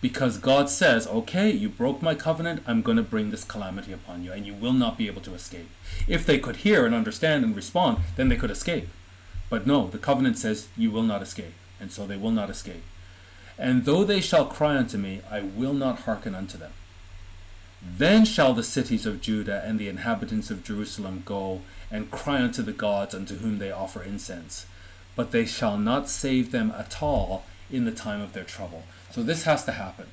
Because 0.00 0.36
God 0.36 0.68
says, 0.68 1.06
okay, 1.06 1.50
you 1.50 1.68
broke 1.68 2.02
my 2.02 2.16
covenant, 2.16 2.62
I'm 2.66 2.82
going 2.82 2.96
to 2.96 3.02
bring 3.02 3.30
this 3.30 3.44
calamity 3.44 3.92
upon 3.92 4.24
you, 4.24 4.32
and 4.32 4.44
you 4.44 4.52
will 4.52 4.72
not 4.72 4.98
be 4.98 5.06
able 5.06 5.22
to 5.22 5.32
escape. 5.32 5.70
If 6.08 6.26
they 6.26 6.38
could 6.38 6.56
hear 6.56 6.84
and 6.84 6.94
understand 6.94 7.44
and 7.44 7.54
respond, 7.54 7.98
then 8.16 8.28
they 8.28 8.36
could 8.36 8.50
escape. 8.50 8.88
But 9.50 9.66
no, 9.66 9.88
the 9.88 9.98
covenant 9.98 10.38
says, 10.38 10.68
you 10.76 10.90
will 10.90 11.02
not 11.02 11.22
escape, 11.22 11.54
and 11.80 11.92
so 11.92 12.06
they 12.06 12.16
will 12.16 12.30
not 12.30 12.50
escape. 12.50 12.82
And 13.58 13.84
though 13.84 14.04
they 14.04 14.20
shall 14.20 14.46
cry 14.46 14.76
unto 14.76 14.98
me, 14.98 15.20
I 15.30 15.40
will 15.40 15.74
not 15.74 16.00
hearken 16.00 16.34
unto 16.34 16.58
them. 16.58 16.72
Then 17.86 18.24
shall 18.24 18.54
the 18.54 18.62
cities 18.62 19.04
of 19.04 19.20
Judah 19.20 19.62
and 19.64 19.78
the 19.78 19.88
inhabitants 19.88 20.50
of 20.50 20.64
Jerusalem 20.64 21.22
go 21.26 21.60
and 21.90 22.10
cry 22.10 22.40
unto 22.40 22.62
the 22.62 22.72
gods 22.72 23.14
unto 23.14 23.36
whom 23.36 23.58
they 23.58 23.70
offer 23.70 24.02
incense, 24.02 24.66
but 25.14 25.30
they 25.30 25.44
shall 25.44 25.76
not 25.76 26.08
save 26.08 26.50
them 26.50 26.72
at 26.76 27.02
all 27.02 27.44
in 27.70 27.84
the 27.84 27.92
time 27.92 28.22
of 28.22 28.32
their 28.32 28.44
trouble. 28.44 28.84
So 29.10 29.22
this 29.22 29.44
has 29.44 29.64
to 29.66 29.72
happen. 29.72 30.06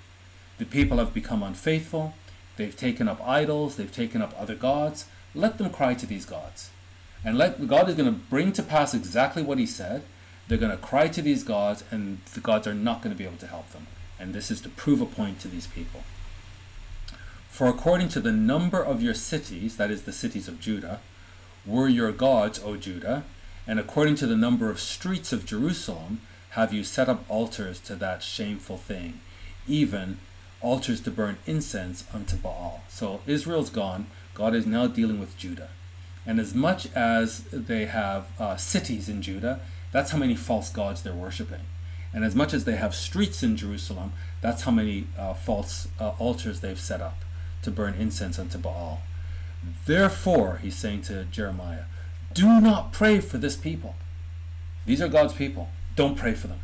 The 0.57 0.65
people 0.65 0.97
have 0.97 1.13
become 1.13 1.41
unfaithful, 1.41 2.13
they've 2.57 2.75
taken 2.75 3.07
up 3.07 3.25
idols, 3.25 3.77
they've 3.77 3.91
taken 3.91 4.21
up 4.21 4.35
other 4.37 4.55
gods. 4.55 5.05
Let 5.33 5.57
them 5.57 5.69
cry 5.69 5.93
to 5.93 6.05
these 6.05 6.25
gods. 6.25 6.70
And 7.23 7.37
let 7.37 7.67
God 7.67 7.89
is 7.89 7.95
going 7.95 8.11
to 8.11 8.19
bring 8.19 8.51
to 8.53 8.63
pass 8.63 8.93
exactly 8.93 9.43
what 9.43 9.59
he 9.59 9.65
said. 9.65 10.03
They're 10.47 10.57
going 10.57 10.71
to 10.71 10.77
cry 10.77 11.07
to 11.09 11.21
these 11.21 11.43
gods, 11.43 11.83
and 11.91 12.19
the 12.33 12.39
gods 12.39 12.67
are 12.67 12.73
not 12.73 13.01
going 13.01 13.13
to 13.13 13.17
be 13.17 13.25
able 13.25 13.37
to 13.37 13.47
help 13.47 13.69
them. 13.71 13.87
And 14.19 14.33
this 14.33 14.51
is 14.51 14.61
to 14.61 14.69
prove 14.69 15.01
a 15.01 15.05
point 15.05 15.39
to 15.41 15.47
these 15.47 15.67
people. 15.67 16.03
For 17.49 17.67
according 17.67 18.09
to 18.09 18.19
the 18.19 18.31
number 18.31 18.81
of 18.81 19.01
your 19.01 19.13
cities, 19.13 19.77
that 19.77 19.91
is 19.91 20.03
the 20.03 20.13
cities 20.13 20.47
of 20.47 20.59
Judah, 20.59 20.99
were 21.65 21.87
your 21.87 22.11
gods, 22.11 22.59
O 22.63 22.75
Judah, 22.75 23.23
and 23.67 23.79
according 23.79 24.15
to 24.15 24.27
the 24.27 24.35
number 24.35 24.69
of 24.69 24.79
streets 24.79 25.31
of 25.31 25.45
Jerusalem, 25.45 26.21
have 26.51 26.73
you 26.73 26.83
set 26.83 27.07
up 27.07 27.23
altars 27.29 27.79
to 27.81 27.95
that 27.95 28.23
shameful 28.23 28.77
thing, 28.77 29.21
even 29.67 30.17
altars 30.61 31.01
to 31.01 31.11
burn 31.11 31.37
incense 31.45 32.03
unto 32.13 32.35
Baal. 32.35 32.83
So 32.87 33.21
Israel's 33.25 33.69
gone. 33.69 34.07
God 34.33 34.55
is 34.55 34.65
now 34.65 34.87
dealing 34.87 35.19
with 35.19 35.37
Judah. 35.37 35.69
And 36.25 36.39
as 36.39 36.53
much 36.53 36.87
as 36.93 37.43
they 37.51 37.85
have 37.85 38.27
uh, 38.39 38.55
cities 38.55 39.09
in 39.09 39.21
Judah, 39.21 39.59
that's 39.91 40.11
how 40.11 40.17
many 40.17 40.35
false 40.35 40.69
gods 40.69 41.01
they're 41.01 41.13
worshiping. 41.13 41.61
And 42.13 42.23
as 42.23 42.35
much 42.35 42.53
as 42.53 42.65
they 42.65 42.75
have 42.75 42.93
streets 42.93 43.41
in 43.41 43.57
Jerusalem, 43.57 44.13
that's 44.41 44.63
how 44.63 44.71
many 44.71 45.07
uh, 45.17 45.33
false 45.33 45.87
uh, 45.99 46.09
altars 46.19 46.59
they've 46.59 46.79
set 46.79 47.01
up 47.01 47.17
to 47.63 47.71
burn 47.71 47.93
incense 47.95 48.37
unto 48.37 48.57
Baal. 48.57 49.01
Therefore, 49.85 50.59
he's 50.61 50.75
saying 50.75 51.03
to 51.03 51.25
Jeremiah, 51.25 51.83
do 52.33 52.59
not 52.61 52.91
pray 52.91 53.19
for 53.19 53.37
this 53.37 53.55
people. 53.55 53.95
These 54.85 55.01
are 55.01 55.07
God's 55.07 55.33
people. 55.33 55.69
Don't 55.95 56.17
pray 56.17 56.33
for 56.33 56.47
them. 56.47 56.59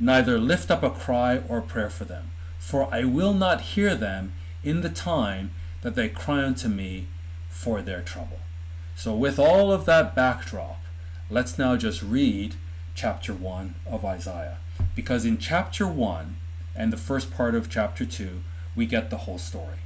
neither 0.00 0.38
lift 0.38 0.70
up 0.70 0.82
a 0.82 0.90
cry 0.90 1.40
or 1.48 1.60
prayer 1.60 1.90
for 1.90 2.04
them. 2.04 2.30
For 2.58 2.88
I 2.92 3.04
will 3.04 3.34
not 3.34 3.60
hear 3.60 3.94
them 3.94 4.32
in 4.62 4.80
the 4.82 4.88
time 4.88 5.50
that 5.82 5.94
they 5.94 6.08
cry 6.08 6.44
unto 6.44 6.68
me 6.68 7.06
for 7.48 7.82
their 7.82 8.02
trouble. 8.02 8.40
So, 8.98 9.14
with 9.14 9.38
all 9.38 9.70
of 9.72 9.84
that 9.84 10.16
backdrop, 10.16 10.80
let's 11.30 11.56
now 11.56 11.76
just 11.76 12.02
read 12.02 12.56
chapter 12.96 13.32
1 13.32 13.76
of 13.86 14.04
Isaiah. 14.04 14.56
Because 14.96 15.24
in 15.24 15.38
chapter 15.38 15.86
1 15.86 16.36
and 16.74 16.92
the 16.92 16.96
first 16.96 17.32
part 17.32 17.54
of 17.54 17.70
chapter 17.70 18.04
2, 18.04 18.40
we 18.74 18.86
get 18.86 19.08
the 19.08 19.18
whole 19.18 19.38
story. 19.38 19.76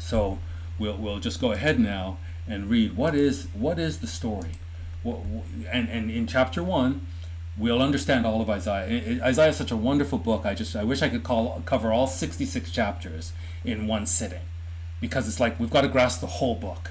So, 0.00 0.40
we'll, 0.76 0.96
we'll 0.96 1.20
just 1.20 1.40
go 1.40 1.52
ahead 1.52 1.78
now 1.78 2.18
and 2.48 2.68
read 2.68 2.96
what 2.96 3.14
is, 3.14 3.46
what 3.54 3.78
is 3.78 3.98
the 3.98 4.08
story. 4.08 4.58
And, 5.04 5.88
and 5.88 6.10
in 6.10 6.26
chapter 6.26 6.64
1, 6.64 7.06
we'll 7.56 7.80
understand 7.80 8.26
all 8.26 8.40
of 8.40 8.50
Isaiah. 8.50 9.22
Isaiah 9.22 9.50
is 9.50 9.56
such 9.56 9.70
a 9.70 9.76
wonderful 9.76 10.18
book. 10.18 10.44
I 10.44 10.54
just 10.54 10.74
I 10.74 10.82
wish 10.82 11.00
I 11.00 11.08
could 11.08 11.22
call 11.22 11.62
cover 11.64 11.92
all 11.92 12.08
66 12.08 12.72
chapters 12.72 13.32
in 13.64 13.86
one 13.86 14.04
sitting 14.04 14.42
because 15.00 15.28
it's 15.28 15.38
like 15.38 15.60
we've 15.60 15.70
got 15.70 15.82
to 15.82 15.88
grasp 15.88 16.20
the 16.20 16.26
whole 16.26 16.56
book. 16.56 16.90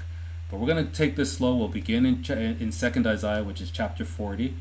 But 0.50 0.60
we're 0.60 0.66
going 0.66 0.86
to 0.86 0.92
take 0.92 1.16
this 1.16 1.32
slow. 1.32 1.56
We'll 1.56 1.68
begin 1.68 2.06
in, 2.06 2.24
in 2.30 2.70
Second 2.72 3.06
Isaiah, 3.06 3.42
which 3.42 3.60
is 3.60 3.70
chapter 3.70 4.04
40, 4.04 4.54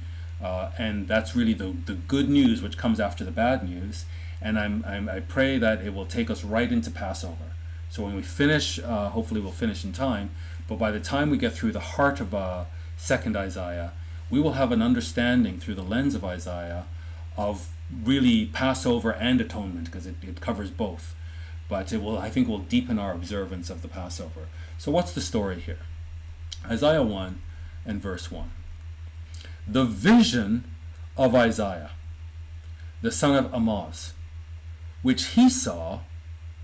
uh, 0.43 0.71
and 0.77 1.07
that's 1.07 1.35
really 1.35 1.53
the, 1.53 1.75
the 1.85 1.93
good 1.93 2.29
news 2.29 2.61
which 2.61 2.77
comes 2.77 2.99
after 2.99 3.23
the 3.23 3.31
bad 3.31 3.67
news. 3.67 4.05
And 4.41 4.57
I'm, 4.59 4.83
I'm, 4.87 5.07
i 5.09 5.19
pray 5.19 5.57
that 5.57 5.85
it 5.85 5.93
will 5.93 6.05
take 6.05 6.29
us 6.29 6.43
right 6.43 6.71
into 6.71 6.89
Passover. 6.89 7.53
So 7.89 8.03
when 8.03 8.15
we 8.15 8.23
finish, 8.23 8.79
uh, 8.79 9.09
hopefully 9.09 9.41
we'll 9.41 9.51
finish 9.51 9.83
in 9.85 9.93
time. 9.93 10.31
But 10.67 10.79
by 10.79 10.91
the 10.91 10.99
time 10.99 11.29
we 11.29 11.37
get 11.37 11.53
through 11.53 11.71
the 11.71 11.79
heart 11.79 12.19
of 12.19 12.33
uh, 12.33 12.65
Second 12.97 13.37
Isaiah, 13.37 13.93
we 14.29 14.39
will 14.39 14.53
have 14.53 14.71
an 14.71 14.81
understanding 14.81 15.59
through 15.59 15.75
the 15.75 15.83
lens 15.83 16.15
of 16.15 16.25
Isaiah 16.25 16.85
of 17.37 17.69
really 18.03 18.47
Passover 18.47 19.13
and 19.13 19.39
atonement 19.39 19.85
because 19.85 20.07
it, 20.07 20.15
it 20.23 20.41
covers 20.41 20.71
both 20.71 21.13
but 21.67 21.91
it 21.91 22.01
will 22.01 22.17
I 22.17 22.29
think 22.29 22.47
will 22.47 22.59
deepen 22.59 22.99
our 22.99 23.11
observance 23.11 23.69
of 23.69 23.81
the 23.81 23.87
Passover. 23.87 24.47
So 24.77 24.91
what's 24.91 25.13
the 25.13 25.21
story 25.21 25.59
here? 25.59 25.79
Isaiah 26.65 27.03
1 27.03 27.41
and 27.85 28.01
verse 28.01 28.31
1. 28.31 28.51
The 29.67 29.85
vision 29.85 30.65
of 31.17 31.33
Isaiah, 31.33 31.91
the 33.01 33.11
son 33.11 33.35
of 33.35 33.53
Amoz, 33.53 34.13
which 35.01 35.27
he 35.27 35.49
saw 35.49 36.01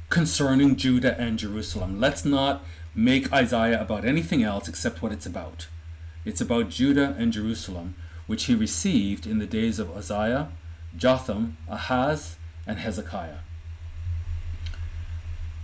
concerning 0.09 0.75
Judah 0.75 1.19
and 1.19 1.39
Jerusalem. 1.39 1.99
Let's 1.99 2.25
not 2.25 2.63
make 2.93 3.31
Isaiah 3.31 3.81
about 3.81 4.05
anything 4.05 4.43
else 4.43 4.67
except 4.67 5.01
what 5.01 5.11
it's 5.11 5.25
about. 5.25 5.67
It's 6.25 6.41
about 6.41 6.69
Judah 6.69 7.15
and 7.17 7.31
Jerusalem, 7.31 7.95
which 8.27 8.45
he 8.45 8.55
received 8.55 9.25
in 9.25 9.39
the 9.39 9.45
days 9.45 9.79
of 9.79 9.95
Uzziah, 9.95 10.49
Jotham, 10.95 11.57
Ahaz, 11.67 12.35
and 12.67 12.79
Hezekiah 12.79 13.39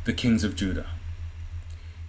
the 0.08 0.14
kings 0.14 0.45
of 0.45 0.56
Judah. 0.56 0.86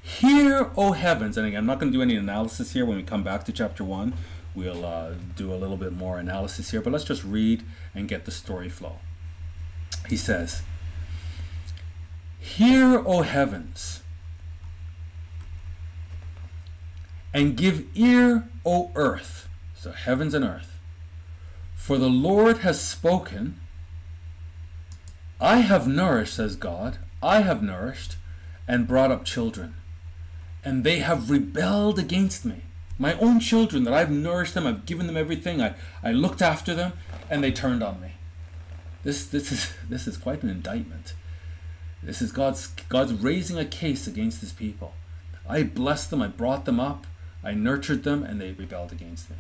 Hear, 0.09 0.71
O 0.75 0.93
heavens, 0.93 1.37
and 1.37 1.47
again, 1.47 1.59
I'm 1.59 1.67
not 1.67 1.79
going 1.79 1.93
to 1.93 1.97
do 1.97 2.03
any 2.03 2.17
analysis 2.17 2.73
here 2.73 2.87
when 2.87 2.97
we 2.97 3.03
come 3.03 3.23
back 3.23 3.45
to 3.45 3.53
chapter 3.53 3.85
1. 3.85 4.15
We'll 4.55 4.85
uh, 4.85 5.13
do 5.37 5.53
a 5.53 5.55
little 5.55 5.77
bit 5.77 5.93
more 5.93 6.19
analysis 6.19 6.71
here, 6.71 6.81
but 6.81 6.95
let's 6.95 7.05
just 7.05 7.23
read 7.23 7.63
and 7.95 8.09
get 8.09 8.25
the 8.25 8.31
story 8.31 8.71
flow. 8.71 8.97
He 10.09 10.17
says, 10.17 10.63
Hear, 12.41 13.03
O 13.07 13.21
heavens, 13.21 14.03
and 17.35 17.55
give 17.55 17.85
ear, 17.95 18.49
O 18.65 18.91
earth, 18.95 19.47
so 19.77 19.93
heavens 19.93 20.33
and 20.33 20.43
earth, 20.43 20.79
for 21.75 21.99
the 21.99 22.09
Lord 22.09 22.59
has 22.59 22.81
spoken. 22.81 23.61
I 25.39 25.59
have 25.59 25.87
nourished, 25.87 26.35
says 26.35 26.57
God, 26.57 26.97
I 27.23 27.43
have 27.43 27.63
nourished 27.63 28.17
and 28.67 28.89
brought 28.89 29.13
up 29.13 29.27
children, 29.27 29.75
and 30.69 30.85
they 30.85 30.99
have 30.99 31.31
rebelled 31.31 31.99
against 31.99 32.45
me. 32.45 32.61
My 32.99 33.15
own 33.15 33.41
children 33.41 33.85
that 33.85 33.95
I've 33.95 34.11
nourished 34.11 34.53
them, 34.53 34.67
I've 34.67 34.85
given 34.85 35.07
them 35.07 35.17
everything, 35.17 35.63
I, 35.63 35.75
I 36.05 36.13
looked 36.13 36.43
after 36.43 36.75
them, 36.75 36.93
and 37.31 37.43
they 37.43 37.53
turned 37.53 37.83
on 37.83 38.03
me. 38.03 38.13
This, 39.03 39.25
this, 39.25 39.51
is, 39.51 39.73
this 39.89 40.07
is 40.07 40.19
quite 40.19 40.43
an 40.43 40.51
indictment. 40.51 41.15
This 42.03 42.21
is 42.21 42.33
God's, 42.33 42.67
God's 42.91 43.15
raising 43.15 43.59
a 43.59 43.65
case 43.65 44.07
against 44.07 44.43
his 44.43 44.53
people. 44.53 44.93
I 45.49 45.63
blessed 45.63 46.11
them, 46.11 46.21
I 46.21 46.27
brought 46.27 46.67
them 46.67 46.79
up, 46.79 47.07
I 47.43 47.55
nurtured 47.55 48.05
them, 48.05 48.23
and 48.23 48.39
they 48.39 48.53
rebelled 48.53 48.93
against 48.93 49.31
me. 49.31 49.37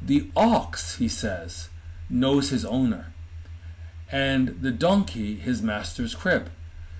The 0.00 0.30
ox, 0.34 0.96
he 0.96 1.08
says, 1.08 1.68
knows 2.08 2.48
his 2.48 2.64
owner, 2.64 3.12
and 4.10 4.62
the 4.62 4.70
donkey 4.70 5.34
his 5.36 5.60
master's 5.60 6.14
crib. 6.14 6.48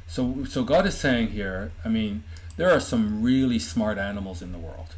So, 0.07 0.45
so 0.45 0.65
God 0.65 0.87
is 0.87 0.99
saying 0.99 1.29
here, 1.29 1.73
I 1.83 1.89
mean, 1.89 2.25
there 2.57 2.71
are 2.71 2.81
some 2.81 3.23
really 3.23 3.59
smart 3.59 3.99
animals 3.99 4.43
in 4.43 4.53
the 4.53 4.59
world. 4.59 4.95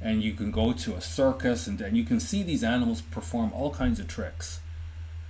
And 0.00 0.22
you 0.22 0.34
can 0.34 0.50
go 0.50 0.72
to 0.72 0.94
a 0.94 1.00
circus 1.00 1.66
and, 1.66 1.80
and 1.80 1.96
you 1.96 2.04
can 2.04 2.20
see 2.20 2.42
these 2.42 2.62
animals 2.62 3.00
perform 3.00 3.52
all 3.52 3.70
kinds 3.70 3.98
of 3.98 4.08
tricks 4.08 4.60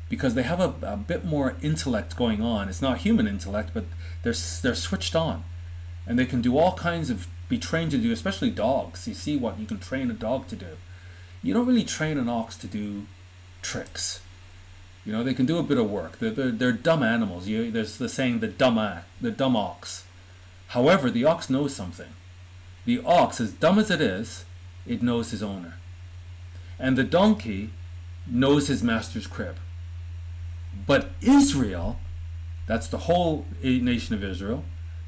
because 0.08 0.34
they 0.34 0.42
have 0.42 0.60
a, 0.60 0.74
a 0.82 0.96
bit 0.96 1.24
more 1.24 1.56
intellect 1.62 2.16
going 2.16 2.42
on. 2.42 2.68
It's 2.68 2.82
not 2.82 2.98
human 2.98 3.26
intellect, 3.26 3.70
but 3.72 3.84
they're, 4.22 4.34
they're 4.62 4.74
switched 4.74 5.14
on. 5.14 5.44
And 6.06 6.18
they 6.18 6.26
can 6.26 6.42
do 6.42 6.58
all 6.58 6.74
kinds 6.74 7.10
of, 7.10 7.26
be 7.48 7.58
trained 7.58 7.92
to 7.92 7.98
do, 7.98 8.12
especially 8.12 8.50
dogs. 8.50 9.06
You 9.06 9.14
see 9.14 9.36
what 9.36 9.58
you 9.58 9.66
can 9.66 9.78
train 9.78 10.10
a 10.10 10.14
dog 10.14 10.48
to 10.48 10.56
do. 10.56 10.76
You 11.42 11.54
don't 11.54 11.66
really 11.66 11.84
train 11.84 12.18
an 12.18 12.28
ox 12.28 12.56
to 12.58 12.66
do 12.66 13.06
tricks 13.62 14.20
you 15.06 15.12
know, 15.12 15.22
they 15.22 15.34
can 15.34 15.46
do 15.46 15.58
a 15.58 15.62
bit 15.62 15.78
of 15.78 15.88
work. 15.88 16.18
They're, 16.18 16.32
they're, 16.32 16.50
they're 16.50 16.72
dumb 16.72 17.04
animals. 17.04 17.46
You, 17.46 17.70
there's 17.70 17.96
the 17.96 18.08
saying, 18.08 18.40
the 18.40 18.48
dumb, 18.48 18.74
the 19.20 19.30
dumb 19.30 19.54
ox. 19.54 20.04
However, 20.68 21.10
the 21.10 21.24
ox 21.24 21.48
knows 21.48 21.74
something. 21.74 22.08
The 22.84 23.02
ox, 23.04 23.40
as 23.40 23.52
dumb 23.52 23.78
as 23.78 23.90
it 23.90 24.00
is, 24.00 24.44
it 24.86 25.02
knows 25.02 25.30
his 25.30 25.42
owner. 25.42 25.74
And 26.78 26.96
the 26.96 27.04
donkey 27.04 27.70
knows 28.26 28.68
his 28.68 28.82
master's 28.82 29.26
crib. 29.26 29.56
But 30.86 31.10
Israel, 31.20 31.98
that's 32.66 32.88
the 32.88 32.98
whole 32.98 33.46
nation 33.62 34.14
of 34.14 34.22
Israel, 34.22 34.64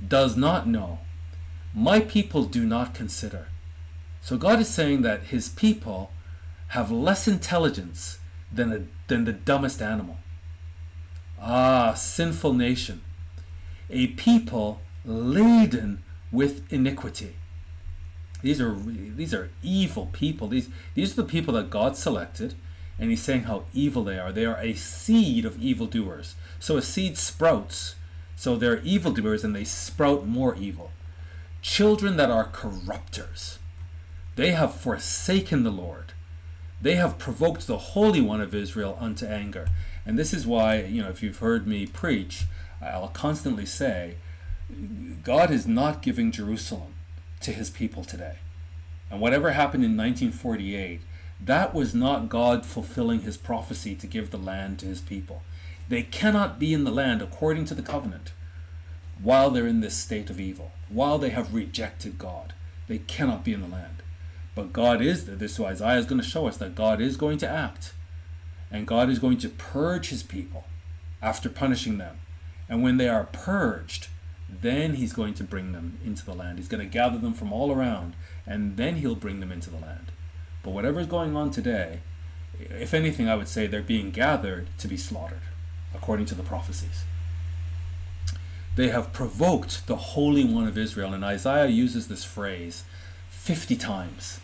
does 0.06 0.36
not 0.36 0.66
know. 0.66 1.00
My 1.74 2.00
people 2.00 2.44
do 2.44 2.64
not 2.64 2.94
consider. 2.94 3.48
So 4.22 4.36
God 4.36 4.60
is 4.60 4.68
saying 4.68 5.02
that 5.02 5.24
his 5.24 5.48
people 5.48 6.10
have 6.68 6.90
less 6.90 7.28
intelligence 7.28 8.18
than, 8.52 8.72
a, 8.72 8.82
than 9.08 9.24
the 9.24 9.32
dumbest 9.32 9.82
animal. 9.82 10.16
Ah, 11.40 11.94
sinful 11.94 12.52
nation, 12.52 13.02
a 13.90 14.08
people 14.08 14.80
laden 15.08 16.02
with 16.30 16.70
iniquity. 16.72 17.34
These 18.42 18.60
are 18.60 18.76
these 18.76 19.34
are 19.34 19.50
evil 19.62 20.06
people. 20.12 20.46
These 20.48 20.68
these 20.94 21.12
are 21.12 21.22
the 21.22 21.28
people 21.28 21.54
that 21.54 21.70
God 21.70 21.96
selected, 21.96 22.54
and 22.98 23.10
He's 23.10 23.22
saying 23.22 23.44
how 23.44 23.64
evil 23.72 24.04
they 24.04 24.18
are. 24.18 24.30
They 24.30 24.44
are 24.44 24.60
a 24.60 24.74
seed 24.74 25.44
of 25.44 25.60
evildoers. 25.60 26.36
So 26.60 26.76
a 26.76 26.82
seed 26.82 27.18
sprouts. 27.18 27.96
So 28.36 28.54
they're 28.56 28.80
evildoers, 28.80 29.42
and 29.42 29.56
they 29.56 29.64
sprout 29.64 30.26
more 30.26 30.54
evil. 30.54 30.92
Children 31.62 32.16
that 32.18 32.30
are 32.30 32.44
corrupters. 32.44 33.58
They 34.36 34.52
have 34.52 34.74
forsaken 34.74 35.64
the 35.64 35.72
Lord. 35.72 36.12
They 36.80 36.94
have 36.94 37.18
provoked 37.18 37.66
the 37.66 37.78
Holy 37.78 38.20
One 38.20 38.40
of 38.40 38.54
Israel 38.54 38.96
unto 39.00 39.26
anger. 39.26 39.66
And 40.06 40.16
this 40.16 40.32
is 40.32 40.46
why, 40.46 40.82
you 40.82 41.02
know, 41.02 41.08
if 41.08 41.24
you've 41.24 41.38
heard 41.38 41.66
me 41.66 41.86
preach, 41.86 42.44
I'll 42.80 43.08
constantly 43.08 43.66
say, 43.66 44.14
God 45.24 45.50
is 45.50 45.66
not 45.66 46.02
giving 46.02 46.30
Jerusalem 46.30 46.94
to 47.40 47.52
his 47.52 47.70
people 47.70 48.04
today. 48.04 48.36
And 49.10 49.20
whatever 49.20 49.52
happened 49.52 49.84
in 49.84 49.96
1948, 49.96 51.00
that 51.44 51.74
was 51.74 51.94
not 51.94 52.28
God 52.28 52.66
fulfilling 52.66 53.20
his 53.20 53.36
prophecy 53.36 53.94
to 53.94 54.06
give 54.06 54.30
the 54.30 54.38
land 54.38 54.78
to 54.80 54.86
his 54.86 55.00
people. 55.00 55.42
They 55.88 56.02
cannot 56.02 56.58
be 56.58 56.74
in 56.74 56.84
the 56.84 56.90
land 56.90 57.22
according 57.22 57.64
to 57.66 57.74
the 57.74 57.82
covenant 57.82 58.32
while 59.22 59.50
they're 59.50 59.66
in 59.66 59.80
this 59.80 59.96
state 59.96 60.30
of 60.30 60.38
evil, 60.38 60.72
while 60.88 61.18
they 61.18 61.30
have 61.30 61.54
rejected 61.54 62.18
God. 62.18 62.52
They 62.86 62.98
cannot 62.98 63.44
be 63.44 63.52
in 63.52 63.60
the 63.60 63.68
land. 63.68 64.02
But 64.54 64.72
God 64.72 65.00
is. 65.00 65.26
This 65.26 65.58
Isaiah 65.58 65.98
is 65.98 66.06
going 66.06 66.20
to 66.20 66.26
show 66.26 66.46
us 66.46 66.56
that 66.58 66.74
God 66.74 67.00
is 67.00 67.16
going 67.16 67.38
to 67.38 67.48
act. 67.48 67.92
And 68.70 68.86
God 68.86 69.08
is 69.08 69.18
going 69.18 69.38
to 69.38 69.48
purge 69.48 70.08
his 70.10 70.22
people 70.22 70.64
after 71.22 71.48
punishing 71.48 71.98
them. 71.98 72.18
And 72.68 72.82
when 72.82 72.96
they 72.96 73.08
are 73.08 73.28
purged, 73.32 74.08
then 74.48 74.94
he's 74.94 75.12
going 75.12 75.34
to 75.34 75.44
bring 75.44 75.72
them 75.72 75.98
into 76.04 76.24
the 76.24 76.34
land. 76.34 76.58
He's 76.58 76.68
going 76.68 76.84
to 76.84 76.90
gather 76.90 77.18
them 77.18 77.34
from 77.34 77.52
all 77.52 77.72
around, 77.72 78.14
and 78.46 78.76
then 78.76 78.96
he'll 78.96 79.14
bring 79.14 79.40
them 79.40 79.52
into 79.52 79.70
the 79.70 79.78
land. 79.78 80.12
But 80.62 80.70
whatever 80.70 81.00
is 81.00 81.06
going 81.06 81.36
on 81.36 81.50
today, 81.50 82.00
if 82.58 82.94
anything, 82.94 83.28
I 83.28 83.36
would 83.36 83.48
say 83.48 83.66
they're 83.66 83.82
being 83.82 84.10
gathered 84.10 84.68
to 84.78 84.88
be 84.88 84.96
slaughtered, 84.96 85.42
according 85.94 86.26
to 86.26 86.34
the 86.34 86.42
prophecies. 86.42 87.04
They 88.76 88.88
have 88.88 89.12
provoked 89.12 89.86
the 89.86 89.96
Holy 89.96 90.44
One 90.44 90.66
of 90.68 90.78
Israel, 90.78 91.12
and 91.12 91.24
Isaiah 91.24 91.66
uses 91.68 92.08
this 92.08 92.24
phrase 92.24 92.84
50 93.30 93.76
times 93.76 94.40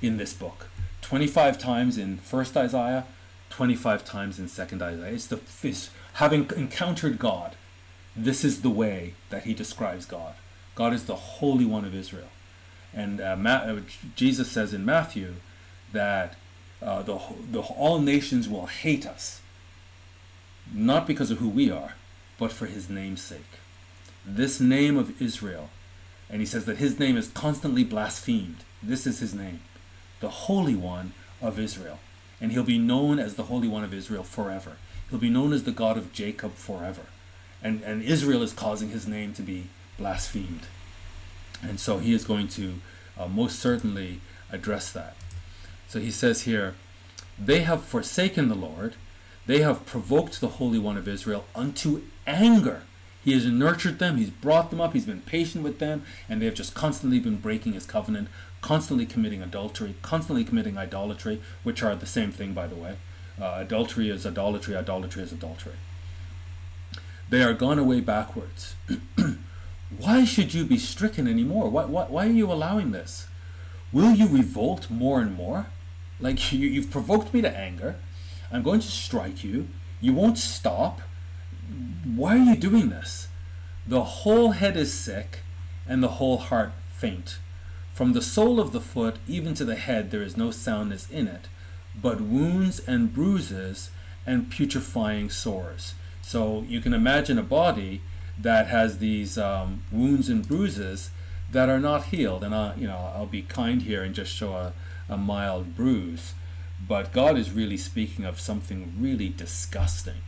in 0.00 0.16
this 0.16 0.32
book 0.32 0.68
25 1.08 1.58
times 1.58 1.96
in 1.96 2.18
1st 2.18 2.56
Isaiah, 2.56 3.06
25 3.48 4.04
times 4.04 4.38
in 4.38 4.46
second 4.46 4.82
Isaiah. 4.82 5.12
It's 5.12 5.26
the 5.26 5.40
it's 5.62 5.88
having 6.14 6.50
encountered 6.54 7.18
God. 7.18 7.56
This 8.18 8.44
is 8.44 8.62
the 8.62 8.70
way 8.70 9.14
that 9.30 9.44
he 9.44 9.54
describes 9.54 10.04
God. 10.04 10.34
God 10.74 10.92
is 10.92 11.04
the 11.04 11.14
Holy 11.14 11.64
One 11.64 11.84
of 11.84 11.94
Israel. 11.94 12.30
And 12.92 13.20
uh, 13.20 13.36
Ma- 13.36 13.64
uh, 13.64 13.80
Jesus 14.16 14.50
says 14.50 14.74
in 14.74 14.84
Matthew 14.84 15.34
that 15.92 16.34
uh, 16.82 17.02
the, 17.02 17.20
the, 17.50 17.60
all 17.60 18.00
nations 18.00 18.48
will 18.48 18.66
hate 18.66 19.06
us, 19.06 19.40
not 20.74 21.06
because 21.06 21.30
of 21.30 21.38
who 21.38 21.48
we 21.48 21.70
are, 21.70 21.94
but 22.38 22.50
for 22.50 22.66
his 22.66 22.90
name's 22.90 23.22
sake. 23.22 23.60
This 24.26 24.60
name 24.60 24.96
of 24.96 25.22
Israel, 25.22 25.70
and 26.28 26.40
he 26.40 26.46
says 26.46 26.64
that 26.64 26.78
his 26.78 26.98
name 26.98 27.16
is 27.16 27.28
constantly 27.28 27.84
blasphemed. 27.84 28.64
This 28.82 29.06
is 29.06 29.20
his 29.20 29.32
name, 29.32 29.60
the 30.18 30.28
Holy 30.28 30.74
One 30.74 31.12
of 31.40 31.58
Israel. 31.58 32.00
And 32.40 32.50
he'll 32.50 32.64
be 32.64 32.78
known 32.78 33.20
as 33.20 33.34
the 33.34 33.44
Holy 33.44 33.68
One 33.68 33.84
of 33.84 33.94
Israel 33.94 34.24
forever. 34.24 34.76
He'll 35.08 35.20
be 35.20 35.30
known 35.30 35.52
as 35.52 35.62
the 35.62 35.72
God 35.72 35.96
of 35.96 36.12
Jacob 36.12 36.54
forever. 36.54 37.02
And, 37.62 37.82
and 37.82 38.02
Israel 38.02 38.42
is 38.42 38.52
causing 38.52 38.90
his 38.90 39.06
name 39.06 39.32
to 39.34 39.42
be 39.42 39.64
blasphemed. 39.98 40.66
And 41.62 41.80
so 41.80 41.98
he 41.98 42.14
is 42.14 42.24
going 42.24 42.48
to 42.48 42.74
uh, 43.18 43.26
most 43.26 43.58
certainly 43.58 44.20
address 44.50 44.92
that. 44.92 45.16
So 45.88 45.98
he 45.98 46.10
says 46.10 46.42
here, 46.42 46.74
They 47.38 47.60
have 47.60 47.84
forsaken 47.84 48.48
the 48.48 48.54
Lord, 48.54 48.94
they 49.46 49.60
have 49.62 49.86
provoked 49.86 50.40
the 50.40 50.48
Holy 50.48 50.78
One 50.78 50.96
of 50.96 51.08
Israel 51.08 51.46
unto 51.54 52.02
anger. 52.26 52.82
He 53.24 53.32
has 53.32 53.44
nurtured 53.46 53.98
them, 53.98 54.16
he's 54.16 54.30
brought 54.30 54.70
them 54.70 54.80
up, 54.80 54.92
he's 54.92 55.04
been 55.04 55.22
patient 55.22 55.64
with 55.64 55.80
them, 55.80 56.04
and 56.28 56.40
they 56.40 56.46
have 56.46 56.54
just 56.54 56.74
constantly 56.74 57.18
been 57.18 57.38
breaking 57.38 57.72
his 57.72 57.84
covenant, 57.84 58.28
constantly 58.60 59.06
committing 59.06 59.42
adultery, 59.42 59.94
constantly 60.02 60.44
committing 60.44 60.78
idolatry, 60.78 61.42
which 61.62 61.82
are 61.82 61.96
the 61.96 62.06
same 62.06 62.30
thing, 62.30 62.52
by 62.52 62.66
the 62.66 62.76
way. 62.76 62.96
Uh, 63.40 63.56
adultery 63.58 64.10
is 64.10 64.26
idolatry, 64.26 64.76
idolatry 64.76 65.22
is 65.22 65.32
adultery. 65.32 65.74
They 67.30 67.42
are 67.42 67.52
gone 67.52 67.78
away 67.78 68.00
backwards. 68.00 68.74
why 69.98 70.24
should 70.24 70.54
you 70.54 70.64
be 70.64 70.78
stricken 70.78 71.28
anymore? 71.28 71.68
Why, 71.68 71.84
why, 71.84 72.04
why 72.04 72.26
are 72.26 72.30
you 72.30 72.50
allowing 72.50 72.92
this? 72.92 73.26
Will 73.92 74.12
you 74.12 74.28
revolt 74.28 74.90
more 74.90 75.20
and 75.20 75.34
more? 75.34 75.66
Like 76.20 76.52
you, 76.52 76.68
you've 76.68 76.90
provoked 76.90 77.34
me 77.34 77.42
to 77.42 77.56
anger. 77.56 77.96
I'm 78.50 78.62
going 78.62 78.80
to 78.80 78.88
strike 78.88 79.44
you. 79.44 79.68
You 80.00 80.14
won't 80.14 80.38
stop. 80.38 81.00
Why 82.04 82.36
are 82.38 82.44
you 82.44 82.56
doing 82.56 82.88
this? 82.88 83.28
The 83.86 84.04
whole 84.04 84.52
head 84.52 84.76
is 84.76 84.92
sick, 84.92 85.40
and 85.86 86.02
the 86.02 86.16
whole 86.16 86.38
heart 86.38 86.72
faint. 86.94 87.38
From 87.92 88.12
the 88.12 88.22
sole 88.22 88.60
of 88.60 88.72
the 88.72 88.80
foot 88.80 89.16
even 89.26 89.54
to 89.54 89.64
the 89.64 89.76
head 89.76 90.10
there 90.10 90.22
is 90.22 90.36
no 90.36 90.50
soundness 90.50 91.10
in 91.10 91.26
it, 91.26 91.48
but 92.00 92.20
wounds 92.20 92.78
and 92.80 93.12
bruises 93.12 93.90
and 94.24 94.50
putrefying 94.50 95.30
sores. 95.30 95.94
So 96.28 96.66
you 96.68 96.82
can 96.82 96.92
imagine 96.92 97.38
a 97.38 97.42
body 97.42 98.02
that 98.38 98.66
has 98.66 98.98
these 98.98 99.38
um, 99.38 99.82
wounds 99.90 100.28
and 100.28 100.46
bruises 100.46 101.10
that 101.52 101.70
are 101.70 101.80
not 101.80 102.04
healed. 102.12 102.44
And 102.44 102.54
I, 102.54 102.74
you 102.74 102.86
know, 102.86 103.12
I'll 103.16 103.24
be 103.24 103.40
kind 103.40 103.80
here 103.80 104.02
and 104.02 104.14
just 104.14 104.30
show 104.30 104.52
a, 104.52 104.74
a 105.08 105.16
mild 105.16 105.74
bruise. 105.74 106.34
But 106.86 107.14
God 107.14 107.38
is 107.38 107.52
really 107.52 107.78
speaking 107.78 108.26
of 108.26 108.38
something 108.38 108.92
really 109.00 109.30
disgusting. 109.30 110.20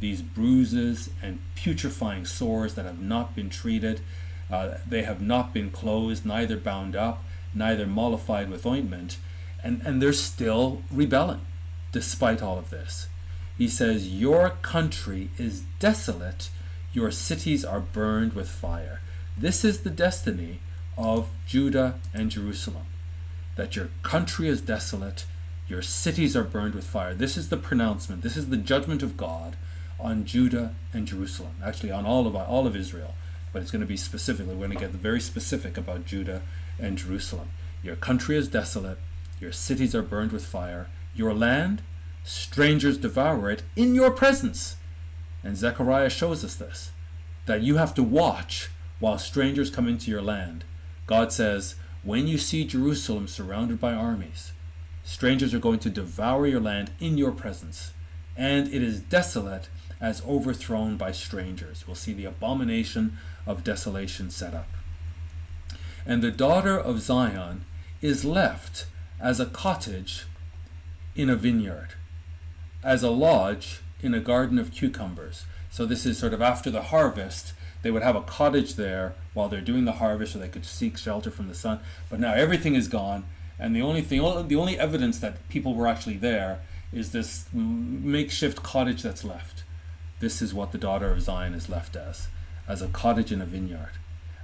These 0.00 0.20
bruises 0.20 1.08
and 1.22 1.38
putrefying 1.56 2.26
sores 2.26 2.74
that 2.74 2.84
have 2.84 3.00
not 3.00 3.34
been 3.34 3.48
treated, 3.48 4.02
uh, 4.50 4.74
they 4.86 5.04
have 5.04 5.22
not 5.22 5.54
been 5.54 5.70
closed, 5.70 6.26
neither 6.26 6.58
bound 6.58 6.94
up, 6.94 7.24
neither 7.54 7.86
mollified 7.86 8.50
with 8.50 8.66
ointment, 8.66 9.16
and, 9.64 9.80
and 9.86 10.02
they're 10.02 10.12
still 10.12 10.82
rebelling 10.92 11.40
despite 11.90 12.42
all 12.42 12.58
of 12.58 12.68
this. 12.68 13.08
He 13.58 13.68
says, 13.68 14.08
Your 14.08 14.50
country 14.62 15.30
is 15.36 15.64
desolate, 15.80 16.48
your 16.92 17.10
cities 17.10 17.64
are 17.64 17.80
burned 17.80 18.32
with 18.34 18.48
fire. 18.48 19.00
This 19.36 19.64
is 19.64 19.80
the 19.80 19.90
destiny 19.90 20.60
of 20.96 21.28
Judah 21.46 21.98
and 22.14 22.30
Jerusalem. 22.30 22.86
That 23.56 23.74
your 23.74 23.88
country 24.04 24.48
is 24.48 24.60
desolate, 24.60 25.26
your 25.66 25.82
cities 25.82 26.36
are 26.36 26.44
burned 26.44 26.74
with 26.74 26.84
fire. 26.86 27.14
This 27.14 27.36
is 27.36 27.48
the 27.48 27.56
pronouncement, 27.56 28.22
this 28.22 28.36
is 28.36 28.48
the 28.48 28.56
judgment 28.56 29.02
of 29.02 29.16
God 29.16 29.56
on 29.98 30.24
Judah 30.24 30.76
and 30.92 31.08
Jerusalem. 31.08 31.56
Actually, 31.64 31.90
on 31.90 32.06
all 32.06 32.28
of 32.28 32.36
all 32.36 32.68
of 32.68 32.76
Israel, 32.76 33.14
but 33.52 33.60
it's 33.60 33.72
going 33.72 33.80
to 33.80 33.86
be 33.86 33.96
specifically. 33.96 34.54
We're 34.54 34.68
going 34.68 34.78
to 34.78 34.84
get 34.84 34.90
very 34.90 35.20
specific 35.20 35.76
about 35.76 36.06
Judah 36.06 36.42
and 36.78 36.96
Jerusalem. 36.96 37.50
Your 37.82 37.96
country 37.96 38.36
is 38.36 38.46
desolate, 38.46 38.98
your 39.40 39.52
cities 39.52 39.96
are 39.96 40.02
burned 40.02 40.30
with 40.30 40.44
fire. 40.44 40.88
Your 41.14 41.34
land, 41.34 41.82
strangers 42.28 42.98
devour 42.98 43.50
it 43.50 43.62
in 43.74 43.94
your 43.94 44.10
presence. 44.10 44.76
And 45.42 45.56
Zechariah 45.56 46.10
shows 46.10 46.44
us 46.44 46.54
this 46.54 46.92
that 47.46 47.62
you 47.62 47.76
have 47.76 47.94
to 47.94 48.02
watch 48.02 48.68
while 49.00 49.18
strangers 49.18 49.70
come 49.70 49.88
into 49.88 50.10
your 50.10 50.20
land. 50.20 50.64
God 51.06 51.32
says, 51.32 51.76
When 52.02 52.26
you 52.26 52.36
see 52.36 52.66
Jerusalem 52.66 53.26
surrounded 53.26 53.80
by 53.80 53.94
armies, 53.94 54.52
strangers 55.02 55.54
are 55.54 55.58
going 55.58 55.78
to 55.78 55.90
devour 55.90 56.46
your 56.46 56.60
land 56.60 56.90
in 57.00 57.16
your 57.16 57.32
presence, 57.32 57.92
and 58.36 58.66
it 58.68 58.82
is 58.82 59.00
desolate 59.00 59.70
as 59.98 60.22
overthrown 60.26 60.98
by 60.98 61.12
strangers. 61.12 61.86
We'll 61.86 61.96
see 61.96 62.12
the 62.12 62.26
abomination 62.26 63.16
of 63.46 63.64
desolation 63.64 64.30
set 64.30 64.52
up. 64.52 64.68
And 66.04 66.22
the 66.22 66.30
daughter 66.30 66.78
of 66.78 67.00
Zion 67.00 67.64
is 68.02 68.24
left 68.24 68.86
as 69.18 69.40
a 69.40 69.46
cottage 69.46 70.26
in 71.16 71.28
a 71.28 71.36
vineyard, 71.36 71.94
as 72.82 73.02
a 73.02 73.10
lodge 73.10 73.80
in 74.00 74.14
a 74.14 74.20
garden 74.20 74.58
of 74.58 74.72
cucumbers. 74.72 75.44
So 75.70 75.84
this 75.84 76.06
is 76.06 76.18
sort 76.18 76.32
of 76.32 76.42
after 76.42 76.70
the 76.70 76.82
harvest. 76.82 77.52
They 77.82 77.90
would 77.90 78.02
have 78.02 78.16
a 78.16 78.22
cottage 78.22 78.74
there 78.74 79.14
while 79.34 79.48
they're 79.48 79.60
doing 79.60 79.84
the 79.84 79.92
harvest, 79.92 80.32
so 80.32 80.38
they 80.38 80.48
could 80.48 80.64
seek 80.64 80.96
shelter 80.96 81.30
from 81.30 81.48
the 81.48 81.54
sun. 81.54 81.80
But 82.10 82.20
now 82.20 82.34
everything 82.34 82.74
is 82.74 82.88
gone, 82.88 83.24
and 83.58 83.74
the 83.74 83.82
only 83.82 84.02
thing, 84.02 84.20
the 84.48 84.56
only 84.56 84.78
evidence 84.78 85.18
that 85.20 85.48
people 85.48 85.74
were 85.74 85.86
actually 85.86 86.16
there 86.16 86.60
is 86.92 87.12
this 87.12 87.46
makeshift 87.52 88.62
cottage 88.62 89.02
that's 89.02 89.24
left. 89.24 89.64
This 90.20 90.42
is 90.42 90.54
what 90.54 90.72
the 90.72 90.78
daughter 90.78 91.10
of 91.10 91.22
Zion 91.22 91.54
is 91.54 91.68
left 91.68 91.94
as, 91.94 92.28
as 92.66 92.82
a 92.82 92.88
cottage 92.88 93.30
in 93.30 93.40
a 93.40 93.46
vineyard, 93.46 93.92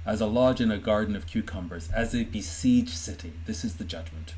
as 0.05 0.21
a 0.21 0.27
lodge 0.27 0.61
in 0.61 0.71
a 0.71 0.77
garden 0.77 1.15
of 1.15 1.27
cucumbers, 1.27 1.89
as 1.91 2.15
a 2.15 2.23
besieged 2.23 2.89
city. 2.89 3.33
This 3.45 3.65
is 3.65 3.75
the 3.75 3.83
judgment 3.83 4.35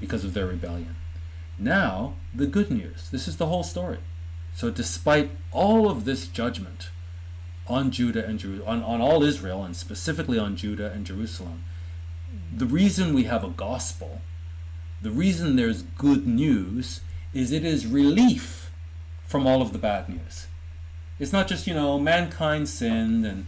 because 0.00 0.24
of 0.24 0.32
their 0.32 0.46
rebellion. 0.46 0.96
Now, 1.58 2.14
the 2.34 2.46
good 2.46 2.70
news. 2.70 3.08
This 3.10 3.26
is 3.26 3.36
the 3.36 3.46
whole 3.46 3.64
story. 3.64 3.98
So, 4.54 4.70
despite 4.70 5.30
all 5.52 5.90
of 5.90 6.04
this 6.04 6.26
judgment 6.26 6.90
on 7.66 7.90
Judah 7.90 8.24
and 8.24 8.38
Jeru- 8.38 8.64
on, 8.64 8.82
on 8.82 9.00
all 9.00 9.22
Israel, 9.22 9.64
and 9.64 9.76
specifically 9.76 10.38
on 10.38 10.56
Judah 10.56 10.90
and 10.92 11.04
Jerusalem, 11.04 11.64
the 12.54 12.66
reason 12.66 13.14
we 13.14 13.24
have 13.24 13.44
a 13.44 13.48
gospel, 13.48 14.20
the 15.02 15.10
reason 15.10 15.56
there's 15.56 15.82
good 15.82 16.26
news, 16.26 17.00
is 17.34 17.52
it 17.52 17.64
is 17.64 17.86
relief 17.86 18.70
from 19.26 19.46
all 19.46 19.62
of 19.62 19.72
the 19.72 19.78
bad 19.78 20.08
news. 20.08 20.46
It's 21.18 21.32
not 21.32 21.48
just, 21.48 21.66
you 21.66 21.74
know, 21.74 21.98
mankind 21.98 22.68
sinned 22.68 23.26
and, 23.26 23.46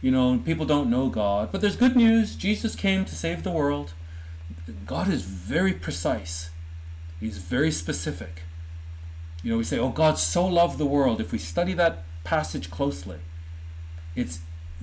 you 0.00 0.10
know, 0.10 0.40
people 0.44 0.66
don't 0.66 0.90
know 0.90 1.08
God, 1.08 1.50
but 1.50 1.60
there's 1.60 1.76
good 1.76 1.96
news. 1.96 2.34
Jesus 2.34 2.74
came 2.74 3.04
to 3.04 3.14
save 3.14 3.42
the 3.42 3.50
world. 3.50 3.94
God 4.86 5.08
is 5.08 5.22
very 5.22 5.72
precise, 5.72 6.50
He's 7.22 7.38
very 7.38 7.70
specific. 7.70 8.42
You 9.44 9.52
know, 9.52 9.58
we 9.58 9.62
say, 9.62 9.78
oh, 9.78 9.90
God 9.90 10.18
so 10.18 10.44
loved 10.44 10.76
the 10.76 10.86
world. 10.86 11.20
If 11.20 11.30
we 11.30 11.38
study 11.38 11.72
that 11.74 12.02
passage 12.24 12.68
closely, 12.68 13.18
it's 14.16 14.40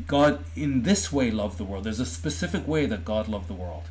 God 0.08 0.46
in 0.56 0.84
this 0.84 1.12
way 1.12 1.32
loved 1.32 1.58
the 1.58 1.66
world. 1.66 1.84
There's 1.84 2.00
a 2.00 2.06
specific 2.06 2.66
way 2.66 2.86
that 2.86 3.04
God 3.04 3.28
loved 3.28 3.50
the 3.50 3.54
world. 3.54 3.90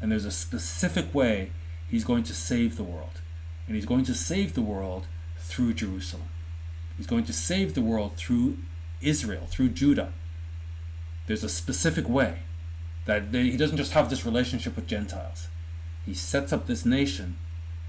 And 0.00 0.10
there's 0.10 0.24
a 0.24 0.30
specific 0.30 1.14
way 1.14 1.52
He's 1.90 2.04
going 2.04 2.22
to 2.24 2.34
save 2.34 2.78
the 2.78 2.84
world. 2.84 3.20
And 3.66 3.76
He's 3.76 3.84
going 3.84 4.06
to 4.06 4.14
save 4.14 4.54
the 4.54 4.62
world 4.62 5.06
through 5.36 5.74
Jerusalem. 5.74 6.30
He's 6.96 7.06
going 7.06 7.24
to 7.24 7.34
save 7.34 7.74
the 7.74 7.82
world 7.82 8.16
through 8.16 8.56
Israel, 9.02 9.46
through 9.46 9.70
Judah. 9.70 10.14
There's 11.26 11.44
a 11.44 11.50
specific 11.50 12.08
way 12.08 12.38
that 13.04 13.30
they, 13.30 13.50
He 13.50 13.58
doesn't 13.58 13.76
just 13.76 13.92
have 13.92 14.08
this 14.08 14.24
relationship 14.24 14.74
with 14.74 14.86
Gentiles. 14.86 15.48
He 16.06 16.14
sets 16.14 16.50
up 16.50 16.66
this 16.66 16.86
nation. 16.86 17.36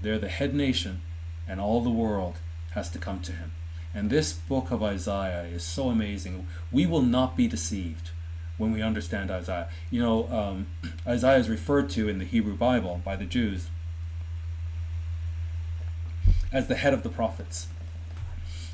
They're 0.02 0.18
the 0.18 0.28
head 0.28 0.54
nation 0.54 1.00
and 1.48 1.60
all 1.60 1.80
the 1.80 1.90
world 1.90 2.36
has 2.72 2.90
to 2.90 2.98
come 2.98 3.20
to 3.20 3.32
him. 3.32 3.52
And 3.94 4.10
this 4.10 4.32
book 4.32 4.70
of 4.70 4.82
Isaiah 4.82 5.44
is 5.44 5.62
so 5.62 5.88
amazing. 5.88 6.46
We 6.70 6.86
will 6.86 7.02
not 7.02 7.36
be 7.36 7.46
deceived 7.46 8.10
when 8.56 8.72
we 8.72 8.82
understand 8.82 9.30
Isaiah. 9.30 9.68
You 9.90 10.02
know, 10.02 10.28
um, 10.30 10.66
Isaiah 11.06 11.38
is 11.38 11.48
referred 11.48 11.90
to 11.90 12.08
in 12.08 12.18
the 12.18 12.24
Hebrew 12.24 12.56
Bible 12.56 13.00
by 13.04 13.16
the 13.16 13.24
Jews 13.24 13.68
as 16.52 16.68
the 16.68 16.76
head 16.76 16.94
of 16.94 17.02
the 17.02 17.08
prophets. 17.08 17.68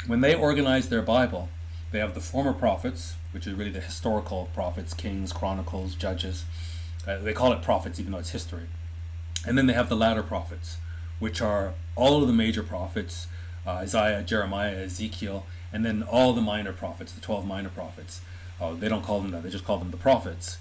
When 0.06 0.20
they 0.20 0.34
organize 0.34 0.88
their 0.88 1.02
Bible, 1.02 1.48
they 1.90 1.98
have 1.98 2.14
the 2.14 2.20
former 2.20 2.52
prophets, 2.52 3.14
which 3.32 3.46
is 3.46 3.54
really 3.54 3.70
the 3.70 3.80
historical 3.80 4.48
prophets, 4.54 4.94
kings, 4.94 5.32
chronicles, 5.32 5.94
judges. 5.94 6.44
Uh, 7.06 7.18
they 7.18 7.32
call 7.32 7.52
it 7.52 7.62
prophets, 7.62 7.98
even 7.98 8.12
though 8.12 8.18
it's 8.18 8.30
history. 8.30 8.66
And 9.46 9.56
then 9.56 9.66
they 9.66 9.72
have 9.72 9.88
the 9.88 9.96
latter 9.96 10.22
prophets, 10.22 10.78
which 11.18 11.40
are 11.40 11.74
all 11.96 12.20
of 12.22 12.26
the 12.28 12.34
major 12.34 12.62
prophets, 12.62 13.26
uh, 13.66 13.70
Isaiah, 13.72 14.22
Jeremiah, 14.22 14.84
Ezekiel, 14.84 15.46
and 15.72 15.84
then 15.84 16.02
all 16.02 16.32
the 16.32 16.40
minor 16.40 16.72
prophets, 16.72 17.12
the 17.12 17.20
12 17.20 17.46
minor 17.46 17.68
prophets. 17.68 18.20
Uh, 18.60 18.74
they 18.74 18.88
don't 18.88 19.04
call 19.04 19.20
them 19.20 19.30
that, 19.32 19.42
they 19.42 19.50
just 19.50 19.64
call 19.64 19.78
them 19.78 19.90
the 19.90 19.96
prophets. 19.96 20.58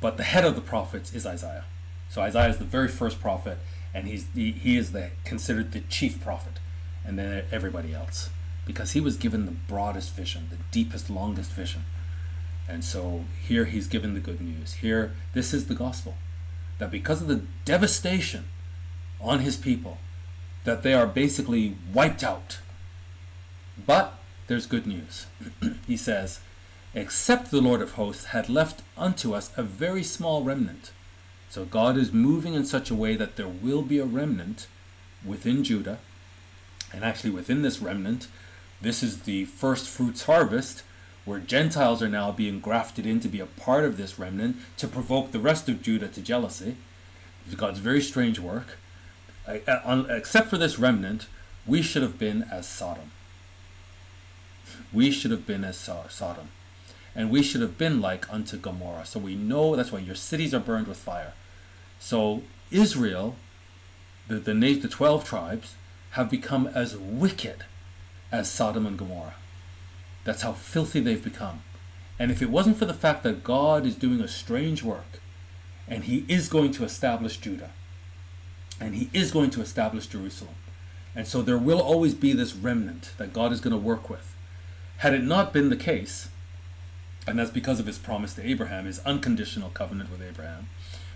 But 0.00 0.16
the 0.16 0.24
head 0.24 0.44
of 0.44 0.54
the 0.54 0.60
prophets 0.60 1.14
is 1.14 1.24
Isaiah. 1.24 1.64
So 2.10 2.20
Isaiah 2.20 2.50
is 2.50 2.58
the 2.58 2.64
very 2.64 2.88
first 2.88 3.20
prophet, 3.20 3.58
and 3.94 4.06
he's 4.06 4.26
he, 4.34 4.52
he 4.52 4.76
is 4.76 4.92
the 4.92 5.10
considered 5.24 5.72
the 5.72 5.80
chief 5.80 6.22
prophet, 6.22 6.58
and 7.04 7.18
then 7.18 7.44
everybody 7.50 7.94
else, 7.94 8.28
because 8.66 8.92
he 8.92 9.00
was 9.00 9.16
given 9.16 9.46
the 9.46 9.52
broadest 9.52 10.14
vision, 10.14 10.48
the 10.50 10.58
deepest, 10.70 11.08
longest 11.08 11.52
vision. 11.52 11.84
And 12.68 12.84
so 12.84 13.24
here 13.42 13.64
he's 13.64 13.86
given 13.86 14.14
the 14.14 14.20
good 14.20 14.40
news. 14.40 14.74
Here, 14.74 15.12
this 15.32 15.54
is 15.54 15.66
the 15.66 15.74
gospel 15.74 16.16
that 16.78 16.90
because 16.90 17.22
of 17.22 17.28
the 17.28 17.42
devastation 17.64 18.44
on 19.22 19.40
his 19.40 19.56
people, 19.56 19.98
that 20.64 20.82
they 20.82 20.94
are 20.94 21.06
basically 21.06 21.76
wiped 21.92 22.22
out. 22.22 22.58
But 23.86 24.18
there's 24.46 24.66
good 24.66 24.86
news. 24.86 25.26
he 25.86 25.96
says, 25.96 26.40
Except 26.94 27.50
the 27.50 27.60
Lord 27.60 27.80
of 27.80 27.92
hosts 27.92 28.26
had 28.26 28.48
left 28.48 28.82
unto 28.98 29.34
us 29.34 29.50
a 29.56 29.62
very 29.62 30.02
small 30.02 30.42
remnant. 30.42 30.90
So 31.48 31.64
God 31.64 31.96
is 31.96 32.12
moving 32.12 32.54
in 32.54 32.64
such 32.64 32.90
a 32.90 32.94
way 32.94 33.16
that 33.16 33.36
there 33.36 33.48
will 33.48 33.82
be 33.82 33.98
a 33.98 34.04
remnant 34.04 34.66
within 35.24 35.64
Judah. 35.64 35.98
And 36.92 37.04
actually, 37.04 37.30
within 37.30 37.62
this 37.62 37.80
remnant, 37.80 38.28
this 38.80 39.02
is 39.02 39.22
the 39.22 39.46
first 39.46 39.88
fruits 39.88 40.24
harvest 40.24 40.82
where 41.24 41.38
Gentiles 41.38 42.02
are 42.02 42.08
now 42.08 42.32
being 42.32 42.60
grafted 42.60 43.06
in 43.06 43.20
to 43.20 43.28
be 43.28 43.40
a 43.40 43.46
part 43.46 43.84
of 43.84 43.96
this 43.96 44.18
remnant 44.18 44.56
to 44.76 44.88
provoke 44.88 45.30
the 45.30 45.38
rest 45.38 45.68
of 45.68 45.80
Judah 45.82 46.08
to 46.08 46.20
jealousy. 46.20 46.76
It's 47.46 47.54
God's 47.54 47.78
very 47.78 48.00
strange 48.00 48.38
work. 48.38 48.78
Uh, 49.46 50.04
except 50.08 50.48
for 50.48 50.58
this 50.58 50.78
remnant, 50.78 51.26
we 51.66 51.82
should 51.82 52.02
have 52.02 52.18
been 52.18 52.44
as 52.50 52.66
Sodom. 52.66 53.10
We 54.92 55.10
should 55.10 55.30
have 55.30 55.46
been 55.46 55.64
as 55.64 55.76
Sodom. 55.76 56.48
And 57.14 57.30
we 57.30 57.42
should 57.42 57.60
have 57.60 57.76
been 57.76 58.00
like 58.00 58.32
unto 58.32 58.56
Gomorrah. 58.56 59.04
So 59.04 59.20
we 59.20 59.34
know 59.34 59.76
that's 59.76 59.92
why 59.92 59.98
your 59.98 60.14
cities 60.14 60.54
are 60.54 60.60
burned 60.60 60.86
with 60.86 60.96
fire. 60.96 61.34
So 61.98 62.42
Israel, 62.70 63.36
the, 64.28 64.36
the, 64.36 64.54
the 64.54 64.88
12 64.88 65.24
tribes, 65.24 65.74
have 66.12 66.30
become 66.30 66.68
as 66.68 66.96
wicked 66.96 67.64
as 68.30 68.50
Sodom 68.50 68.86
and 68.86 68.98
Gomorrah. 68.98 69.34
That's 70.24 70.42
how 70.42 70.52
filthy 70.52 71.00
they've 71.00 71.22
become. 71.22 71.62
And 72.18 72.30
if 72.30 72.40
it 72.40 72.50
wasn't 72.50 72.76
for 72.76 72.84
the 72.84 72.94
fact 72.94 73.22
that 73.24 73.44
God 73.44 73.84
is 73.84 73.96
doing 73.96 74.20
a 74.20 74.28
strange 74.28 74.82
work, 74.82 75.20
and 75.88 76.04
He 76.04 76.24
is 76.28 76.48
going 76.48 76.72
to 76.72 76.84
establish 76.84 77.38
Judah, 77.38 77.70
and 78.82 78.94
He 78.94 79.08
is 79.12 79.30
going 79.30 79.50
to 79.50 79.60
establish 79.60 80.06
Jerusalem, 80.06 80.54
and 81.14 81.26
so 81.26 81.40
there 81.40 81.58
will 81.58 81.80
always 81.80 82.14
be 82.14 82.32
this 82.32 82.54
remnant 82.54 83.12
that 83.16 83.32
God 83.32 83.52
is 83.52 83.60
going 83.60 83.72
to 83.72 83.78
work 83.78 84.10
with. 84.10 84.34
Had 84.98 85.14
it 85.14 85.22
not 85.22 85.52
been 85.52 85.70
the 85.70 85.76
case, 85.76 86.28
and 87.26 87.38
that's 87.38 87.50
because 87.50 87.78
of 87.78 87.86
His 87.86 87.98
promise 87.98 88.34
to 88.34 88.46
Abraham, 88.46 88.86
His 88.86 88.98
unconditional 89.00 89.70
covenant 89.70 90.10
with 90.10 90.20
Abraham, 90.20 90.68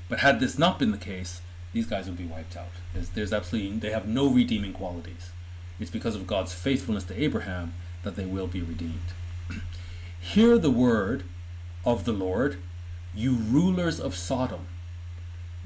but 0.08 0.20
had 0.20 0.38
this 0.38 0.58
not 0.58 0.78
been 0.78 0.92
the 0.92 0.98
case, 0.98 1.40
these 1.72 1.86
guys 1.86 2.06
would 2.06 2.16
be 2.16 2.24
wiped 2.24 2.56
out. 2.56 2.68
There's, 2.94 3.08
there's 3.10 3.32
absolutely, 3.32 3.78
they 3.78 3.90
have 3.90 4.06
no 4.06 4.28
redeeming 4.28 4.72
qualities. 4.72 5.30
It's 5.80 5.90
because 5.90 6.14
of 6.14 6.26
God's 6.26 6.54
faithfulness 6.54 7.04
to 7.04 7.20
Abraham 7.20 7.74
that 8.02 8.16
they 8.16 8.24
will 8.24 8.46
be 8.46 8.62
redeemed. 8.62 9.12
Hear 10.20 10.56
the 10.56 10.70
word 10.70 11.24
of 11.84 12.04
the 12.04 12.12
Lord, 12.12 12.58
you 13.14 13.34
rulers 13.34 13.98
of 14.00 14.14
Sodom. 14.14 14.68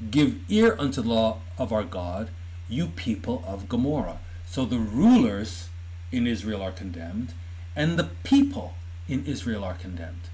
Give 0.08 0.40
ear 0.48 0.76
unto 0.78 1.02
the 1.02 1.08
law 1.08 1.40
of 1.58 1.72
our 1.72 1.84
God, 1.84 2.30
you 2.68 2.86
people 2.86 3.44
of 3.46 3.68
Gomorrah. 3.68 4.18
So 4.46 4.64
the 4.64 4.78
rulers 4.78 5.68
in 6.10 6.26
Israel 6.26 6.62
are 6.62 6.72
condemned, 6.72 7.34
and 7.76 7.98
the 7.98 8.10
people 8.24 8.74
in 9.08 9.26
Israel 9.26 9.64
are 9.64 9.74
condemned. 9.74 10.28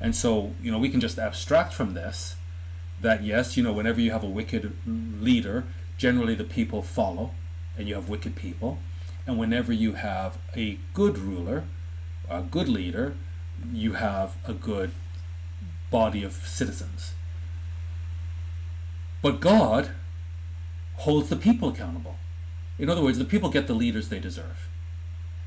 And 0.00 0.14
so, 0.14 0.52
you 0.62 0.70
know, 0.70 0.78
we 0.78 0.90
can 0.90 1.00
just 1.00 1.18
abstract 1.18 1.72
from 1.72 1.94
this 1.94 2.36
that 3.00 3.22
yes, 3.22 3.56
you 3.56 3.62
know, 3.62 3.72
whenever 3.72 4.00
you 4.00 4.10
have 4.10 4.24
a 4.24 4.28
wicked 4.28 4.72
leader, 4.86 5.64
generally 5.96 6.34
the 6.34 6.44
people 6.44 6.82
follow, 6.82 7.30
and 7.76 7.88
you 7.88 7.94
have 7.94 8.08
wicked 8.08 8.34
people. 8.34 8.78
And 9.26 9.38
whenever 9.38 9.72
you 9.72 9.92
have 9.92 10.38
a 10.56 10.78
good 10.94 11.18
ruler, 11.18 11.64
a 12.28 12.42
good 12.42 12.68
leader, 12.68 13.14
you 13.72 13.92
have 13.94 14.36
a 14.44 14.52
good 14.52 14.90
body 15.90 16.22
of 16.22 16.32
citizens. 16.32 17.12
But 19.22 19.40
God 19.40 19.90
holds 20.96 21.28
the 21.28 21.36
people 21.36 21.68
accountable. 21.68 22.16
In 22.78 22.88
other 22.88 23.02
words, 23.02 23.18
the 23.18 23.24
people 23.24 23.50
get 23.50 23.66
the 23.66 23.74
leaders 23.74 24.08
they 24.08 24.20
deserve. 24.20 24.68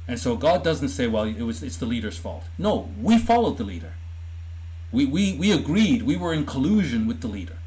And 0.08 0.20
so 0.20 0.36
God 0.36 0.64
doesn't 0.64 0.90
say, 0.90 1.08
well, 1.08 1.24
it 1.24 1.42
was 1.42 1.64
it's 1.64 1.78
the 1.78 1.86
leader's 1.86 2.18
fault. 2.18 2.44
No, 2.58 2.90
we 3.00 3.18
followed 3.18 3.58
the 3.58 3.64
leader. 3.64 3.94
We, 4.92 5.06
we, 5.06 5.34
we 5.34 5.52
agreed, 5.54 6.02
we 6.02 6.18
were 6.18 6.34
in 6.34 6.46
collusion 6.46 7.08
with 7.08 7.22
the 7.22 7.28
leader. 7.28 7.58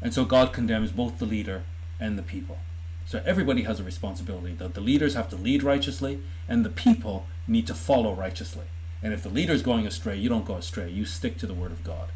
And 0.00 0.14
so 0.14 0.24
God 0.24 0.52
condemns 0.52 0.92
both 0.92 1.18
the 1.18 1.26
leader 1.26 1.64
and 1.98 2.16
the 2.16 2.22
people. 2.22 2.58
So 3.06 3.20
everybody 3.26 3.62
has 3.64 3.80
a 3.80 3.82
responsibility. 3.82 4.54
The, 4.54 4.68
the 4.68 4.80
leaders 4.80 5.14
have 5.14 5.28
to 5.30 5.36
lead 5.36 5.64
righteously, 5.64 6.22
and 6.48 6.64
the 6.64 6.70
people 6.70 7.26
need 7.48 7.66
to 7.66 7.74
follow 7.74 8.14
righteously. 8.14 8.66
And 9.02 9.12
if 9.12 9.24
the 9.24 9.28
leader 9.28 9.52
is 9.52 9.62
going 9.62 9.86
astray, 9.86 10.16
you 10.16 10.28
don't 10.28 10.44
go 10.44 10.54
astray. 10.54 10.90
You 10.90 11.04
stick 11.04 11.38
to 11.38 11.46
the 11.46 11.54
word 11.54 11.72
of 11.72 11.82
God. 11.82 12.10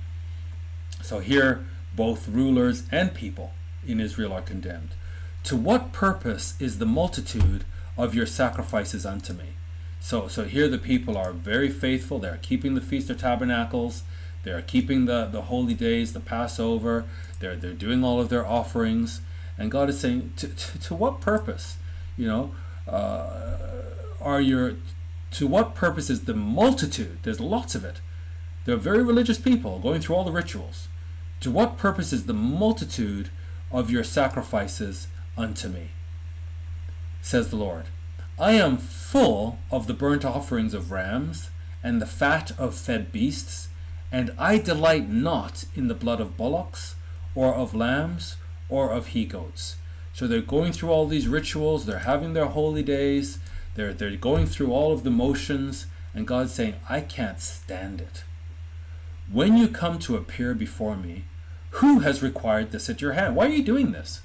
So 1.02 1.18
here, 1.18 1.64
both 1.96 2.28
rulers 2.28 2.84
and 2.90 3.14
people 3.14 3.52
in 3.86 4.00
Israel 4.00 4.32
are 4.32 4.42
condemned. 4.42 4.90
To 5.44 5.56
what 5.56 5.92
purpose 5.92 6.54
is 6.58 6.78
the 6.78 6.86
multitude 6.86 7.64
of 7.96 8.14
your 8.14 8.26
sacrifices 8.26 9.04
unto 9.04 9.32
me? 9.32 9.54
So, 10.00 10.28
so 10.28 10.44
here 10.44 10.68
the 10.68 10.78
people 10.78 11.16
are 11.16 11.32
very 11.32 11.70
faithful. 11.70 12.18
They 12.18 12.28
are 12.28 12.38
keeping 12.38 12.74
the 12.74 12.80
Feast 12.80 13.10
of 13.10 13.18
Tabernacles. 13.18 14.02
They 14.42 14.50
are 14.50 14.62
keeping 14.62 15.06
the, 15.06 15.26
the 15.26 15.42
holy 15.42 15.74
days, 15.74 16.12
the 16.12 16.20
Passover. 16.20 17.04
They're, 17.40 17.56
they're 17.56 17.72
doing 17.72 18.04
all 18.04 18.20
of 18.20 18.28
their 18.28 18.46
offerings. 18.46 19.20
And 19.56 19.70
God 19.70 19.88
is 19.88 20.00
saying, 20.00 20.32
to, 20.36 20.48
to, 20.48 20.78
to 20.78 20.94
what 20.94 21.20
purpose? 21.20 21.76
You 22.16 22.26
know, 22.26 22.54
uh, 22.86 23.56
are 24.20 24.40
your, 24.40 24.76
to 25.32 25.46
what 25.46 25.74
purpose 25.74 26.10
is 26.10 26.24
the 26.24 26.34
multitude? 26.34 27.18
There's 27.22 27.40
lots 27.40 27.74
of 27.74 27.84
it. 27.84 28.00
They're 28.64 28.76
very 28.76 29.02
religious 29.02 29.38
people 29.38 29.78
going 29.78 30.00
through 30.00 30.16
all 30.16 30.24
the 30.24 30.32
rituals. 30.32 30.88
To 31.44 31.50
what 31.50 31.76
purpose 31.76 32.10
is 32.14 32.24
the 32.24 32.32
multitude 32.32 33.28
of 33.70 33.90
your 33.90 34.02
sacrifices 34.02 35.08
unto 35.36 35.68
me? 35.68 35.90
Says 37.20 37.50
the 37.50 37.56
Lord. 37.56 37.84
I 38.38 38.52
am 38.52 38.78
full 38.78 39.58
of 39.70 39.86
the 39.86 39.92
burnt 39.92 40.24
offerings 40.24 40.72
of 40.72 40.90
rams 40.90 41.50
and 41.82 42.00
the 42.00 42.06
fat 42.06 42.52
of 42.58 42.74
fed 42.74 43.12
beasts, 43.12 43.68
and 44.10 44.32
I 44.38 44.56
delight 44.56 45.10
not 45.10 45.66
in 45.74 45.88
the 45.88 45.94
blood 45.94 46.18
of 46.18 46.38
bullocks 46.38 46.94
or 47.34 47.54
of 47.54 47.74
lambs 47.74 48.36
or 48.70 48.90
of 48.90 49.08
he 49.08 49.26
goats. 49.26 49.76
So 50.14 50.26
they're 50.26 50.40
going 50.40 50.72
through 50.72 50.92
all 50.92 51.06
these 51.06 51.28
rituals, 51.28 51.84
they're 51.84 51.98
having 51.98 52.32
their 52.32 52.46
holy 52.46 52.82
days, 52.82 53.38
they're, 53.74 53.92
they're 53.92 54.16
going 54.16 54.46
through 54.46 54.72
all 54.72 54.92
of 54.92 55.04
the 55.04 55.10
motions, 55.10 55.88
and 56.14 56.26
God's 56.26 56.54
saying, 56.54 56.76
I 56.88 57.02
can't 57.02 57.38
stand 57.38 58.00
it. 58.00 58.24
When 59.30 59.58
you 59.58 59.68
come 59.68 59.98
to 59.98 60.16
appear 60.16 60.54
before 60.54 60.96
me, 60.96 61.24
who 61.74 62.00
has 62.00 62.22
required 62.22 62.70
this 62.70 62.88
at 62.88 63.00
your 63.00 63.12
hand? 63.12 63.36
Why 63.36 63.46
are 63.46 63.50
you 63.50 63.62
doing 63.62 63.92
this? 63.92 64.22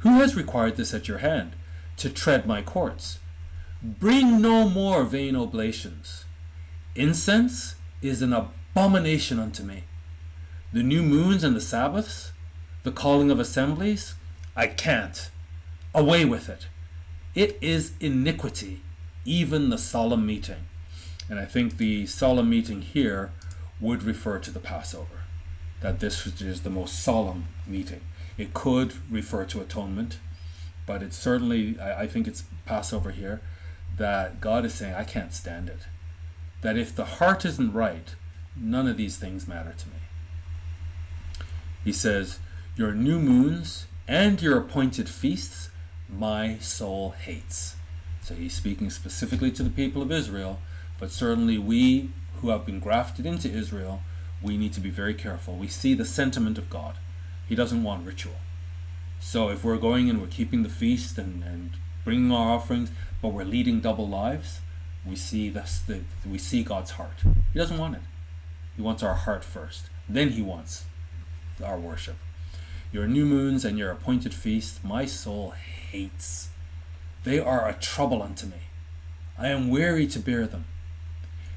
Who 0.00 0.20
has 0.20 0.36
required 0.36 0.76
this 0.76 0.94
at 0.94 1.08
your 1.08 1.18
hand? 1.18 1.52
To 1.98 2.08
tread 2.08 2.46
my 2.46 2.62
courts. 2.62 3.18
Bring 3.82 4.40
no 4.40 4.68
more 4.68 5.04
vain 5.04 5.34
oblations. 5.36 6.24
Incense 6.94 7.74
is 8.02 8.22
an 8.22 8.32
abomination 8.32 9.38
unto 9.38 9.62
me. 9.62 9.84
The 10.72 10.82
new 10.82 11.02
moons 11.02 11.42
and 11.42 11.56
the 11.56 11.60
Sabbaths, 11.60 12.32
the 12.84 12.92
calling 12.92 13.30
of 13.30 13.40
assemblies? 13.40 14.14
I 14.54 14.66
can't. 14.66 15.30
Away 15.94 16.24
with 16.24 16.48
it. 16.48 16.68
It 17.34 17.58
is 17.60 17.92
iniquity, 18.00 18.82
even 19.24 19.70
the 19.70 19.78
solemn 19.78 20.24
meeting. 20.24 20.66
And 21.28 21.38
I 21.38 21.44
think 21.44 21.76
the 21.76 22.06
solemn 22.06 22.50
meeting 22.50 22.82
here 22.82 23.32
would 23.80 24.02
refer 24.02 24.38
to 24.38 24.50
the 24.50 24.60
Passover, 24.60 25.19
that 25.80 26.00
this 26.00 26.26
is 26.26 26.62
the 26.62 26.70
most 26.70 27.00
solemn 27.02 27.46
meeting. 27.66 28.00
It 28.36 28.54
could 28.54 28.94
refer 29.10 29.44
to 29.46 29.60
atonement, 29.60 30.18
but 30.86 31.02
it's 31.02 31.16
certainly, 31.16 31.78
I, 31.80 32.06
think 32.06 32.26
it's 32.26 32.44
Passover 32.66 33.10
here, 33.10 33.40
that 33.96 34.40
God 34.40 34.64
is 34.64 34.74
saying, 34.74 34.94
I 34.94 35.04
can't 35.04 35.32
stand 35.32 35.68
it. 35.68 35.80
That 36.62 36.76
if 36.76 36.94
the 36.94 37.04
heart 37.04 37.44
isn't 37.44 37.72
right, 37.72 38.14
none 38.56 38.86
of 38.86 38.96
these 38.96 39.16
things 39.16 39.48
matter 39.48 39.74
to 39.76 39.88
me. 39.88 39.94
He 41.84 41.92
says, 41.92 42.38
your 42.76 42.92
new 42.92 43.18
moons 43.18 43.86
and 44.06 44.40
your 44.40 44.58
appointed 44.58 45.08
feasts 45.08 45.70
my 46.08 46.58
soul 46.58 47.10
hates. 47.10 47.76
So 48.22 48.34
he's 48.34 48.54
speaking 48.54 48.90
specifically 48.90 49.50
to 49.52 49.62
the 49.62 49.70
people 49.70 50.02
of 50.02 50.12
Israel, 50.12 50.60
but 50.98 51.10
certainly 51.10 51.58
we 51.58 52.10
who 52.40 52.50
have 52.50 52.66
been 52.66 52.80
grafted 52.80 53.26
into 53.26 53.50
Israel, 53.50 54.02
we 54.42 54.56
need 54.56 54.72
to 54.74 54.80
be 54.80 54.90
very 54.90 55.14
careful. 55.14 55.54
We 55.54 55.68
see 55.68 55.94
the 55.94 56.04
sentiment 56.04 56.58
of 56.58 56.70
God. 56.70 56.96
He 57.48 57.54
doesn't 57.54 57.82
want 57.82 58.06
ritual. 58.06 58.36
So 59.20 59.50
if 59.50 59.64
we're 59.64 59.76
going 59.76 60.08
and 60.08 60.20
we're 60.20 60.28
keeping 60.28 60.62
the 60.62 60.68
feast 60.68 61.18
and, 61.18 61.42
and 61.44 61.72
bringing 62.04 62.32
our 62.32 62.54
offerings, 62.54 62.90
but 63.20 63.28
we're 63.28 63.44
leading 63.44 63.80
double 63.80 64.08
lives, 64.08 64.60
we 65.06 65.16
see 65.16 65.50
this, 65.50 65.80
the, 65.86 66.00
we 66.26 66.38
see 66.38 66.62
God's 66.62 66.92
heart. 66.92 67.22
He 67.52 67.58
doesn't 67.58 67.78
want 67.78 67.96
it. 67.96 68.02
He 68.76 68.82
wants 68.82 69.02
our 69.02 69.14
heart 69.14 69.44
first. 69.44 69.90
Then 70.08 70.30
he 70.30 70.42
wants 70.42 70.84
our 71.62 71.78
worship. 71.78 72.16
Your 72.92 73.06
new 73.06 73.26
moons 73.26 73.64
and 73.64 73.78
your 73.78 73.90
appointed 73.90 74.34
feasts, 74.34 74.80
my 74.82 75.04
soul 75.04 75.50
hates. 75.50 76.48
They 77.24 77.38
are 77.38 77.68
a 77.68 77.74
trouble 77.74 78.22
unto 78.22 78.46
me. 78.46 78.62
I 79.38 79.48
am 79.48 79.70
weary 79.70 80.06
to 80.08 80.18
bear 80.18 80.46
them. 80.46 80.64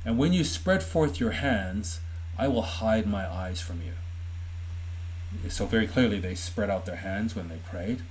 And 0.05 0.17
when 0.17 0.33
you 0.33 0.43
spread 0.43 0.83
forth 0.83 1.19
your 1.19 1.31
hands, 1.31 2.01
I 2.37 2.47
will 2.47 2.63
hide 2.63 3.07
my 3.07 3.27
eyes 3.27 3.61
from 3.61 3.81
you. 3.81 5.49
So, 5.49 5.65
very 5.65 5.87
clearly, 5.87 6.19
they 6.19 6.35
spread 6.35 6.69
out 6.69 6.85
their 6.85 6.97
hands 6.97 7.35
when 7.35 7.49
they 7.49 7.57
prayed. 7.57 8.01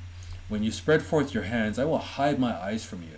When 0.49 0.63
you 0.63 0.73
spread 0.73 1.03
forth 1.03 1.35
your 1.35 1.45
hands, 1.45 1.79
I 1.79 1.85
will 1.85 1.99
hide 1.99 2.39
my 2.39 2.53
eyes 2.55 2.85
from 2.85 3.03
you. 3.03 3.17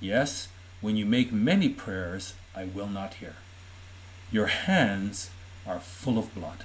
Yes, 0.00 0.48
when 0.80 0.96
you 0.96 1.06
make 1.06 1.32
many 1.32 1.68
prayers, 1.68 2.34
I 2.54 2.64
will 2.64 2.86
not 2.86 3.14
hear. 3.14 3.34
Your 4.30 4.46
hands 4.46 5.30
are 5.66 5.80
full 5.80 6.18
of 6.18 6.34
blood. 6.34 6.64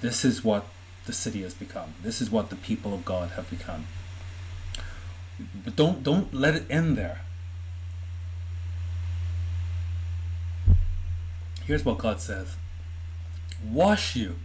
This 0.00 0.24
is 0.24 0.44
what 0.44 0.66
the 1.06 1.12
city 1.12 1.42
has 1.42 1.54
become. 1.54 1.94
This 2.02 2.20
is 2.20 2.30
what 2.30 2.50
the 2.50 2.56
people 2.56 2.94
of 2.94 3.04
God 3.04 3.30
have 3.30 3.50
become. 3.50 3.86
But 5.64 5.76
don't 5.76 6.02
don't 6.02 6.32
let 6.32 6.54
it 6.54 6.64
end 6.70 6.96
there. 6.96 7.22
Here's 11.64 11.84
what 11.84 11.98
God 11.98 12.20
says. 12.20 12.56
Wash 13.64 14.14
you, 14.14 14.36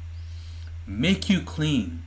make 0.88 1.30
you 1.30 1.42
clean. 1.42 2.04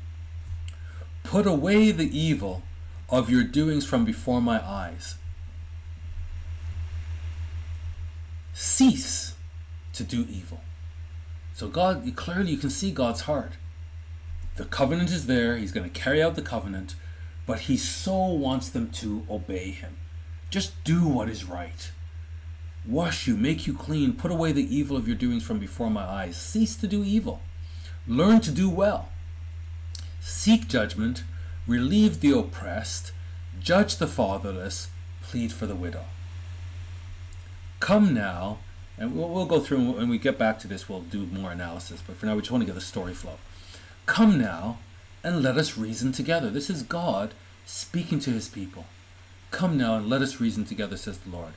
Put 1.22 1.46
away 1.46 1.90
the 1.90 2.18
evil 2.18 2.62
of 3.08 3.30
your 3.30 3.44
doings 3.44 3.84
from 3.84 4.04
before 4.04 4.40
my 4.40 4.64
eyes. 4.64 5.16
Cease 8.52 9.34
to 9.92 10.04
do 10.04 10.26
evil. 10.28 10.60
So 11.54 11.68
God, 11.68 12.10
clearly 12.16 12.52
you 12.52 12.58
can 12.58 12.70
see 12.70 12.90
God's 12.90 13.22
heart. 13.22 13.52
The 14.56 14.64
covenant 14.64 15.10
is 15.10 15.26
there. 15.26 15.56
He's 15.56 15.72
going 15.72 15.88
to 15.88 16.00
carry 16.00 16.22
out 16.22 16.34
the 16.34 16.42
covenant, 16.42 16.94
but 17.46 17.60
he 17.60 17.76
so 17.76 18.26
wants 18.26 18.68
them 18.68 18.90
to 18.92 19.26
obey 19.30 19.70
him. 19.70 19.96
Just 20.50 20.82
do 20.84 21.06
what 21.06 21.28
is 21.28 21.44
right. 21.44 21.90
Wash 22.86 23.26
you, 23.26 23.36
make 23.36 23.66
you 23.66 23.74
clean, 23.74 24.12
put 24.12 24.30
away 24.30 24.52
the 24.52 24.74
evil 24.74 24.96
of 24.96 25.08
your 25.08 25.16
doings 25.16 25.42
from 25.42 25.58
before 25.58 25.90
my 25.90 26.04
eyes. 26.04 26.36
Cease 26.36 26.76
to 26.76 26.86
do 26.86 27.02
evil. 27.02 27.40
Learn 28.06 28.40
to 28.42 28.52
do 28.52 28.70
well. 28.70 29.08
Seek 30.20 30.68
judgment, 30.68 31.24
relieve 31.66 32.20
the 32.20 32.36
oppressed, 32.36 33.12
judge 33.60 33.96
the 33.96 34.06
fatherless, 34.06 34.88
plead 35.22 35.52
for 35.52 35.66
the 35.66 35.74
widow. 35.74 36.04
Come 37.80 38.14
now, 38.14 38.58
and 38.98 39.16
we'll, 39.16 39.28
we'll 39.28 39.46
go 39.46 39.60
through, 39.60 39.78
and 39.78 39.94
when 39.94 40.08
we 40.08 40.18
get 40.18 40.38
back 40.38 40.58
to 40.60 40.68
this, 40.68 40.88
we'll 40.88 41.00
do 41.00 41.26
more 41.26 41.50
analysis, 41.50 42.02
but 42.06 42.16
for 42.16 42.26
now, 42.26 42.34
we 42.34 42.40
just 42.40 42.50
want 42.50 42.62
to 42.62 42.66
get 42.66 42.74
the 42.74 42.80
story 42.80 43.14
flow. 43.14 43.38
Come 44.06 44.38
now, 44.38 44.78
and 45.24 45.42
let 45.42 45.58
us 45.58 45.76
reason 45.76 46.12
together. 46.12 46.50
This 46.50 46.70
is 46.70 46.82
God 46.82 47.34
speaking 47.66 48.20
to 48.20 48.30
his 48.30 48.48
people. 48.48 48.86
Come 49.50 49.76
now, 49.76 49.96
and 49.96 50.08
let 50.08 50.22
us 50.22 50.40
reason 50.40 50.64
together, 50.64 50.96
says 50.96 51.18
the 51.18 51.30
Lord. 51.30 51.52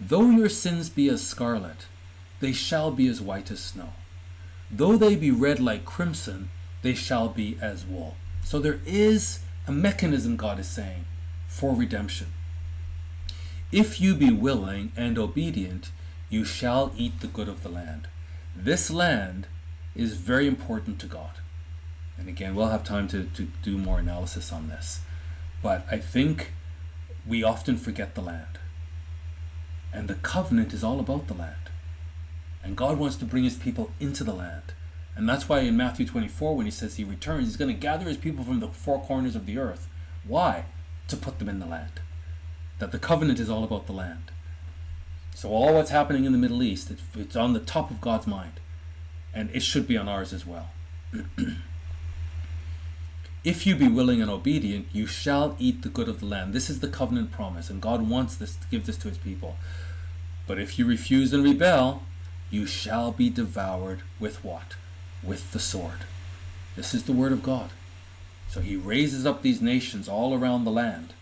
Though 0.00 0.30
your 0.30 0.48
sins 0.48 0.88
be 0.88 1.08
as 1.08 1.26
scarlet, 1.26 1.86
they 2.40 2.52
shall 2.52 2.90
be 2.90 3.08
as 3.08 3.20
white 3.20 3.50
as 3.50 3.60
snow. 3.60 3.90
Though 4.70 4.96
they 4.96 5.16
be 5.16 5.30
red 5.30 5.60
like 5.60 5.84
crimson, 5.84 6.50
they 6.82 6.94
shall 6.94 7.28
be 7.28 7.58
as 7.60 7.84
wool. 7.84 8.16
So 8.44 8.58
there 8.58 8.80
is 8.86 9.40
a 9.66 9.72
mechanism, 9.72 10.36
God 10.36 10.58
is 10.58 10.68
saying, 10.68 11.04
for 11.48 11.74
redemption. 11.74 12.28
If 13.72 14.00
you 14.00 14.14
be 14.14 14.30
willing 14.30 14.92
and 14.96 15.18
obedient, 15.18 15.90
you 16.30 16.44
shall 16.44 16.92
eat 16.96 17.20
the 17.20 17.26
good 17.26 17.48
of 17.48 17.62
the 17.62 17.68
land. 17.68 18.08
This 18.54 18.90
land 18.90 19.46
is 19.94 20.14
very 20.14 20.46
important 20.46 20.98
to 21.00 21.06
God. 21.06 21.32
And 22.16 22.28
again, 22.28 22.54
we'll 22.54 22.68
have 22.68 22.84
time 22.84 23.08
to, 23.08 23.24
to 23.24 23.48
do 23.62 23.78
more 23.78 23.98
analysis 23.98 24.52
on 24.52 24.68
this. 24.68 25.00
But 25.62 25.86
I 25.90 25.98
think 25.98 26.52
we 27.26 27.42
often 27.42 27.76
forget 27.76 28.14
the 28.14 28.22
land. 28.22 28.57
And 29.92 30.08
the 30.08 30.14
covenant 30.14 30.72
is 30.72 30.84
all 30.84 31.00
about 31.00 31.26
the 31.26 31.34
land. 31.34 31.54
And 32.62 32.76
God 32.76 32.98
wants 32.98 33.16
to 33.16 33.24
bring 33.24 33.44
his 33.44 33.56
people 33.56 33.90
into 34.00 34.24
the 34.24 34.34
land. 34.34 34.74
And 35.16 35.28
that's 35.28 35.48
why 35.48 35.60
in 35.60 35.76
Matthew 35.76 36.06
24, 36.06 36.56
when 36.56 36.66
he 36.66 36.70
says 36.70 36.96
he 36.96 37.04
returns, 37.04 37.46
he's 37.46 37.56
going 37.56 37.74
to 37.74 37.80
gather 37.80 38.06
his 38.06 38.16
people 38.16 38.44
from 38.44 38.60
the 38.60 38.68
four 38.68 39.00
corners 39.00 39.34
of 39.34 39.46
the 39.46 39.58
earth. 39.58 39.88
Why? 40.24 40.66
To 41.08 41.16
put 41.16 41.38
them 41.38 41.48
in 41.48 41.58
the 41.58 41.66
land. 41.66 42.00
That 42.78 42.92
the 42.92 42.98
covenant 42.98 43.40
is 43.40 43.50
all 43.50 43.64
about 43.64 43.86
the 43.86 43.92
land. 43.92 44.30
So 45.34 45.50
all 45.50 45.74
what's 45.74 45.90
happening 45.90 46.24
in 46.24 46.32
the 46.32 46.38
Middle 46.38 46.62
East, 46.62 46.92
it's 47.14 47.36
on 47.36 47.52
the 47.52 47.60
top 47.60 47.90
of 47.90 48.00
God's 48.00 48.26
mind. 48.26 48.60
And 49.34 49.50
it 49.52 49.62
should 49.62 49.88
be 49.88 49.96
on 49.96 50.08
ours 50.08 50.32
as 50.32 50.46
well. 50.46 50.70
if 53.44 53.66
you 53.66 53.76
be 53.76 53.88
willing 53.88 54.20
and 54.20 54.30
obedient, 54.30 54.88
you 54.92 55.06
shall 55.06 55.56
eat 55.58 55.82
the 55.82 55.88
good 55.88 56.08
of 56.08 56.20
the 56.20 56.26
land. 56.26 56.52
This 56.52 56.68
is 56.68 56.80
the 56.80 56.88
covenant 56.88 57.30
promise, 57.30 57.70
and 57.70 57.80
God 57.80 58.08
wants 58.08 58.36
this 58.36 58.56
to 58.56 58.66
give 58.70 58.86
this 58.86 58.98
to 58.98 59.08
his 59.08 59.18
people. 59.18 59.56
But 60.46 60.58
if 60.58 60.78
you 60.78 60.86
refuse 60.86 61.32
and 61.32 61.44
rebel, 61.44 62.02
you 62.50 62.66
shall 62.66 63.12
be 63.12 63.30
devoured 63.30 64.00
with 64.18 64.42
what? 64.44 64.74
With 65.22 65.52
the 65.52 65.58
sword. 65.58 66.04
This 66.74 66.94
is 66.94 67.04
the 67.04 67.12
word 67.12 67.32
of 67.32 67.42
God. 67.42 67.70
So 68.48 68.60
he 68.60 68.76
raises 68.76 69.26
up 69.26 69.42
these 69.42 69.60
nations 69.60 70.08
all 70.08 70.34
around 70.34 70.64
the 70.64 70.70
land. 70.70 71.12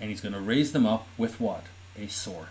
And 0.00 0.10
he's 0.10 0.20
going 0.20 0.34
to 0.34 0.40
raise 0.40 0.72
them 0.72 0.84
up 0.84 1.06
with 1.16 1.40
what? 1.40 1.64
A 1.98 2.08
sword. 2.08 2.48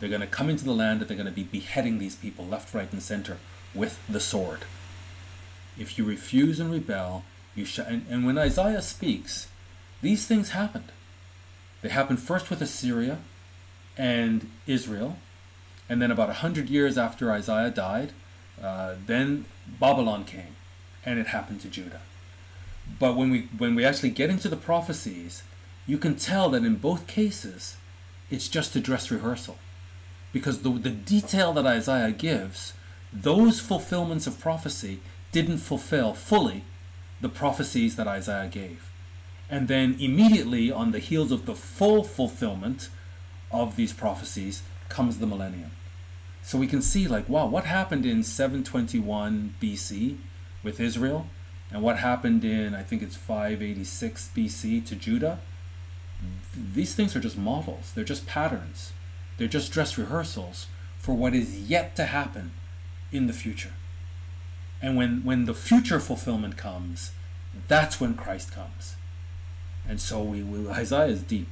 They're 0.00 0.08
going 0.08 0.20
to 0.22 0.26
come 0.26 0.48
into 0.48 0.64
the 0.64 0.72
land 0.72 1.00
and 1.00 1.08
they're 1.08 1.16
going 1.16 1.26
to 1.26 1.32
be 1.32 1.42
beheading 1.42 1.98
these 1.98 2.16
people 2.16 2.46
left, 2.46 2.74
right, 2.74 2.90
and 2.92 3.02
center 3.02 3.38
with 3.74 4.00
the 4.08 4.20
sword. 4.20 4.60
If 5.78 5.98
you 5.98 6.04
refuse 6.04 6.58
and 6.58 6.72
rebel, 6.72 7.24
you 7.54 7.64
shall. 7.64 7.86
And, 7.86 8.06
and 8.10 8.26
when 8.26 8.38
Isaiah 8.38 8.82
speaks, 8.82 9.48
these 10.00 10.26
things 10.26 10.50
happened. 10.50 10.90
They 11.80 11.88
happened 11.88 12.20
first 12.20 12.50
with 12.50 12.62
Assyria 12.62 13.18
and 13.96 14.48
Israel, 14.66 15.18
and 15.88 16.00
then 16.00 16.10
about 16.10 16.30
a 16.30 16.34
hundred 16.34 16.70
years 16.70 16.96
after 16.96 17.30
Isaiah 17.30 17.70
died, 17.70 18.12
uh, 18.62 18.94
then 19.06 19.44
Babylon 19.80 20.24
came, 20.24 20.56
and 21.04 21.18
it 21.18 21.26
happened 21.28 21.60
to 21.62 21.68
Judah. 21.68 22.00
But 22.98 23.16
when 23.16 23.30
we 23.30 23.48
when 23.58 23.74
we 23.74 23.84
actually 23.84 24.10
get 24.10 24.30
into 24.30 24.48
the 24.48 24.56
prophecies, 24.56 25.42
you 25.86 25.98
can 25.98 26.16
tell 26.16 26.50
that 26.50 26.64
in 26.64 26.76
both 26.76 27.06
cases, 27.06 27.76
it's 28.30 28.48
just 28.48 28.76
a 28.76 28.80
dress 28.80 29.10
rehearsal, 29.10 29.58
because 30.32 30.62
the 30.62 30.70
the 30.70 30.90
detail 30.90 31.52
that 31.52 31.66
Isaiah 31.66 32.12
gives, 32.12 32.72
those 33.12 33.60
fulfillments 33.60 34.26
of 34.26 34.40
prophecy 34.40 35.00
didn't 35.32 35.58
fulfill 35.58 36.14
fully 36.14 36.64
the 37.22 37.30
prophecies 37.30 37.96
that 37.96 38.06
Isaiah 38.06 38.48
gave. 38.48 38.90
And 39.48 39.68
then 39.68 39.96
immediately 39.98 40.70
on 40.70 40.92
the 40.92 40.98
heels 40.98 41.32
of 41.32 41.46
the 41.46 41.54
full 41.54 42.04
fulfillment 42.04 42.90
of 43.50 43.76
these 43.76 43.92
prophecies 43.92 44.62
comes 44.88 45.18
the 45.18 45.26
millennium. 45.26 45.70
So 46.42 46.58
we 46.58 46.66
can 46.66 46.82
see, 46.82 47.06
like, 47.06 47.28
wow, 47.28 47.46
what 47.46 47.64
happened 47.64 48.04
in 48.04 48.22
721 48.24 49.54
BC 49.60 50.16
with 50.62 50.80
Israel, 50.80 51.28
and 51.70 51.82
what 51.82 51.98
happened 51.98 52.44
in, 52.44 52.74
I 52.74 52.82
think 52.82 53.00
it's 53.02 53.16
586 53.16 54.30
BC 54.36 54.84
to 54.86 54.94
Judah. 54.94 55.38
These 56.74 56.94
things 56.94 57.16
are 57.16 57.20
just 57.20 57.38
models, 57.38 57.92
they're 57.94 58.04
just 58.04 58.26
patterns, 58.26 58.92
they're 59.38 59.48
just 59.48 59.72
dress 59.72 59.96
rehearsals 59.96 60.66
for 60.98 61.14
what 61.14 61.34
is 61.34 61.70
yet 61.70 61.96
to 61.96 62.04
happen 62.04 62.52
in 63.10 63.26
the 63.26 63.32
future. 63.32 63.72
And 64.82 64.96
when, 64.96 65.22
when 65.22 65.44
the 65.44 65.54
future 65.54 66.00
fulfillment 66.00 66.56
comes, 66.56 67.12
that's 67.68 68.00
when 68.00 68.14
Christ 68.14 68.52
comes. 68.52 68.96
And 69.88 70.00
so 70.00 70.22
we, 70.22 70.42
we 70.42 70.68
Isaiah 70.68 71.06
is 71.06 71.22
deep. 71.22 71.48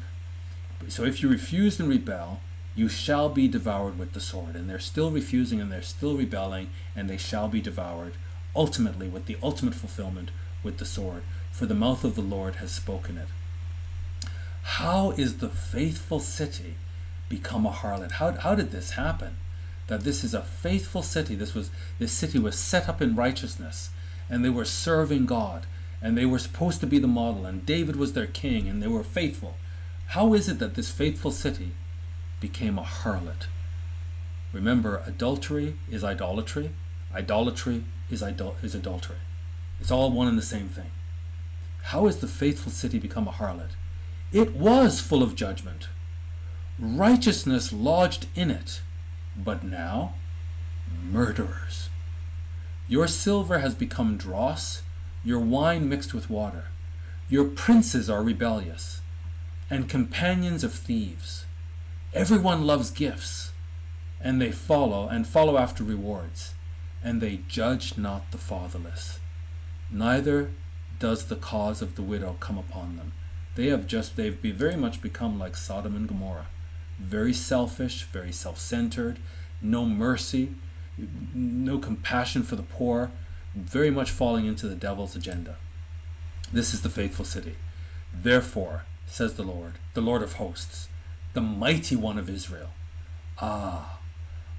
So 0.88 1.04
if 1.04 1.22
you 1.22 1.28
refuse 1.28 1.78
and 1.78 1.88
rebel, 1.88 2.40
you 2.74 2.88
shall 2.88 3.28
be 3.28 3.48
devoured 3.48 3.98
with 3.98 4.12
the 4.12 4.20
sword. 4.20 4.56
And 4.56 4.68
they're 4.68 4.78
still 4.78 5.10
refusing 5.10 5.60
and 5.60 5.70
they're 5.70 5.82
still 5.82 6.16
rebelling, 6.16 6.70
and 6.96 7.08
they 7.08 7.16
shall 7.16 7.48
be 7.48 7.60
devoured, 7.60 8.14
ultimately, 8.54 9.08
with 9.08 9.26
the 9.26 9.36
ultimate 9.42 9.74
fulfillment 9.74 10.30
with 10.62 10.78
the 10.78 10.84
sword. 10.84 11.22
For 11.52 11.66
the 11.66 11.74
mouth 11.74 12.04
of 12.04 12.14
the 12.14 12.22
Lord 12.22 12.56
has 12.56 12.72
spoken 12.72 13.18
it. 13.18 13.28
How 14.62 15.10
is 15.12 15.38
the 15.38 15.48
faithful 15.48 16.20
city 16.20 16.74
become 17.28 17.66
a 17.66 17.70
harlot? 17.70 18.12
How, 18.12 18.32
how 18.32 18.54
did 18.54 18.70
this 18.70 18.92
happen? 18.92 19.36
That 19.90 20.04
this 20.04 20.22
is 20.22 20.34
a 20.34 20.42
faithful 20.42 21.02
city. 21.02 21.34
This 21.34 21.52
was 21.52 21.68
this 21.98 22.12
city 22.12 22.38
was 22.38 22.56
set 22.56 22.88
up 22.88 23.02
in 23.02 23.16
righteousness, 23.16 23.90
and 24.30 24.44
they 24.44 24.48
were 24.48 24.64
serving 24.64 25.26
God, 25.26 25.66
and 26.00 26.16
they 26.16 26.24
were 26.24 26.38
supposed 26.38 26.78
to 26.80 26.86
be 26.86 27.00
the 27.00 27.08
model, 27.08 27.44
and 27.44 27.66
David 27.66 27.96
was 27.96 28.12
their 28.12 28.28
king, 28.28 28.68
and 28.68 28.80
they 28.80 28.86
were 28.86 29.02
faithful. 29.02 29.56
How 30.06 30.32
is 30.32 30.48
it 30.48 30.60
that 30.60 30.76
this 30.76 30.92
faithful 30.92 31.32
city 31.32 31.72
became 32.38 32.78
a 32.78 32.84
harlot? 32.84 33.48
Remember, 34.52 35.02
adultery 35.04 35.74
is 35.90 36.04
idolatry. 36.04 36.70
Idolatry 37.12 37.82
is, 38.08 38.22
idol- 38.22 38.56
is 38.62 38.76
adultery. 38.76 39.18
It's 39.80 39.90
all 39.90 40.12
one 40.12 40.28
and 40.28 40.38
the 40.38 40.42
same 40.42 40.68
thing. 40.68 40.92
How 41.82 42.06
has 42.06 42.18
the 42.18 42.28
faithful 42.28 42.70
city 42.70 43.00
become 43.00 43.26
a 43.26 43.32
harlot? 43.32 43.70
It 44.32 44.54
was 44.54 45.00
full 45.00 45.24
of 45.24 45.34
judgment. 45.34 45.88
Righteousness 46.78 47.72
lodged 47.72 48.26
in 48.36 48.52
it. 48.52 48.82
But 49.36 49.64
now, 49.64 50.14
murderers. 51.02 51.88
Your 52.88 53.06
silver 53.06 53.60
has 53.60 53.74
become 53.74 54.16
dross, 54.16 54.82
your 55.24 55.38
wine 55.38 55.88
mixed 55.88 56.12
with 56.12 56.28
water. 56.28 56.64
Your 57.28 57.44
princes 57.44 58.10
are 58.10 58.22
rebellious, 58.22 59.00
and 59.70 59.88
companions 59.88 60.64
of 60.64 60.72
thieves. 60.72 61.44
Everyone 62.12 62.66
loves 62.66 62.90
gifts, 62.90 63.52
and 64.20 64.40
they 64.40 64.50
follow 64.50 65.06
and 65.08 65.26
follow 65.26 65.56
after 65.56 65.84
rewards, 65.84 66.54
and 67.04 67.20
they 67.20 67.40
judge 67.46 67.96
not 67.96 68.30
the 68.32 68.38
fatherless. 68.38 69.20
Neither 69.90 70.50
does 70.98 71.26
the 71.26 71.36
cause 71.36 71.80
of 71.80 71.94
the 71.94 72.02
widow 72.02 72.36
come 72.40 72.58
upon 72.58 72.96
them. 72.96 73.12
They 73.54 73.68
have 73.68 73.86
just 73.86 74.16
they've 74.16 74.34
very 74.34 74.76
much 74.76 75.00
become 75.00 75.38
like 75.38 75.56
Sodom 75.56 75.94
and 75.94 76.08
Gomorrah. 76.08 76.46
Very 77.00 77.32
selfish, 77.32 78.04
very 78.04 78.32
self-centered, 78.32 79.18
no 79.62 79.84
mercy, 79.84 80.54
no 81.34 81.78
compassion 81.78 82.42
for 82.42 82.56
the 82.56 82.62
poor, 82.62 83.10
very 83.54 83.90
much 83.90 84.10
falling 84.10 84.46
into 84.46 84.68
the 84.68 84.74
devil's 84.74 85.16
agenda. 85.16 85.56
This 86.52 86.74
is 86.74 86.82
the 86.82 86.90
faithful 86.90 87.24
city. 87.24 87.56
Therefore, 88.12 88.84
says 89.06 89.34
the 89.34 89.42
Lord, 89.42 89.74
the 89.94 90.00
Lord 90.00 90.22
of 90.22 90.34
hosts, 90.34 90.88
the 91.32 91.40
mighty 91.40 91.96
one 91.96 92.18
of 92.18 92.28
Israel. 92.28 92.70
Ah, 93.38 93.98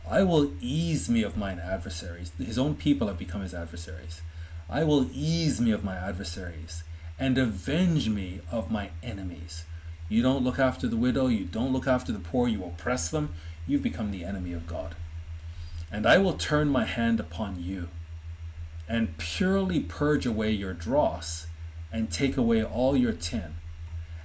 I 0.09 0.23
will 0.23 0.51
ease 0.59 1.09
me 1.09 1.23
of 1.23 1.37
mine 1.37 1.59
adversaries. 1.59 2.31
His 2.37 2.57
own 2.57 2.75
people 2.75 3.07
have 3.07 3.17
become 3.17 3.41
his 3.41 3.53
adversaries. 3.53 4.21
I 4.69 4.83
will 4.83 5.09
ease 5.13 5.61
me 5.61 5.71
of 5.71 5.83
my 5.83 5.95
adversaries 5.95 6.83
and 7.19 7.37
avenge 7.37 8.09
me 8.09 8.41
of 8.51 8.71
my 8.71 8.89
enemies. 9.03 9.65
You 10.11 10.21
don't 10.21 10.43
look 10.43 10.59
after 10.59 10.89
the 10.89 10.97
widow, 10.97 11.27
you 11.27 11.45
don't 11.45 11.71
look 11.71 11.87
after 11.87 12.11
the 12.11 12.19
poor, 12.19 12.49
you 12.49 12.65
oppress 12.65 13.07
them, 13.07 13.33
you've 13.65 13.81
become 13.81 14.11
the 14.11 14.25
enemy 14.25 14.51
of 14.51 14.67
God. 14.67 14.93
And 15.89 16.05
I 16.05 16.17
will 16.17 16.33
turn 16.33 16.67
my 16.67 16.83
hand 16.83 17.21
upon 17.21 17.63
you 17.63 17.87
and 18.89 19.17
purely 19.17 19.79
purge 19.79 20.25
away 20.25 20.51
your 20.51 20.73
dross 20.73 21.47
and 21.93 22.11
take 22.11 22.35
away 22.35 22.61
all 22.61 22.97
your 22.97 23.13
tin. 23.13 23.55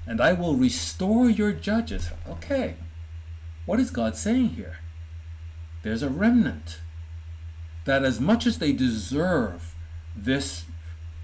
And 0.04 0.20
I 0.20 0.32
will 0.32 0.56
restore 0.56 1.30
your 1.30 1.52
judges. 1.52 2.10
Okay, 2.28 2.74
what 3.64 3.78
is 3.78 3.92
God 3.92 4.16
saying 4.16 4.50
here? 4.50 4.78
There's 5.84 6.02
a 6.02 6.10
remnant 6.10 6.80
that, 7.84 8.04
as 8.04 8.20
much 8.20 8.44
as 8.44 8.58
they 8.58 8.72
deserve 8.72 9.76
this 10.16 10.64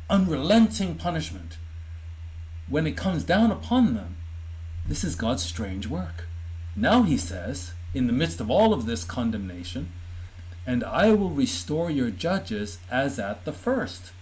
unrelenting 0.09 0.95
punishment, 0.95 1.59
when 2.69 2.87
it 2.87 2.97
comes 2.97 3.25
down 3.25 3.51
upon 3.51 3.95
them, 3.95 4.19
this 4.87 5.05
is 5.05 5.15
God's 5.15 5.43
strange 5.43 5.87
work. 5.87 6.27
Now 6.75 7.03
he 7.03 7.17
says, 7.17 7.73
in 7.95 8.07
the 8.07 8.13
midst 8.13 8.41
of 8.41 8.51
all 8.51 8.73
of 8.73 8.87
this 8.87 9.05
condemnation, 9.05 9.93
and 10.67 10.85
I 10.85 11.13
will 11.13 11.31
restore 11.31 11.91
your 11.91 12.11
judges 12.11 12.79
as 12.91 13.19
at 13.19 13.45
the 13.45 13.53
first. 13.53 14.13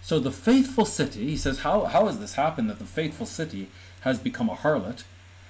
So 0.00 0.18
the 0.18 0.32
faithful 0.32 0.84
city, 0.84 1.28
he 1.28 1.36
says, 1.36 1.60
how, 1.60 1.84
how 1.84 2.06
has 2.06 2.18
this 2.18 2.34
happened 2.34 2.68
that 2.70 2.78
the 2.78 2.84
faithful 2.84 3.26
city 3.26 3.68
has 4.00 4.18
become 4.18 4.48
a 4.48 4.56
harlot? 4.56 5.04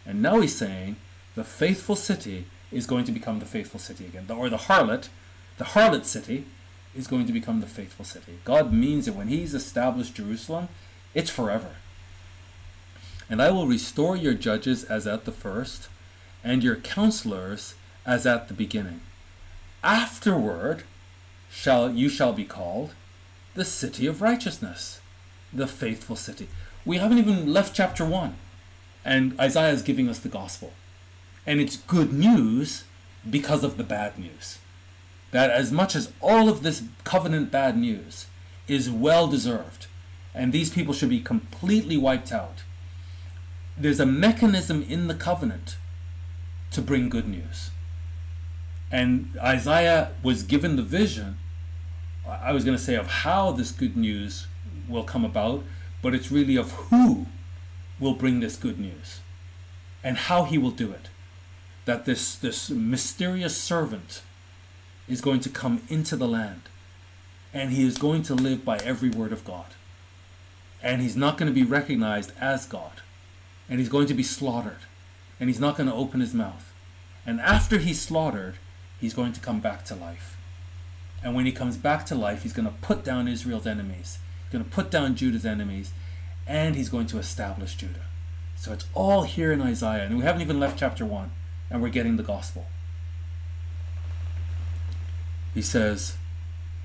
And 0.04 0.20
now 0.20 0.40
he's 0.40 0.56
saying 0.56 0.96
the 1.34 1.44
faithful 1.44 1.96
city 1.96 2.46
is 2.70 2.86
going 2.86 3.04
to 3.04 3.12
become 3.12 3.38
the 3.38 3.46
faithful 3.46 3.80
city 3.80 4.04
again. 4.04 4.26
Or 4.30 4.50
the 4.50 4.56
harlot, 4.56 5.08
the 5.58 5.64
harlot 5.64 6.04
city, 6.04 6.44
is 6.94 7.06
going 7.06 7.26
to 7.26 7.32
become 7.32 7.60
the 7.60 7.66
faithful 7.66 8.04
city. 8.04 8.38
God 8.44 8.72
means 8.72 9.06
that 9.06 9.14
when 9.14 9.28
he's 9.28 9.54
established 9.54 10.14
Jerusalem, 10.14 10.68
it's 11.14 11.30
forever. 11.30 11.70
And 13.30 13.40
I 13.40 13.50
will 13.50 13.66
restore 13.66 14.16
your 14.16 14.34
judges 14.34 14.84
as 14.84 15.06
at 15.06 15.24
the 15.24 15.32
first, 15.32 15.88
and 16.44 16.62
your 16.62 16.76
counselors 16.76 17.74
as 18.04 18.26
at 18.26 18.48
the 18.48 18.54
beginning. 18.54 19.00
Afterward 19.82 20.84
shall 21.50 21.90
you 21.90 22.08
shall 22.08 22.32
be 22.32 22.44
called 22.44 22.94
the 23.54 23.64
city 23.64 24.06
of 24.06 24.22
righteousness, 24.22 25.00
the 25.52 25.66
faithful 25.66 26.16
city. 26.16 26.48
We 26.84 26.98
haven't 26.98 27.18
even 27.18 27.52
left 27.52 27.76
chapter 27.76 28.04
1, 28.04 28.34
and 29.04 29.38
Isaiah 29.38 29.72
is 29.72 29.82
giving 29.82 30.08
us 30.08 30.18
the 30.18 30.28
gospel. 30.28 30.72
And 31.46 31.60
it's 31.60 31.76
good 31.76 32.12
news 32.12 32.84
because 33.28 33.62
of 33.62 33.76
the 33.76 33.84
bad 33.84 34.18
news. 34.18 34.58
That 35.32 35.50
as 35.50 35.72
much 35.72 35.94
as 35.94 36.12
all 36.20 36.48
of 36.48 36.62
this 36.62 36.82
covenant 37.04 37.50
bad 37.50 37.76
news 37.76 38.26
is 38.68 38.90
well 38.90 39.26
deserved, 39.26 39.86
and 40.34 40.52
these 40.52 40.70
people 40.70 40.94
should 40.94 41.10
be 41.10 41.20
completely 41.20 41.96
wiped 41.96 42.32
out, 42.32 42.62
there's 43.76 44.00
a 44.00 44.06
mechanism 44.06 44.82
in 44.82 45.08
the 45.08 45.14
covenant 45.14 45.76
to 46.72 46.82
bring 46.82 47.08
good 47.08 47.28
news. 47.28 47.70
And 48.90 49.38
Isaiah 49.42 50.12
was 50.22 50.42
given 50.42 50.76
the 50.76 50.82
vision, 50.82 51.38
I 52.26 52.52
was 52.52 52.64
going 52.64 52.76
to 52.76 52.82
say, 52.82 52.94
of 52.94 53.06
how 53.06 53.52
this 53.52 53.72
good 53.72 53.96
news 53.96 54.46
will 54.88 55.04
come 55.04 55.24
about, 55.24 55.64
but 56.02 56.14
it's 56.14 56.30
really 56.30 56.56
of 56.56 56.72
who 56.72 57.26
will 57.98 58.14
bring 58.14 58.40
this 58.40 58.56
good 58.56 58.78
news 58.78 59.20
and 60.04 60.16
how 60.16 60.44
he 60.44 60.58
will 60.58 60.70
do 60.70 60.90
it. 60.90 61.08
That 61.84 62.04
this, 62.04 62.34
this 62.34 62.70
mysterious 62.70 63.56
servant 63.56 64.22
is 65.08 65.20
going 65.20 65.40
to 65.40 65.48
come 65.48 65.82
into 65.88 66.16
the 66.16 66.28
land 66.28 66.62
and 67.54 67.70
he 67.70 67.86
is 67.86 67.98
going 67.98 68.22
to 68.24 68.34
live 68.34 68.64
by 68.64 68.78
every 68.78 69.10
word 69.10 69.32
of 69.32 69.44
God. 69.44 69.66
And 70.82 71.02
he's 71.02 71.16
not 71.16 71.38
going 71.38 71.52
to 71.52 71.54
be 71.54 71.68
recognized 71.68 72.32
as 72.40 72.66
God. 72.66 73.01
And 73.72 73.80
he's 73.80 73.88
going 73.88 74.06
to 74.08 74.12
be 74.12 74.22
slaughtered. 74.22 74.80
And 75.40 75.48
he's 75.48 75.58
not 75.58 75.78
going 75.78 75.88
to 75.88 75.94
open 75.94 76.20
his 76.20 76.34
mouth. 76.34 76.74
And 77.24 77.40
after 77.40 77.78
he's 77.78 77.98
slaughtered, 77.98 78.56
he's 79.00 79.14
going 79.14 79.32
to 79.32 79.40
come 79.40 79.60
back 79.60 79.86
to 79.86 79.94
life. 79.94 80.36
And 81.24 81.34
when 81.34 81.46
he 81.46 81.52
comes 81.52 81.78
back 81.78 82.04
to 82.06 82.14
life, 82.14 82.42
he's 82.42 82.52
going 82.52 82.68
to 82.68 82.74
put 82.82 83.02
down 83.02 83.28
Israel's 83.28 83.66
enemies. 83.66 84.18
He's 84.44 84.52
going 84.52 84.62
to 84.62 84.70
put 84.70 84.90
down 84.90 85.14
Judah's 85.14 85.46
enemies. 85.46 85.94
And 86.46 86.76
he's 86.76 86.90
going 86.90 87.06
to 87.06 87.18
establish 87.18 87.74
Judah. 87.74 88.04
So 88.56 88.74
it's 88.74 88.84
all 88.92 89.22
here 89.22 89.52
in 89.52 89.62
Isaiah. 89.62 90.04
And 90.04 90.18
we 90.18 90.22
haven't 90.22 90.42
even 90.42 90.60
left 90.60 90.78
chapter 90.78 91.06
1. 91.06 91.30
And 91.70 91.80
we're 91.80 91.88
getting 91.88 92.18
the 92.18 92.22
gospel. 92.22 92.66
He 95.54 95.62
says, 95.62 96.18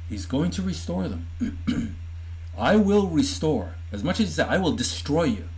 He's 0.08 0.26
going 0.26 0.52
to 0.52 0.62
restore 0.62 1.10
them. 1.10 1.98
I 2.58 2.78
will 2.78 3.08
restore. 3.08 3.76
As 3.92 4.06
much 4.06 4.22
as 4.22 4.28
he 4.28 4.34
said, 4.36 4.48
I 4.48 4.58
will 4.58 4.72
destroy 4.72 5.26
you. 5.26 5.50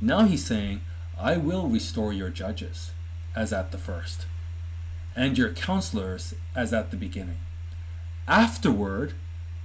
Now 0.00 0.24
he's 0.24 0.44
saying, 0.44 0.82
I 1.18 1.36
will 1.36 1.68
restore 1.68 2.12
your 2.12 2.30
judges, 2.30 2.90
as 3.34 3.52
at 3.52 3.72
the 3.72 3.78
first 3.78 4.26
and 5.16 5.38
your 5.38 5.48
counselors 5.48 6.34
as 6.54 6.72
at 6.74 6.90
the 6.90 6.96
beginning. 6.96 7.38
Afterward, 8.28 9.14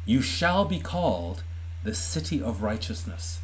you 0.06 0.22
shall 0.22 0.66
be 0.66 0.80
called 0.80 1.44
the 1.84 1.94
city 1.94 2.42
of 2.42 2.64
righteousness, 2.64 3.40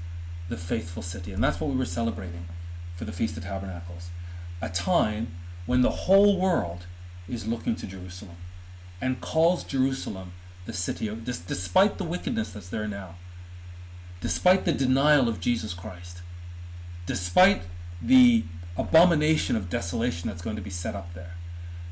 the 0.47 0.57
faithful 0.57 1.03
city. 1.03 1.33
And 1.33 1.43
that's 1.43 1.59
what 1.59 1.69
we 1.69 1.75
were 1.75 1.85
celebrating 1.85 2.45
for 2.95 3.03
the 3.03 3.11
Feast 3.11 3.35
of 3.35 3.43
Tabernacles. 3.43 4.09
A 4.61 4.69
time 4.69 5.27
when 5.65 5.81
the 5.81 5.89
whole 5.89 6.39
world 6.39 6.85
is 7.27 7.45
looking 7.45 7.75
to 7.75 7.85
Jerusalem 7.85 8.37
and 9.01 9.19
calls 9.19 9.63
Jerusalem 9.63 10.31
the 10.65 10.73
city 10.73 11.07
of, 11.07 11.25
despite 11.25 11.97
the 11.97 12.03
wickedness 12.03 12.53
that's 12.53 12.69
there 12.69 12.87
now, 12.87 13.15
despite 14.21 14.65
the 14.65 14.71
denial 14.71 15.27
of 15.27 15.41
Jesus 15.41 15.73
Christ, 15.73 16.21
despite 17.07 17.63
the 17.99 18.43
abomination 18.77 19.55
of 19.55 19.71
desolation 19.71 20.29
that's 20.29 20.43
going 20.43 20.55
to 20.55 20.61
be 20.61 20.69
set 20.69 20.93
up 20.93 21.11
there 21.15 21.31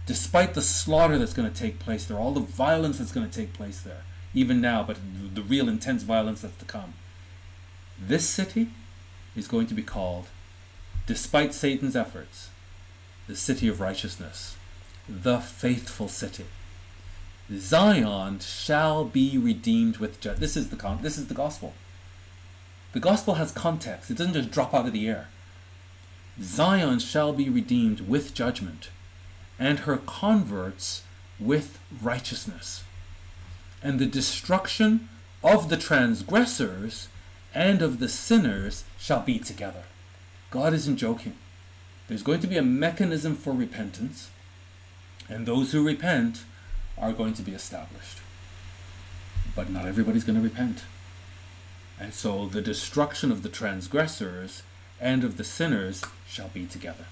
despite 0.06 0.54
the 0.54 0.62
slaughter 0.62 1.18
that's 1.18 1.34
going 1.34 1.52
to 1.52 1.58
take 1.58 1.80
place 1.80 2.06
there, 2.06 2.18
all 2.18 2.32
the 2.32 2.40
violence 2.40 3.00
that's 3.00 3.12
going 3.12 3.28
to 3.28 3.34
take 3.34 3.54
place 3.54 3.82
there, 3.82 4.04
even 4.34 4.62
now, 4.62 4.84
but 4.84 4.98
the 5.34 5.42
real 5.42 5.68
intense 5.68 6.04
violence 6.04 6.42
that's 6.42 6.58
to 6.58 6.66
come. 6.66 6.94
This 8.00 8.28
city 8.28 8.70
is 9.36 9.48
going 9.48 9.68
to 9.68 9.74
be 9.74 9.84
called, 9.84 10.28
despite 11.08 11.54
Satan's 11.54 11.96
efforts, 11.96 12.50
the 13.28 13.36
city 13.36 13.68
of 13.68 13.80
righteousness, 13.80 14.56
the 15.10 15.40
faithful 15.40 16.08
city. 16.08 16.46
Zion 17.52 18.40
shall 18.40 19.06
be 19.06 19.38
redeemed 19.38 19.98
with 19.98 20.20
judgment. 20.20 20.42
This 20.42 20.58
is 20.58 20.70
the 20.70 20.76
con- 20.76 21.00
this 21.02 21.18
is 21.18 21.28
the 21.28 21.34
gospel. 21.34 21.74
The 22.96 23.02
gospel 23.02 23.34
has 23.34 23.52
context. 23.52 24.10
It 24.10 24.16
doesn't 24.16 24.36
just 24.36 24.52
drop 24.52 24.74
out 24.74 24.86
of 24.86 24.94
the 24.94 25.06
air. 25.10 25.28
Zion 26.42 27.00
shall 27.00 27.34
be 27.34 27.50
redeemed 27.50 28.08
with 28.08 28.34
judgment 28.34 28.88
and 29.60 29.80
her 29.80 29.98
converts 29.98 31.04
with 31.38 31.78
righteousness. 32.02 32.86
And 33.84 34.00
the 34.00 34.06
destruction 34.06 35.10
of 35.44 35.68
the 35.68 35.76
transgressors 35.76 37.10
and 37.54 37.82
of 37.82 38.00
the 38.00 38.08
sinners 38.08 38.86
shall 38.98 39.20
be 39.20 39.40
together. 39.40 39.84
God 40.50 40.74
isn't 40.74 40.96
joking. 40.96 41.36
There's 42.08 42.24
going 42.24 42.40
to 42.40 42.48
be 42.48 42.56
a 42.56 42.64
mechanism 42.64 43.36
for 43.36 43.52
repentance, 43.52 44.30
and 45.28 45.46
those 45.46 45.74
who 45.74 45.86
repent 45.86 46.46
are 46.98 47.12
going 47.12 47.34
to 47.34 47.42
be 47.42 47.52
established. 47.52 48.20
But 49.54 49.70
not 49.70 49.86
everybody's 49.86 50.24
going 50.24 50.38
to 50.38 50.42
repent. 50.42 50.84
And 52.00 52.14
so 52.14 52.48
the 52.48 52.62
destruction 52.62 53.32
of 53.32 53.42
the 53.44 53.50
transgressors 53.50 54.64
and 55.00 55.24
of 55.24 55.38
the 55.38 55.44
sinners 55.44 56.04
shall 56.28 56.50
be 56.50 56.66
together. 56.66 57.06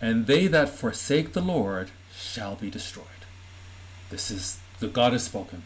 And 0.00 0.26
they 0.26 0.46
that 0.48 0.68
forsake 0.68 1.32
the 1.32 1.40
Lord 1.40 1.90
shall 2.16 2.56
be 2.56 2.70
destroyed. 2.70 3.06
This 4.10 4.30
is 4.30 4.58
the 4.80 4.88
God 4.88 5.12
has 5.12 5.24
spoken. 5.24 5.62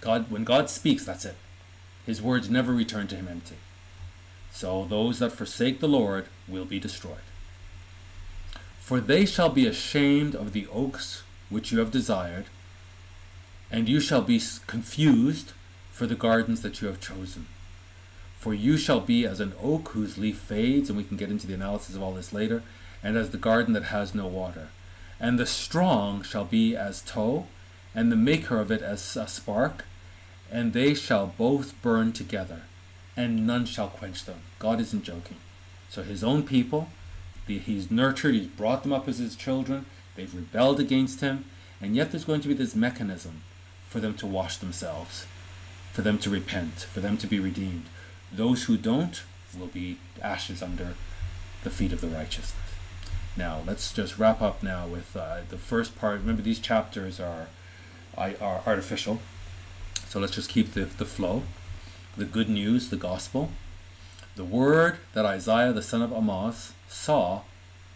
God 0.00 0.30
when 0.30 0.44
God 0.44 0.70
speaks, 0.70 1.04
that's 1.04 1.24
it. 1.24 1.36
His 2.06 2.22
words 2.22 2.48
never 2.48 2.72
return 2.72 3.08
to 3.08 3.16
him 3.16 3.28
empty. 3.28 3.56
So 4.52 4.84
those 4.84 5.18
that 5.18 5.32
forsake 5.32 5.80
the 5.80 5.88
Lord 5.88 6.26
will 6.46 6.64
be 6.64 6.78
destroyed. 6.78 7.26
For 8.80 9.00
they 9.00 9.26
shall 9.26 9.50
be 9.50 9.66
ashamed 9.66 10.34
of 10.34 10.52
the 10.52 10.66
oaks 10.68 11.22
which 11.50 11.72
you 11.72 11.78
have 11.78 11.90
desired, 11.90 12.46
and 13.70 13.88
you 13.88 14.00
shall 14.00 14.22
be 14.22 14.40
confused 14.66 15.52
for 15.98 16.06
the 16.06 16.14
gardens 16.14 16.62
that 16.62 16.80
you 16.80 16.86
have 16.86 17.00
chosen. 17.00 17.46
For 18.38 18.54
you 18.54 18.76
shall 18.76 19.00
be 19.00 19.26
as 19.26 19.40
an 19.40 19.52
oak 19.60 19.88
whose 19.88 20.16
leaf 20.16 20.38
fades, 20.38 20.88
and 20.88 20.96
we 20.96 21.02
can 21.02 21.16
get 21.16 21.28
into 21.28 21.48
the 21.48 21.54
analysis 21.54 21.96
of 21.96 22.02
all 22.04 22.14
this 22.14 22.32
later, 22.32 22.62
and 23.02 23.16
as 23.16 23.30
the 23.30 23.36
garden 23.36 23.72
that 23.72 23.82
has 23.82 24.14
no 24.14 24.28
water. 24.28 24.68
And 25.18 25.40
the 25.40 25.44
strong 25.44 26.22
shall 26.22 26.44
be 26.44 26.76
as 26.76 27.02
tow, 27.02 27.48
and 27.96 28.12
the 28.12 28.16
maker 28.16 28.60
of 28.60 28.70
it 28.70 28.80
as 28.80 29.16
a 29.16 29.26
spark, 29.26 29.86
and 30.52 30.72
they 30.72 30.94
shall 30.94 31.34
both 31.36 31.74
burn 31.82 32.12
together, 32.12 32.62
and 33.16 33.44
none 33.44 33.66
shall 33.66 33.88
quench 33.88 34.24
them. 34.24 34.38
God 34.60 34.78
isn't 34.78 35.02
joking. 35.02 35.38
So 35.90 36.04
his 36.04 36.22
own 36.22 36.44
people, 36.44 36.90
he's 37.48 37.90
nurtured, 37.90 38.36
he's 38.36 38.46
brought 38.46 38.84
them 38.84 38.92
up 38.92 39.08
as 39.08 39.18
his 39.18 39.34
children, 39.34 39.86
they've 40.14 40.32
rebelled 40.32 40.78
against 40.78 41.22
him, 41.22 41.46
and 41.80 41.96
yet 41.96 42.12
there's 42.12 42.24
going 42.24 42.42
to 42.42 42.48
be 42.48 42.54
this 42.54 42.76
mechanism 42.76 43.42
for 43.88 43.98
them 43.98 44.14
to 44.18 44.28
wash 44.28 44.58
themselves, 44.58 45.26
for 45.98 46.02
them 46.02 46.16
to 46.16 46.30
repent, 46.30 46.86
for 46.94 47.00
them 47.00 47.16
to 47.16 47.26
be 47.26 47.40
redeemed. 47.40 47.82
Those 48.32 48.66
who 48.66 48.76
don't 48.76 49.20
will 49.58 49.66
be 49.66 49.98
ashes 50.22 50.62
under 50.62 50.94
the 51.64 51.70
feet 51.70 51.92
of 51.92 52.00
the 52.00 52.06
righteous. 52.06 52.54
Now, 53.36 53.62
let's 53.66 53.92
just 53.92 54.16
wrap 54.16 54.40
up 54.40 54.62
now 54.62 54.86
with 54.86 55.16
uh, 55.16 55.38
the 55.48 55.58
first 55.58 55.98
part. 55.98 56.20
Remember, 56.20 56.40
these 56.40 56.60
chapters 56.60 57.18
are, 57.18 57.48
are 58.16 58.62
artificial. 58.64 59.18
So 60.06 60.20
let's 60.20 60.36
just 60.36 60.48
keep 60.48 60.72
the, 60.72 60.84
the 60.84 61.04
flow. 61.04 61.42
The 62.16 62.24
good 62.24 62.48
news, 62.48 62.90
the 62.90 62.96
gospel. 62.96 63.50
The 64.36 64.44
word 64.44 64.98
that 65.14 65.26
Isaiah 65.26 65.72
the 65.72 65.82
son 65.82 66.00
of 66.00 66.12
Amos 66.12 66.74
saw 66.86 67.40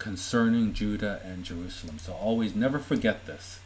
concerning 0.01 0.73
Judah 0.73 1.21
and 1.25 1.45
Jerusalem. 1.45 2.01
So 2.01 2.15
always 2.15 2.57
never 2.57 2.81
forget 2.81 3.27
this 3.27 3.61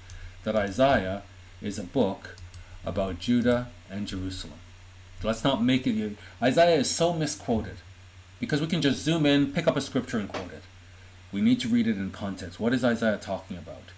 that 0.45 0.55
Isaiah 0.55 1.23
is 1.63 1.79
a 1.79 1.83
book 1.85 2.37
about 2.87 3.19
Judah 3.19 3.69
and 3.91 4.07
Jerusalem. 4.07 4.59
Let's 5.23 5.45
not 5.45 5.63
make 5.63 5.87
it. 5.87 6.17
Isaiah 6.43 6.79
is 6.79 6.89
so 6.91 7.13
misquoted 7.13 7.77
because 8.39 8.61
we 8.61 8.67
can 8.67 8.81
just 8.81 9.03
zoom 9.03 9.27
in, 9.27 9.53
pick 9.53 9.67
up 9.67 9.77
a 9.77 9.81
scripture, 9.81 10.19
and 10.19 10.29
quote 10.29 10.53
it. 10.53 10.63
We 11.33 11.41
need 11.41 11.61
to 11.61 11.69
read 11.69 11.87
it 11.87 11.97
in 11.97 12.11
context. 12.13 12.61
What 12.61 12.73
is 12.73 12.85
Isaiah 12.85 13.19
talking 13.19 13.57
about? 13.57 13.91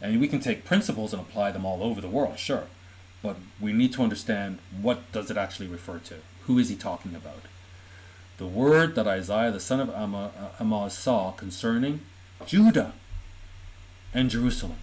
And 0.00 0.20
we 0.20 0.28
can 0.28 0.40
take 0.40 0.64
principles 0.64 1.12
and 1.12 1.20
apply 1.20 1.52
them 1.52 1.64
all 1.64 1.82
over 1.82 2.00
the 2.00 2.08
world, 2.08 2.38
sure. 2.38 2.64
But 3.22 3.36
we 3.60 3.72
need 3.72 3.92
to 3.94 4.02
understand 4.02 4.58
what 4.80 5.10
does 5.12 5.30
it 5.30 5.36
actually 5.36 5.66
refer 5.66 5.98
to? 5.98 6.16
Who 6.42 6.58
is 6.58 6.68
he 6.68 6.76
talking 6.76 7.14
about? 7.14 7.42
The 8.36 8.46
word 8.46 8.94
that 8.96 9.06
Isaiah 9.06 9.50
the 9.50 9.60
son 9.60 9.80
of 9.80 9.90
uh, 9.90 10.28
Amoz 10.58 10.96
saw 10.96 11.32
concerning 11.32 12.00
Judah 12.46 12.92
and 14.12 14.28
Jerusalem. 14.28 14.76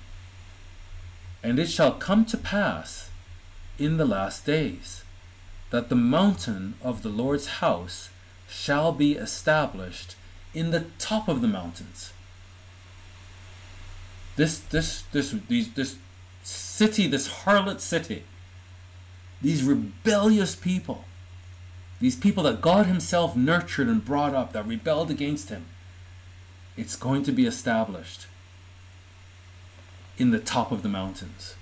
And 1.44 1.60
it 1.60 1.70
shall 1.70 1.94
come 1.94 2.26
to 2.26 2.38
pass 2.38 3.11
in 3.82 3.98
the 3.98 4.06
last 4.06 4.46
days 4.46 5.04
that 5.72 5.90
the 5.90 5.96
mountain 5.96 6.76
of 6.84 7.02
the 7.02 7.10
Lord's 7.10 7.48
house 7.48 8.10
shall 8.48 8.92
be 8.92 9.14
established 9.14 10.16
in 10.54 10.70
the 10.70 10.86
top 11.00 11.28
of 11.28 11.42
the 11.42 11.48
mountains. 11.48 12.14
This 14.36 14.60
this 14.60 15.04
this 15.12 15.32
these 15.48 15.74
this 15.74 15.98
city, 16.44 17.08
this 17.08 17.28
harlot 17.44 17.80
city, 17.80 18.24
these 19.42 19.64
rebellious 19.64 20.56
people, 20.56 21.06
these 22.00 22.16
people 22.16 22.44
that 22.44 22.62
God 22.62 22.86
Himself 22.86 23.36
nurtured 23.36 23.88
and 23.88 24.06
brought 24.06 24.36
up 24.36 24.54
that 24.54 24.68
rebelled 24.68 25.10
against 25.10 25.50
Him, 25.50 25.66
it's 26.78 26.96
going 26.96 27.24
to 27.24 27.32
be 27.32 27.46
established 27.46 28.28
in 30.18 30.30
the 30.32 30.40
top 30.40 30.72
of 30.72 30.84
the 30.84 30.90
mountains 30.90 31.56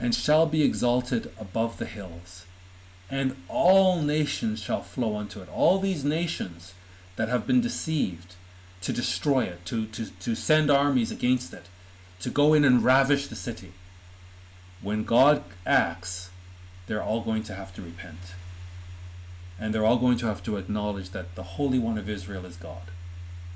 and 0.00 0.14
shall 0.14 0.46
be 0.46 0.62
exalted 0.62 1.32
above 1.38 1.78
the 1.78 1.86
hills 1.86 2.44
and 3.10 3.36
all 3.48 4.02
nations 4.02 4.60
shall 4.60 4.82
flow 4.82 5.16
unto 5.16 5.40
it. 5.40 5.48
All 5.48 5.78
these 5.78 6.04
nations 6.04 6.74
that 7.16 7.28
have 7.28 7.46
been 7.46 7.60
deceived 7.60 8.34
to 8.82 8.92
destroy 8.92 9.44
it, 9.44 9.64
to, 9.66 9.86
to, 9.86 10.10
to 10.20 10.34
send 10.34 10.70
armies 10.70 11.10
against 11.10 11.52
it, 11.52 11.66
to 12.20 12.30
go 12.30 12.52
in 12.54 12.64
and 12.64 12.84
ravish 12.84 13.26
the 13.26 13.36
city. 13.36 13.72
When 14.82 15.04
God 15.04 15.42
acts, 15.66 16.30
they're 16.86 17.02
all 17.02 17.22
going 17.22 17.42
to 17.44 17.54
have 17.54 17.74
to 17.74 17.82
repent. 17.82 18.34
And 19.58 19.74
they're 19.74 19.84
all 19.84 19.98
going 19.98 20.18
to 20.18 20.26
have 20.26 20.42
to 20.44 20.56
acknowledge 20.56 21.10
that 21.10 21.34
the 21.34 21.42
Holy 21.42 21.78
One 21.78 21.98
of 21.98 22.08
Israel 22.08 22.46
is 22.46 22.56
God, 22.56 22.90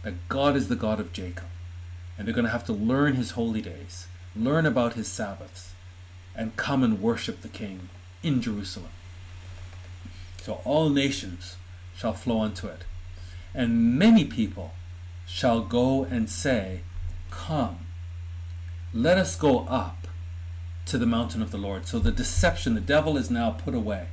that 0.02 0.28
God 0.28 0.56
is 0.56 0.68
the 0.68 0.76
God 0.76 0.98
of 0.98 1.12
Jacob. 1.12 1.46
And 2.16 2.26
they're 2.26 2.34
going 2.34 2.46
to 2.46 2.50
have 2.50 2.66
to 2.66 2.72
learn 2.72 3.14
his 3.14 3.32
holy 3.32 3.60
days, 3.60 4.06
learn 4.34 4.66
about 4.66 4.94
his 4.94 5.08
Sabbaths, 5.08 5.71
and 6.34 6.56
come 6.56 6.82
and 6.82 7.00
worship 7.00 7.42
the 7.42 7.48
King 7.48 7.88
in 8.22 8.40
Jerusalem. 8.40 8.90
So 10.42 10.60
all 10.64 10.88
nations 10.88 11.56
shall 11.96 12.12
flow 12.12 12.40
unto 12.40 12.66
it. 12.66 12.84
And 13.54 13.98
many 13.98 14.24
people 14.24 14.74
shall 15.26 15.60
go 15.60 16.04
and 16.04 16.28
say, 16.28 16.80
Come, 17.30 17.86
let 18.92 19.18
us 19.18 19.36
go 19.36 19.60
up 19.66 20.08
to 20.86 20.98
the 20.98 21.06
mountain 21.06 21.42
of 21.42 21.50
the 21.50 21.58
Lord. 21.58 21.86
So 21.86 21.98
the 21.98 22.10
deception, 22.10 22.74
the 22.74 22.80
devil 22.80 23.16
is 23.16 23.30
now 23.30 23.50
put 23.50 23.74
away. 23.74 24.08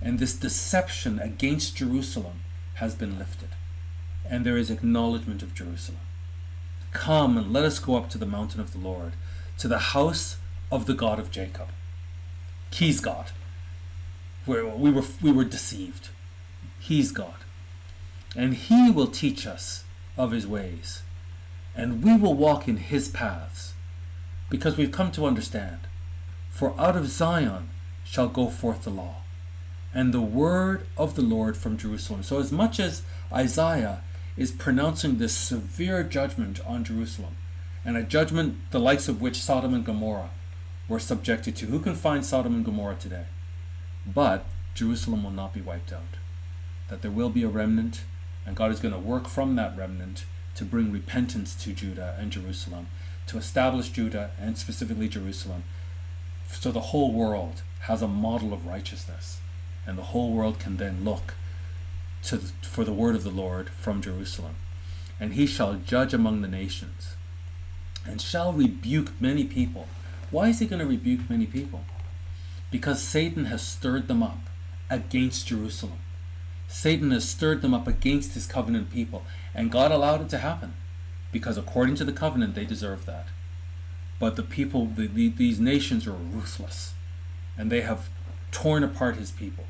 And 0.00 0.18
this 0.18 0.34
deception 0.34 1.18
against 1.18 1.76
Jerusalem 1.76 2.40
has 2.74 2.94
been 2.94 3.18
lifted. 3.18 3.50
And 4.28 4.46
there 4.46 4.56
is 4.56 4.70
acknowledgement 4.70 5.42
of 5.42 5.54
Jerusalem. 5.54 6.00
Come 6.92 7.36
and 7.36 7.52
let 7.52 7.64
us 7.64 7.78
go 7.78 7.96
up 7.96 8.08
to 8.10 8.18
the 8.18 8.26
mountain 8.26 8.60
of 8.60 8.72
the 8.72 8.78
Lord, 8.78 9.12
to 9.58 9.68
the 9.68 9.78
house 9.78 10.36
of 10.70 10.86
the 10.86 10.94
God 10.94 11.18
of 11.18 11.30
Jacob. 11.30 11.68
He's 12.70 13.00
God 13.00 13.32
where 14.46 14.66
we 14.66 14.90
were 14.90 15.04
we 15.22 15.32
were 15.32 15.44
deceived. 15.44 16.08
He's 16.78 17.12
God. 17.12 17.34
And 18.36 18.54
he 18.54 18.90
will 18.90 19.06
teach 19.06 19.46
us 19.46 19.84
of 20.16 20.32
his 20.32 20.46
ways. 20.46 21.02
And 21.74 22.02
we 22.02 22.16
will 22.16 22.34
walk 22.34 22.68
in 22.68 22.78
his 22.78 23.08
paths. 23.08 23.74
Because 24.48 24.76
we've 24.76 24.92
come 24.92 25.12
to 25.12 25.26
understand. 25.26 25.80
For 26.50 26.74
out 26.78 26.96
of 26.96 27.08
Zion 27.08 27.70
shall 28.04 28.28
go 28.28 28.48
forth 28.48 28.82
the 28.82 28.90
law, 28.90 29.22
and 29.94 30.12
the 30.12 30.20
word 30.20 30.84
of 30.96 31.14
the 31.14 31.22
Lord 31.22 31.56
from 31.56 31.78
Jerusalem. 31.78 32.24
So 32.24 32.40
as 32.40 32.50
much 32.50 32.80
as 32.80 33.02
Isaiah 33.32 34.02
is 34.36 34.50
pronouncing 34.50 35.18
this 35.18 35.32
severe 35.32 36.02
judgment 36.02 36.58
on 36.66 36.82
Jerusalem, 36.82 37.36
and 37.84 37.96
a 37.96 38.02
judgment 38.02 38.56
the 38.72 38.80
likes 38.80 39.08
of 39.08 39.20
which 39.20 39.40
Sodom 39.40 39.74
and 39.74 39.84
Gomorrah 39.84 40.30
were 40.90 40.98
subjected 40.98 41.54
to. 41.56 41.66
Who 41.66 41.78
can 41.78 41.94
find 41.94 42.26
Sodom 42.26 42.54
and 42.54 42.64
Gomorrah 42.64 42.96
today? 42.96 43.26
But 44.04 44.44
Jerusalem 44.74 45.22
will 45.22 45.30
not 45.30 45.54
be 45.54 45.60
wiped 45.60 45.92
out. 45.92 46.18
That 46.88 47.00
there 47.00 47.12
will 47.12 47.30
be 47.30 47.44
a 47.44 47.48
remnant, 47.48 48.02
and 48.44 48.56
God 48.56 48.72
is 48.72 48.80
going 48.80 48.92
to 48.92 49.00
work 49.00 49.28
from 49.28 49.54
that 49.54 49.78
remnant 49.78 50.24
to 50.56 50.64
bring 50.64 50.90
repentance 50.90 51.54
to 51.62 51.72
Judah 51.72 52.16
and 52.18 52.32
Jerusalem, 52.32 52.88
to 53.28 53.38
establish 53.38 53.90
Judah 53.90 54.32
and 54.40 54.58
specifically 54.58 55.08
Jerusalem, 55.08 55.62
so 56.48 56.72
the 56.72 56.80
whole 56.80 57.12
world 57.12 57.62
has 57.82 58.02
a 58.02 58.08
model 58.08 58.52
of 58.52 58.66
righteousness, 58.66 59.38
and 59.86 59.96
the 59.96 60.10
whole 60.10 60.32
world 60.32 60.58
can 60.58 60.76
then 60.76 61.04
look 61.04 61.34
to 62.24 62.38
for 62.62 62.84
the 62.84 62.92
word 62.92 63.14
of 63.14 63.22
the 63.22 63.30
Lord 63.30 63.70
from 63.70 64.02
Jerusalem. 64.02 64.56
And 65.20 65.34
he 65.34 65.46
shall 65.46 65.74
judge 65.74 66.12
among 66.12 66.42
the 66.42 66.48
nations, 66.48 67.14
and 68.04 68.20
shall 68.20 68.52
rebuke 68.52 69.12
many 69.20 69.44
people. 69.44 69.86
Why 70.30 70.48
is 70.48 70.58
he 70.58 70.66
going 70.66 70.80
to 70.80 70.86
rebuke 70.86 71.28
many 71.28 71.46
people? 71.46 71.84
because 72.70 73.02
Satan 73.02 73.46
has 73.46 73.62
stirred 73.62 74.08
them 74.08 74.22
up 74.22 74.38
against 74.88 75.46
Jerusalem. 75.46 75.98
Satan 76.68 77.10
has 77.10 77.28
stirred 77.28 77.62
them 77.62 77.74
up 77.74 77.88
against 77.88 78.34
his 78.34 78.46
covenant 78.46 78.90
people, 78.90 79.24
and 79.54 79.72
God 79.72 79.90
allowed 79.90 80.22
it 80.22 80.28
to 80.30 80.38
happen 80.38 80.74
because 81.32 81.56
according 81.56 81.96
to 81.96 82.04
the 82.04 82.12
covenant 82.12 82.54
they 82.54 82.64
deserve 82.64 83.06
that. 83.06 83.26
But 84.18 84.36
the 84.36 84.42
people, 84.42 84.86
the, 84.86 85.06
the, 85.06 85.28
these 85.28 85.58
nations 85.58 86.06
are 86.06 86.12
ruthless, 86.12 86.94
and 87.56 87.70
they 87.70 87.80
have 87.80 88.08
torn 88.52 88.84
apart 88.84 89.16
his 89.16 89.30
people. 89.30 89.64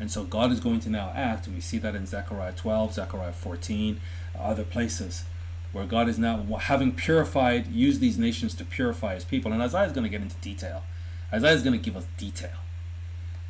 And 0.00 0.10
so 0.10 0.24
God 0.24 0.50
is 0.50 0.60
going 0.60 0.80
to 0.80 0.90
now 0.90 1.12
act, 1.14 1.46
and 1.46 1.54
we 1.54 1.60
see 1.60 1.78
that 1.78 1.94
in 1.94 2.06
Zechariah 2.06 2.52
12, 2.52 2.94
Zechariah 2.94 3.32
14, 3.32 4.00
other 4.38 4.64
places, 4.64 5.24
where 5.72 5.86
God 5.86 6.08
is 6.08 6.18
now 6.18 6.42
having 6.60 6.92
purified, 6.92 7.68
used 7.68 8.00
these 8.00 8.18
nations 8.18 8.54
to 8.54 8.64
purify 8.64 9.14
his 9.14 9.24
people. 9.24 9.52
And 9.52 9.62
Isaiah 9.62 9.86
is 9.86 9.92
going 9.92 10.04
to 10.04 10.10
get 10.10 10.20
into 10.20 10.36
detail 10.36 10.82
Isaiah 11.32 11.54
is 11.54 11.62
going 11.62 11.78
to 11.78 11.82
give 11.82 11.96
us 11.96 12.04
detail. 12.18 12.50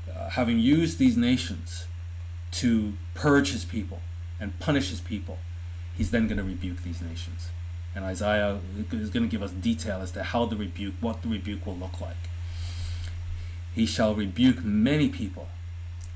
Uh, 0.08 0.30
having 0.30 0.58
used 0.58 0.98
these 0.98 1.16
nations 1.16 1.86
to 2.52 2.92
purge 3.14 3.52
his 3.52 3.64
people 3.64 4.00
and 4.38 4.58
punish 4.60 4.90
his 4.90 5.00
people, 5.00 5.38
he's 5.96 6.10
then 6.10 6.28
going 6.28 6.38
to 6.38 6.44
rebuke 6.44 6.82
these 6.84 7.02
nations. 7.02 7.48
And 7.94 8.04
Isaiah 8.04 8.60
is 8.92 9.10
going 9.10 9.24
to 9.24 9.30
give 9.30 9.42
us 9.42 9.50
detail 9.50 10.00
as 10.00 10.12
to 10.12 10.22
how 10.22 10.46
the 10.46 10.56
rebuke, 10.56 10.94
what 11.00 11.22
the 11.22 11.28
rebuke 11.28 11.66
will 11.66 11.76
look 11.76 12.00
like. 12.00 12.16
He 13.74 13.84
shall 13.84 14.14
rebuke 14.14 14.64
many 14.64 15.08
people. 15.08 15.48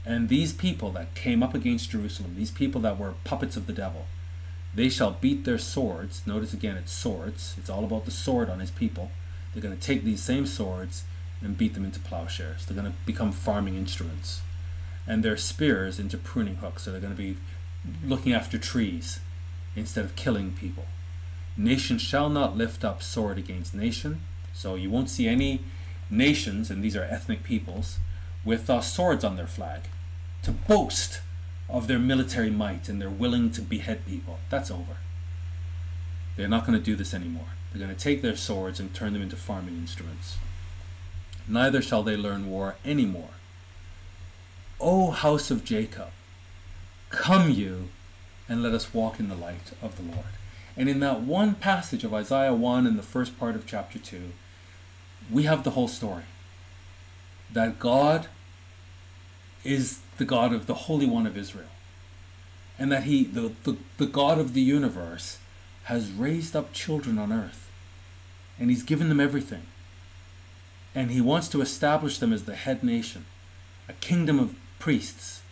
And 0.05 0.29
these 0.29 0.53
people 0.53 0.93
that 0.93 1.15
came 1.15 1.43
up 1.43 1.53
against 1.53 1.91
Jerusalem, 1.91 2.35
these 2.37 2.51
people 2.51 2.81
that 2.83 2.99
were 2.99 3.15
puppets 3.25 3.57
of 3.57 3.67
the 3.67 3.73
devil, 3.73 4.07
they 4.77 4.91
shall 4.91 5.13
beat 5.13 5.45
their 5.45 5.59
swords. 5.59 6.23
Notice 6.27 6.53
again, 6.53 6.77
it's 6.77 6.93
swords. 6.93 7.55
It's 7.57 7.71
all 7.71 7.83
about 7.83 8.05
the 8.05 8.11
sword 8.11 8.51
on 8.51 8.61
his 8.61 8.71
people. 8.71 9.11
They're 9.53 9.63
going 9.63 9.77
to 9.77 9.83
take 9.83 10.05
these 10.05 10.23
same 10.23 10.47
swords 10.47 11.05
and 11.41 11.57
beat 11.57 11.73
them 11.73 11.85
into 11.85 11.99
plowshares. 11.99 12.67
They're 12.67 12.77
going 12.77 12.93
to 12.93 12.99
become 13.07 13.33
farming 13.33 13.77
instruments. 13.77 14.43
And 15.07 15.23
their 15.23 15.39
spears 15.39 15.99
into 15.99 16.19
pruning 16.19 16.57
hooks. 16.57 16.83
So 16.83 16.93
they're 16.93 17.01
going 17.01 17.17
to 17.17 17.23
be 17.23 17.39
looking 18.05 18.35
after 18.35 18.59
trees 18.59 19.21
instead 19.75 20.05
of 20.05 20.15
killing 20.15 20.53
people. 20.53 20.85
Nation 21.57 21.97
shall 21.97 22.29
not 22.29 22.57
lift 22.57 22.85
up 22.85 23.03
sword 23.03 23.39
against 23.39 23.75
nation. 23.75 24.21
So 24.53 24.75
you 24.75 24.91
won't 24.91 25.09
see 25.09 25.27
any 25.27 25.61
nations, 26.11 26.71
and 26.71 26.85
these 26.85 26.97
are 26.97 27.05
ethnic 27.05 27.43
peoples, 27.43 27.99
with 28.45 28.69
uh, 28.69 28.83
swords 28.83 29.25
on 29.25 29.37
their 29.37 29.47
flag 29.47 29.83
to 30.43 30.51
boast 30.53 31.21
of 31.69 31.89
their 31.89 31.99
military 31.99 32.51
might 32.51 32.89
and 32.89 33.01
they're 33.01 33.11
willing 33.11 33.51
to 33.53 33.61
behead 33.61 34.07
people. 34.07 34.39
That's 34.51 34.71
over. 34.71 34.99
They're 36.37 36.49
not 36.49 36.67
going 36.67 36.79
to 36.79 36.85
do 36.85 36.97
this 36.97 37.15
anymore. 37.15 37.49
They're 37.73 37.85
going 37.85 37.97
to 37.97 38.03
take 38.03 38.23
their 38.23 38.37
swords 38.37 38.79
and 38.79 38.95
turn 38.95 39.13
them 39.13 39.23
into 39.23 39.37
farming 39.37 39.77
instruments. 39.77 40.37
Neither 41.49 41.81
shall 41.83 42.03
they 42.03 42.17
learn 42.17 42.51
war 42.51 42.77
any 42.85 43.07
more. 43.07 43.31
O 44.81 45.11
house 45.11 45.51
of 45.51 45.65
Jacob, 45.65 46.11
come 47.09 47.51
you 47.51 47.89
and 48.49 48.63
let 48.63 48.75
us 48.75 48.93
walk 48.93 49.19
in 49.19 49.29
the 49.29 49.35
light 49.35 49.73
of 49.83 49.97
the 49.97 50.03
Lord. 50.03 50.27
And 50.77 50.89
in 50.89 51.01
that 51.01 51.21
one 51.23 51.55
passage 51.55 52.05
of 52.05 52.13
Isaiah 52.13 52.55
1 52.55 52.87
in 52.87 52.97
the 52.97 53.03
first 53.03 53.39
part 53.39 53.55
of 53.55 53.67
chapter 53.67 53.99
2, 53.99 54.33
we 55.31 55.45
have 55.45 55.65
the 55.65 55.71
whole 55.71 55.89
story. 55.89 56.25
That 57.53 57.79
God 57.79 58.29
is 59.65 60.01
the 60.19 60.25
God 60.25 60.53
of 60.53 60.67
the 60.67 60.75
Holy 60.75 61.07
One 61.07 61.27
of 61.27 61.37
Israel. 61.37 61.69
And 62.79 62.93
that 62.93 63.05
He, 63.05 63.25
the, 63.25 63.53
the, 63.65 63.77
the 63.99 64.07
God 64.07 64.39
of 64.39 64.55
the 64.55 64.61
universe, 64.61 65.39
has 65.85 66.11
raised 66.11 66.55
up 66.55 66.73
children 66.73 67.19
on 67.19 67.33
earth. 67.33 67.71
And 68.59 68.71
He's 68.71 68.83
given 68.83 69.09
them 69.09 69.21
everything. 69.21 69.63
And 70.95 71.11
He 71.11 71.21
wants 71.21 71.49
to 71.49 71.61
establish 71.61 72.19
them 72.19 72.33
as 72.33 72.45
the 72.45 72.55
head 72.55 72.83
nation, 72.83 73.27
a 73.89 73.93
kingdom 73.95 74.39
of 74.39 74.57
priests, 74.79 75.43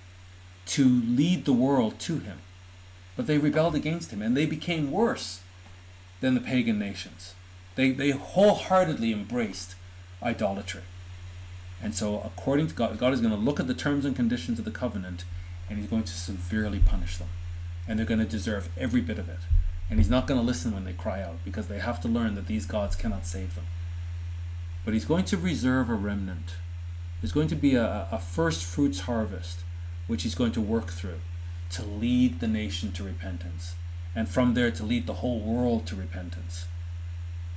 to 0.67 0.85
lead 0.85 1.45
the 1.45 1.53
world 1.53 1.99
to 2.01 2.19
Him. 2.19 2.39
But 3.17 3.27
they 3.27 3.39
rebelled 3.39 3.75
against 3.75 4.11
Him, 4.11 4.23
and 4.23 4.37
they 4.37 4.47
became 4.47 4.91
worse 4.91 5.41
than 6.21 6.35
the 6.35 6.41
pagan 6.41 6.79
nations. 6.79 7.35
They, 7.77 7.91
they 7.91 8.11
wholeheartedly 8.11 9.13
embraced 9.13 9.75
idolatry. 10.23 10.83
And 11.83 11.95
so, 11.95 12.21
according 12.25 12.69
to 12.69 12.75
God, 12.75 12.99
God 12.99 13.13
is 13.13 13.21
going 13.21 13.35
to 13.35 13.39
look 13.39 13.61
at 13.61 13.67
the 13.67 13.75
terms 13.75 14.05
and 14.05 14.17
conditions 14.17 14.59
of 14.59 14.65
the 14.65 14.71
covenant 14.71 15.25
and 15.69 15.79
He's 15.79 15.89
going 15.89 16.05
to 16.05 16.13
severely 16.13 16.79
punish 16.79 17.17
them. 17.17 17.29
And 17.87 17.99
they're 17.99 18.07
going 18.07 18.21
to 18.21 18.27
deserve 18.27 18.69
every 18.77 19.01
bit 19.01 19.19
of 19.19 19.29
it. 19.29 19.41
And 19.91 19.99
He's 19.99 20.11
not 20.11 20.27
going 20.27 20.41
to 20.41 20.47
listen 20.47 20.73
when 20.73 20.85
they 20.85 20.93
cry 20.93 21.23
out 21.23 21.45
because 21.45 21.69
they 21.69 21.79
have 21.79 22.01
to 22.03 22.09
learn 22.09 22.35
that 22.35 22.47
these 22.47 22.67
gods 22.67 22.97
cannot 22.97 23.27
save 23.27 23.55
them. 23.55 23.67
But 24.85 24.95
He's 24.95 25.05
going 25.05 25.25
to 25.27 25.37
reserve 25.37 25.91
a 25.91 25.95
remnant. 25.95 26.55
There's 27.21 27.33
going 27.33 27.49
to 27.49 27.57
be 27.57 27.75
a, 27.75 28.09
a 28.11 28.19
first 28.19 28.65
fruits 28.65 29.01
harvest 29.01 29.61
which 30.07 30.23
He's 30.23 30.35
going 30.35 30.53
to 30.53 30.61
work 30.61 30.91
through 30.91 31.21
to 31.71 31.85
lead 31.85 32.41
the 32.41 32.49
nation 32.49 32.93
to 32.93 33.03
repentance. 33.03 33.75
And 34.15 34.29
from 34.29 34.55
there 34.55 34.71
to 34.71 34.85
lead 34.85 35.07
the 35.07 35.15
whole 35.15 35.41
world 35.41 35.87
to 35.87 35.97
repentance. 35.97 36.67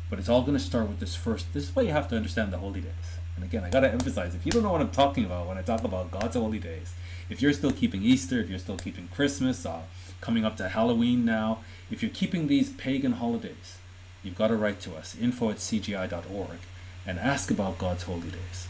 But 0.10 0.20
it's 0.20 0.30
all 0.30 0.42
going 0.42 0.58
to 0.58 0.64
start 0.64 0.88
with 0.88 1.00
this 1.00 1.16
first. 1.16 1.54
This 1.54 1.66
is 1.66 1.76
why 1.76 1.84
you 1.84 1.92
have 1.92 2.08
to 2.10 2.16
understand 2.16 2.52
the 2.52 2.58
holy 2.58 2.82
days. 2.82 3.17
And 3.38 3.46
again, 3.46 3.64
I 3.64 3.70
got 3.70 3.82
to 3.82 3.92
emphasize 3.92 4.34
if 4.34 4.46
you 4.46 4.52
don't 4.52 4.64
know 4.64 4.72
what 4.72 4.82
I'm 4.82 4.90
talking 4.90 5.24
about 5.24 5.48
when 5.48 5.60
I 5.60 5.62
talk 5.62 5.84
about 5.84 6.10
God's 6.10 6.36
holy 6.36 6.58
days, 6.58 6.94
if 7.30 7.40
you're 7.40 7.54
still 7.54 7.72
keeping 7.72 8.02
Easter, 8.02 8.40
if 8.40 8.50
you're 8.50 8.58
still 8.58 8.78
keeping 8.78 9.08
Christmas, 9.10 9.64
uh, 9.64 9.82
coming 10.22 10.44
up 10.44 10.58
to 10.58 10.68
Halloween 10.70 11.24
now, 11.24 11.60
if 11.92 12.02
you're 12.02 12.12
keeping 12.12 12.48
these 12.48 12.72
pagan 12.72 13.14
holidays, 13.14 13.78
you've 14.24 14.36
got 14.36 14.48
to 14.48 14.56
write 14.56 14.82
to 14.82 14.96
us, 14.96 15.16
info 15.22 15.52
at 15.52 15.58
cgi.org, 15.58 16.58
and 17.06 17.20
ask 17.20 17.52
about 17.52 17.78
God's 17.78 18.04
holy 18.04 18.30
days. 18.30 18.68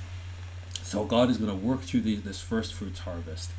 So 0.84 1.06
God 1.06 1.30
is 1.30 1.38
going 1.38 1.50
to 1.50 1.66
work 1.66 1.82
through 1.82 2.02
the, 2.02 2.16
this 2.16 2.42
first 2.42 2.74
fruits 2.74 3.00
harvest, 3.00 3.52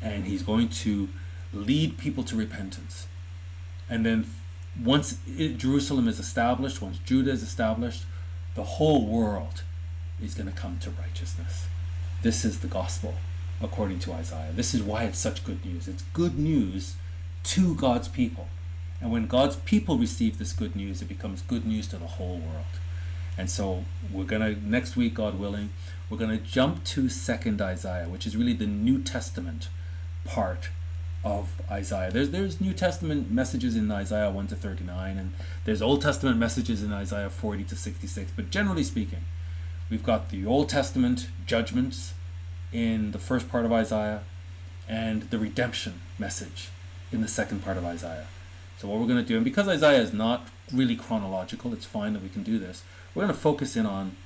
and 0.00 0.24
He's 0.24 0.42
going 0.42 0.68
to 0.68 1.08
lead 1.52 1.98
people 1.98 2.22
to 2.24 2.36
repentance. 2.36 3.08
And 3.90 4.06
then 4.06 4.26
once 4.80 5.18
Jerusalem 5.56 6.06
is 6.06 6.20
established, 6.20 6.80
once 6.80 6.98
Judah 6.98 7.32
is 7.32 7.42
established, 7.42 8.04
the 8.54 8.62
whole 8.62 9.04
world 9.04 9.64
is 10.22 10.34
going 10.34 10.50
to 10.50 10.52
come 10.52 10.78
to 10.78 10.90
righteousness. 10.90 11.66
This 12.22 12.44
is 12.44 12.60
the 12.60 12.68
gospel 12.68 13.14
according 13.60 13.98
to 14.00 14.12
Isaiah. 14.12 14.52
This 14.52 14.74
is 14.74 14.82
why 14.82 15.04
it's 15.04 15.18
such 15.18 15.44
good 15.44 15.64
news. 15.64 15.88
It's 15.88 16.02
good 16.12 16.38
news 16.38 16.96
to 17.44 17.74
God's 17.74 18.08
people. 18.08 18.48
And 19.00 19.10
when 19.10 19.26
God's 19.26 19.56
people 19.56 19.98
receive 19.98 20.38
this 20.38 20.52
good 20.52 20.74
news, 20.74 21.02
it 21.02 21.08
becomes 21.08 21.42
good 21.42 21.66
news 21.66 21.86
to 21.88 21.96
the 21.96 22.06
whole 22.06 22.38
world. 22.38 22.64
And 23.36 23.50
so 23.50 23.84
we're 24.12 24.24
going 24.24 24.42
to, 24.42 24.68
next 24.68 24.96
week, 24.96 25.14
God 25.14 25.38
willing, 25.38 25.70
we're 26.08 26.18
going 26.18 26.30
to 26.30 26.44
jump 26.44 26.84
to 26.84 27.04
2nd 27.04 27.60
Isaiah, 27.60 28.08
which 28.08 28.26
is 28.26 28.36
really 28.36 28.52
the 28.52 28.66
New 28.66 29.02
Testament 29.02 29.68
part 30.24 30.68
of 31.24 31.48
Isaiah. 31.70 32.10
There's 32.10 32.30
there's 32.30 32.60
New 32.60 32.74
Testament 32.74 33.30
messages 33.30 33.76
in 33.76 33.90
Isaiah 33.90 34.30
1 34.30 34.46
to 34.48 34.54
39 34.54 35.16
and 35.16 35.32
there's 35.64 35.80
Old 35.80 36.02
Testament 36.02 36.38
messages 36.38 36.82
in 36.82 36.92
Isaiah 36.92 37.30
40 37.30 37.64
to 37.64 37.76
66, 37.76 38.32
but 38.36 38.50
generally 38.50 38.84
speaking, 38.84 39.20
we've 39.90 40.02
got 40.02 40.30
the 40.30 40.46
Old 40.46 40.68
Testament 40.68 41.28
judgments 41.46 42.14
in 42.72 43.12
the 43.12 43.18
first 43.18 43.48
part 43.48 43.64
of 43.64 43.72
Isaiah 43.72 44.22
and 44.88 45.22
the 45.30 45.38
redemption 45.38 46.00
message 46.18 46.68
in 47.12 47.20
the 47.20 47.28
second 47.28 47.62
part 47.62 47.76
of 47.76 47.84
Isaiah. 47.84 48.26
So 48.78 48.88
what 48.88 48.98
we're 48.98 49.06
going 49.06 49.22
to 49.22 49.28
do 49.28 49.36
and 49.36 49.44
because 49.44 49.68
Isaiah 49.68 50.00
is 50.00 50.12
not 50.12 50.48
really 50.72 50.96
chronological, 50.96 51.72
it's 51.72 51.84
fine 51.84 52.12
that 52.14 52.22
we 52.22 52.28
can 52.28 52.42
do 52.42 52.58
this. 52.58 52.82
We're 53.14 53.22
going 53.22 53.34
to 53.34 53.40
focus 53.40 53.76
in 53.76 53.86
on 53.86 54.16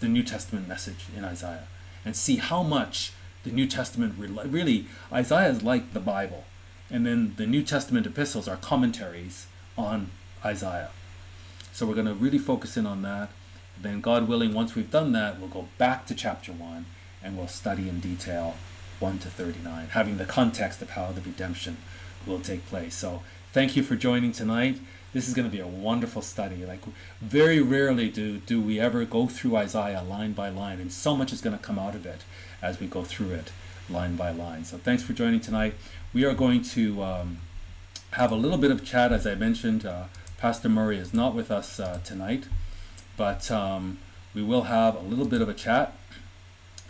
the 0.00 0.08
New 0.08 0.22
Testament 0.22 0.66
message 0.66 1.06
in 1.16 1.24
Isaiah 1.24 1.66
and 2.04 2.16
see 2.16 2.36
how 2.36 2.62
much 2.62 3.12
the 3.44 3.50
New 3.50 3.66
Testament 3.66 4.14
really 4.18 4.86
Isaiah 5.12 5.50
is 5.50 5.62
like 5.62 5.92
the 5.92 6.00
Bible, 6.00 6.44
and 6.90 7.06
then 7.06 7.34
the 7.36 7.46
New 7.46 7.62
Testament 7.62 8.06
epistles 8.06 8.48
are 8.48 8.56
commentaries 8.56 9.46
on 9.76 10.10
Isaiah. 10.44 10.90
So 11.72 11.86
we're 11.86 11.94
going 11.94 12.06
to 12.06 12.14
really 12.14 12.38
focus 12.38 12.76
in 12.76 12.86
on 12.86 13.02
that. 13.02 13.28
Then, 13.80 14.00
God 14.00 14.28
willing, 14.28 14.54
once 14.54 14.74
we've 14.74 14.90
done 14.90 15.12
that, 15.12 15.38
we'll 15.38 15.48
go 15.48 15.68
back 15.78 16.06
to 16.06 16.14
chapter 16.14 16.52
one 16.52 16.86
and 17.22 17.36
we'll 17.36 17.48
study 17.48 17.88
in 17.88 18.00
detail 18.00 18.54
1 19.00 19.18
to 19.18 19.28
39, 19.28 19.88
having 19.88 20.18
the 20.18 20.24
context 20.24 20.80
of 20.82 20.90
how 20.90 21.10
the 21.12 21.20
redemption 21.20 21.76
will 22.26 22.40
take 22.40 22.66
place. 22.66 22.94
So, 22.94 23.22
thank 23.52 23.76
you 23.76 23.82
for 23.82 23.96
joining 23.96 24.32
tonight. 24.32 24.78
This 25.12 25.28
is 25.28 25.34
going 25.34 25.48
to 25.48 25.52
be 25.52 25.60
a 25.60 25.66
wonderful 25.66 26.22
study. 26.22 26.64
Like, 26.66 26.80
very 27.20 27.60
rarely 27.60 28.08
do, 28.08 28.38
do 28.38 28.60
we 28.60 28.80
ever 28.80 29.04
go 29.04 29.26
through 29.26 29.56
Isaiah 29.56 30.02
line 30.02 30.32
by 30.32 30.48
line, 30.48 30.80
and 30.80 30.92
so 30.92 31.16
much 31.16 31.32
is 31.32 31.40
going 31.40 31.56
to 31.56 31.62
come 31.62 31.78
out 31.78 31.94
of 31.94 32.04
it 32.06 32.22
as 32.62 32.80
we 32.80 32.86
go 32.86 33.04
through 33.04 33.30
it 33.30 33.52
line 33.88 34.16
by 34.16 34.30
line. 34.30 34.64
So 34.64 34.78
thanks 34.78 35.02
for 35.02 35.12
joining 35.12 35.40
tonight. 35.40 35.74
We 36.12 36.24
are 36.24 36.34
going 36.34 36.62
to 36.62 37.02
um, 37.02 37.38
have 38.12 38.32
a 38.32 38.36
little 38.36 38.58
bit 38.58 38.70
of 38.70 38.84
chat, 38.84 39.12
as 39.12 39.26
I 39.26 39.34
mentioned. 39.34 39.84
Uh, 39.84 40.04
Pastor 40.38 40.68
Murray 40.68 40.98
is 40.98 41.12
not 41.12 41.34
with 41.34 41.50
us 41.50 41.78
uh, 41.80 42.00
tonight, 42.04 42.46
but 43.16 43.50
um, 43.50 43.98
we 44.34 44.42
will 44.42 44.62
have 44.62 44.96
a 44.96 45.00
little 45.00 45.26
bit 45.26 45.40
of 45.40 45.48
a 45.48 45.54
chat, 45.54 45.96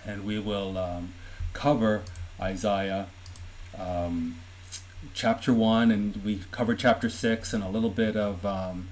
and 0.07 0.25
we 0.25 0.39
will 0.39 0.79
um, 0.79 1.15
cover 1.53 2.03
Isaiah 2.41 3.07
um, 3.79 4.37
chapter 5.13 5.53
one, 5.53 5.91
and 5.91 6.17
we 6.25 6.41
cover 6.51 6.75
chapter 6.75 7.09
six, 7.09 7.53
and 7.53 7.63
a 7.63 7.69
little 7.69 7.91
bit 7.91 8.17
of 8.17 8.45
um, 8.47 8.89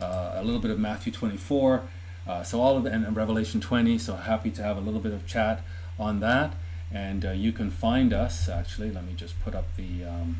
uh, 0.00 0.32
a 0.34 0.44
little 0.44 0.60
bit 0.60 0.70
of 0.70 0.78
Matthew 0.78 1.12
24. 1.12 1.82
Uh, 2.26 2.42
so 2.42 2.60
all 2.60 2.76
of 2.76 2.84
the, 2.84 2.90
and 2.90 3.16
Revelation 3.16 3.60
20. 3.60 3.98
So 3.98 4.16
happy 4.16 4.50
to 4.50 4.62
have 4.62 4.76
a 4.76 4.80
little 4.80 5.00
bit 5.00 5.12
of 5.12 5.26
chat 5.26 5.62
on 5.98 6.20
that. 6.20 6.54
And 6.92 7.24
uh, 7.24 7.32
you 7.32 7.52
can 7.52 7.70
find 7.70 8.12
us, 8.12 8.48
actually, 8.48 8.90
let 8.90 9.04
me 9.04 9.12
just 9.14 9.40
put 9.42 9.54
up 9.54 9.64
the, 9.76 10.04
um, 10.04 10.38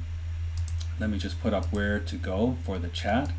let 1.01 1.11
me 1.11 1.19
just 1.19 1.41
put 1.41 1.53
up 1.53 1.67
where 1.67 1.99
to 1.99 2.17
go 2.17 2.57
for 2.65 2.79
the 2.79 2.89
chat. 2.89 3.31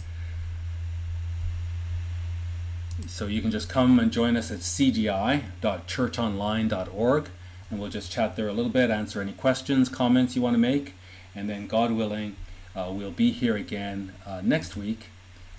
So 3.05 3.27
you 3.27 3.41
can 3.41 3.51
just 3.51 3.69
come 3.69 3.99
and 3.99 4.11
join 4.11 4.35
us 4.35 4.49
at 4.49 4.57
cgi.churchonline.org 4.59 7.29
and 7.69 7.79
we'll 7.79 7.89
just 7.89 8.11
chat 8.11 8.35
there 8.35 8.47
a 8.47 8.53
little 8.53 8.71
bit, 8.71 8.89
answer 8.89 9.21
any 9.21 9.33
questions, 9.33 9.89
comments 9.89 10.35
you 10.35 10.41
want 10.41 10.55
to 10.55 10.59
make, 10.59 10.95
and 11.35 11.47
then 11.49 11.67
God 11.67 11.91
willing, 11.91 12.35
uh, 12.75 12.89
we'll 12.91 13.11
be 13.11 13.31
here 13.31 13.55
again 13.55 14.13
uh, 14.25 14.41
next 14.43 14.75
week 14.77 15.09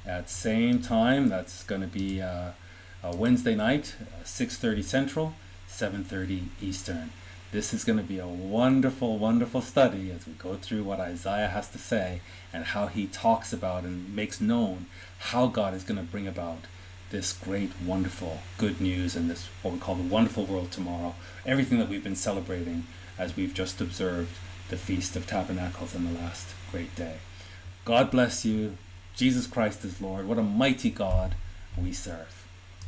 at 0.06 0.30
same 0.30 0.80
time. 0.80 1.28
That's 1.28 1.62
going 1.64 1.82
to 1.82 1.86
be 1.86 2.22
uh, 2.22 2.52
Wednesday 3.04 3.54
night, 3.54 3.94
6:30 4.24 4.78
uh, 4.78 4.82
Central. 4.82 5.34
7.30 5.78 6.46
Eastern. 6.60 7.10
This 7.52 7.72
is 7.72 7.84
going 7.84 7.98
to 7.98 8.04
be 8.04 8.18
a 8.18 8.26
wonderful, 8.26 9.16
wonderful 9.16 9.62
study 9.62 10.10
as 10.10 10.26
we 10.26 10.32
go 10.32 10.56
through 10.56 10.82
what 10.82 10.98
Isaiah 10.98 11.48
has 11.48 11.68
to 11.68 11.78
say 11.78 12.20
and 12.52 12.64
how 12.64 12.88
he 12.88 13.06
talks 13.06 13.52
about 13.52 13.84
and 13.84 14.14
makes 14.14 14.40
known 14.40 14.86
how 15.18 15.46
God 15.46 15.74
is 15.74 15.84
going 15.84 15.98
to 15.98 16.02
bring 16.02 16.26
about 16.26 16.58
this 17.10 17.32
great, 17.32 17.70
wonderful, 17.84 18.40
good 18.58 18.80
news 18.80 19.16
and 19.16 19.30
this, 19.30 19.48
what 19.62 19.74
we 19.74 19.80
call 19.80 19.94
the 19.94 20.02
wonderful 20.02 20.44
world 20.44 20.70
tomorrow. 20.70 21.14
Everything 21.46 21.78
that 21.78 21.88
we've 21.88 22.04
been 22.04 22.16
celebrating 22.16 22.84
as 23.18 23.36
we've 23.36 23.54
just 23.54 23.80
observed 23.80 24.30
the 24.68 24.76
Feast 24.76 25.16
of 25.16 25.26
Tabernacles 25.26 25.94
in 25.94 26.04
the 26.04 26.20
last 26.20 26.48
great 26.70 26.94
day. 26.94 27.16
God 27.84 28.10
bless 28.10 28.44
you. 28.44 28.76
Jesus 29.16 29.46
Christ 29.46 29.84
is 29.84 30.00
Lord. 30.00 30.28
What 30.28 30.38
a 30.38 30.42
mighty 30.42 30.90
God 30.90 31.34
we 31.76 31.92
serve. 31.92 32.37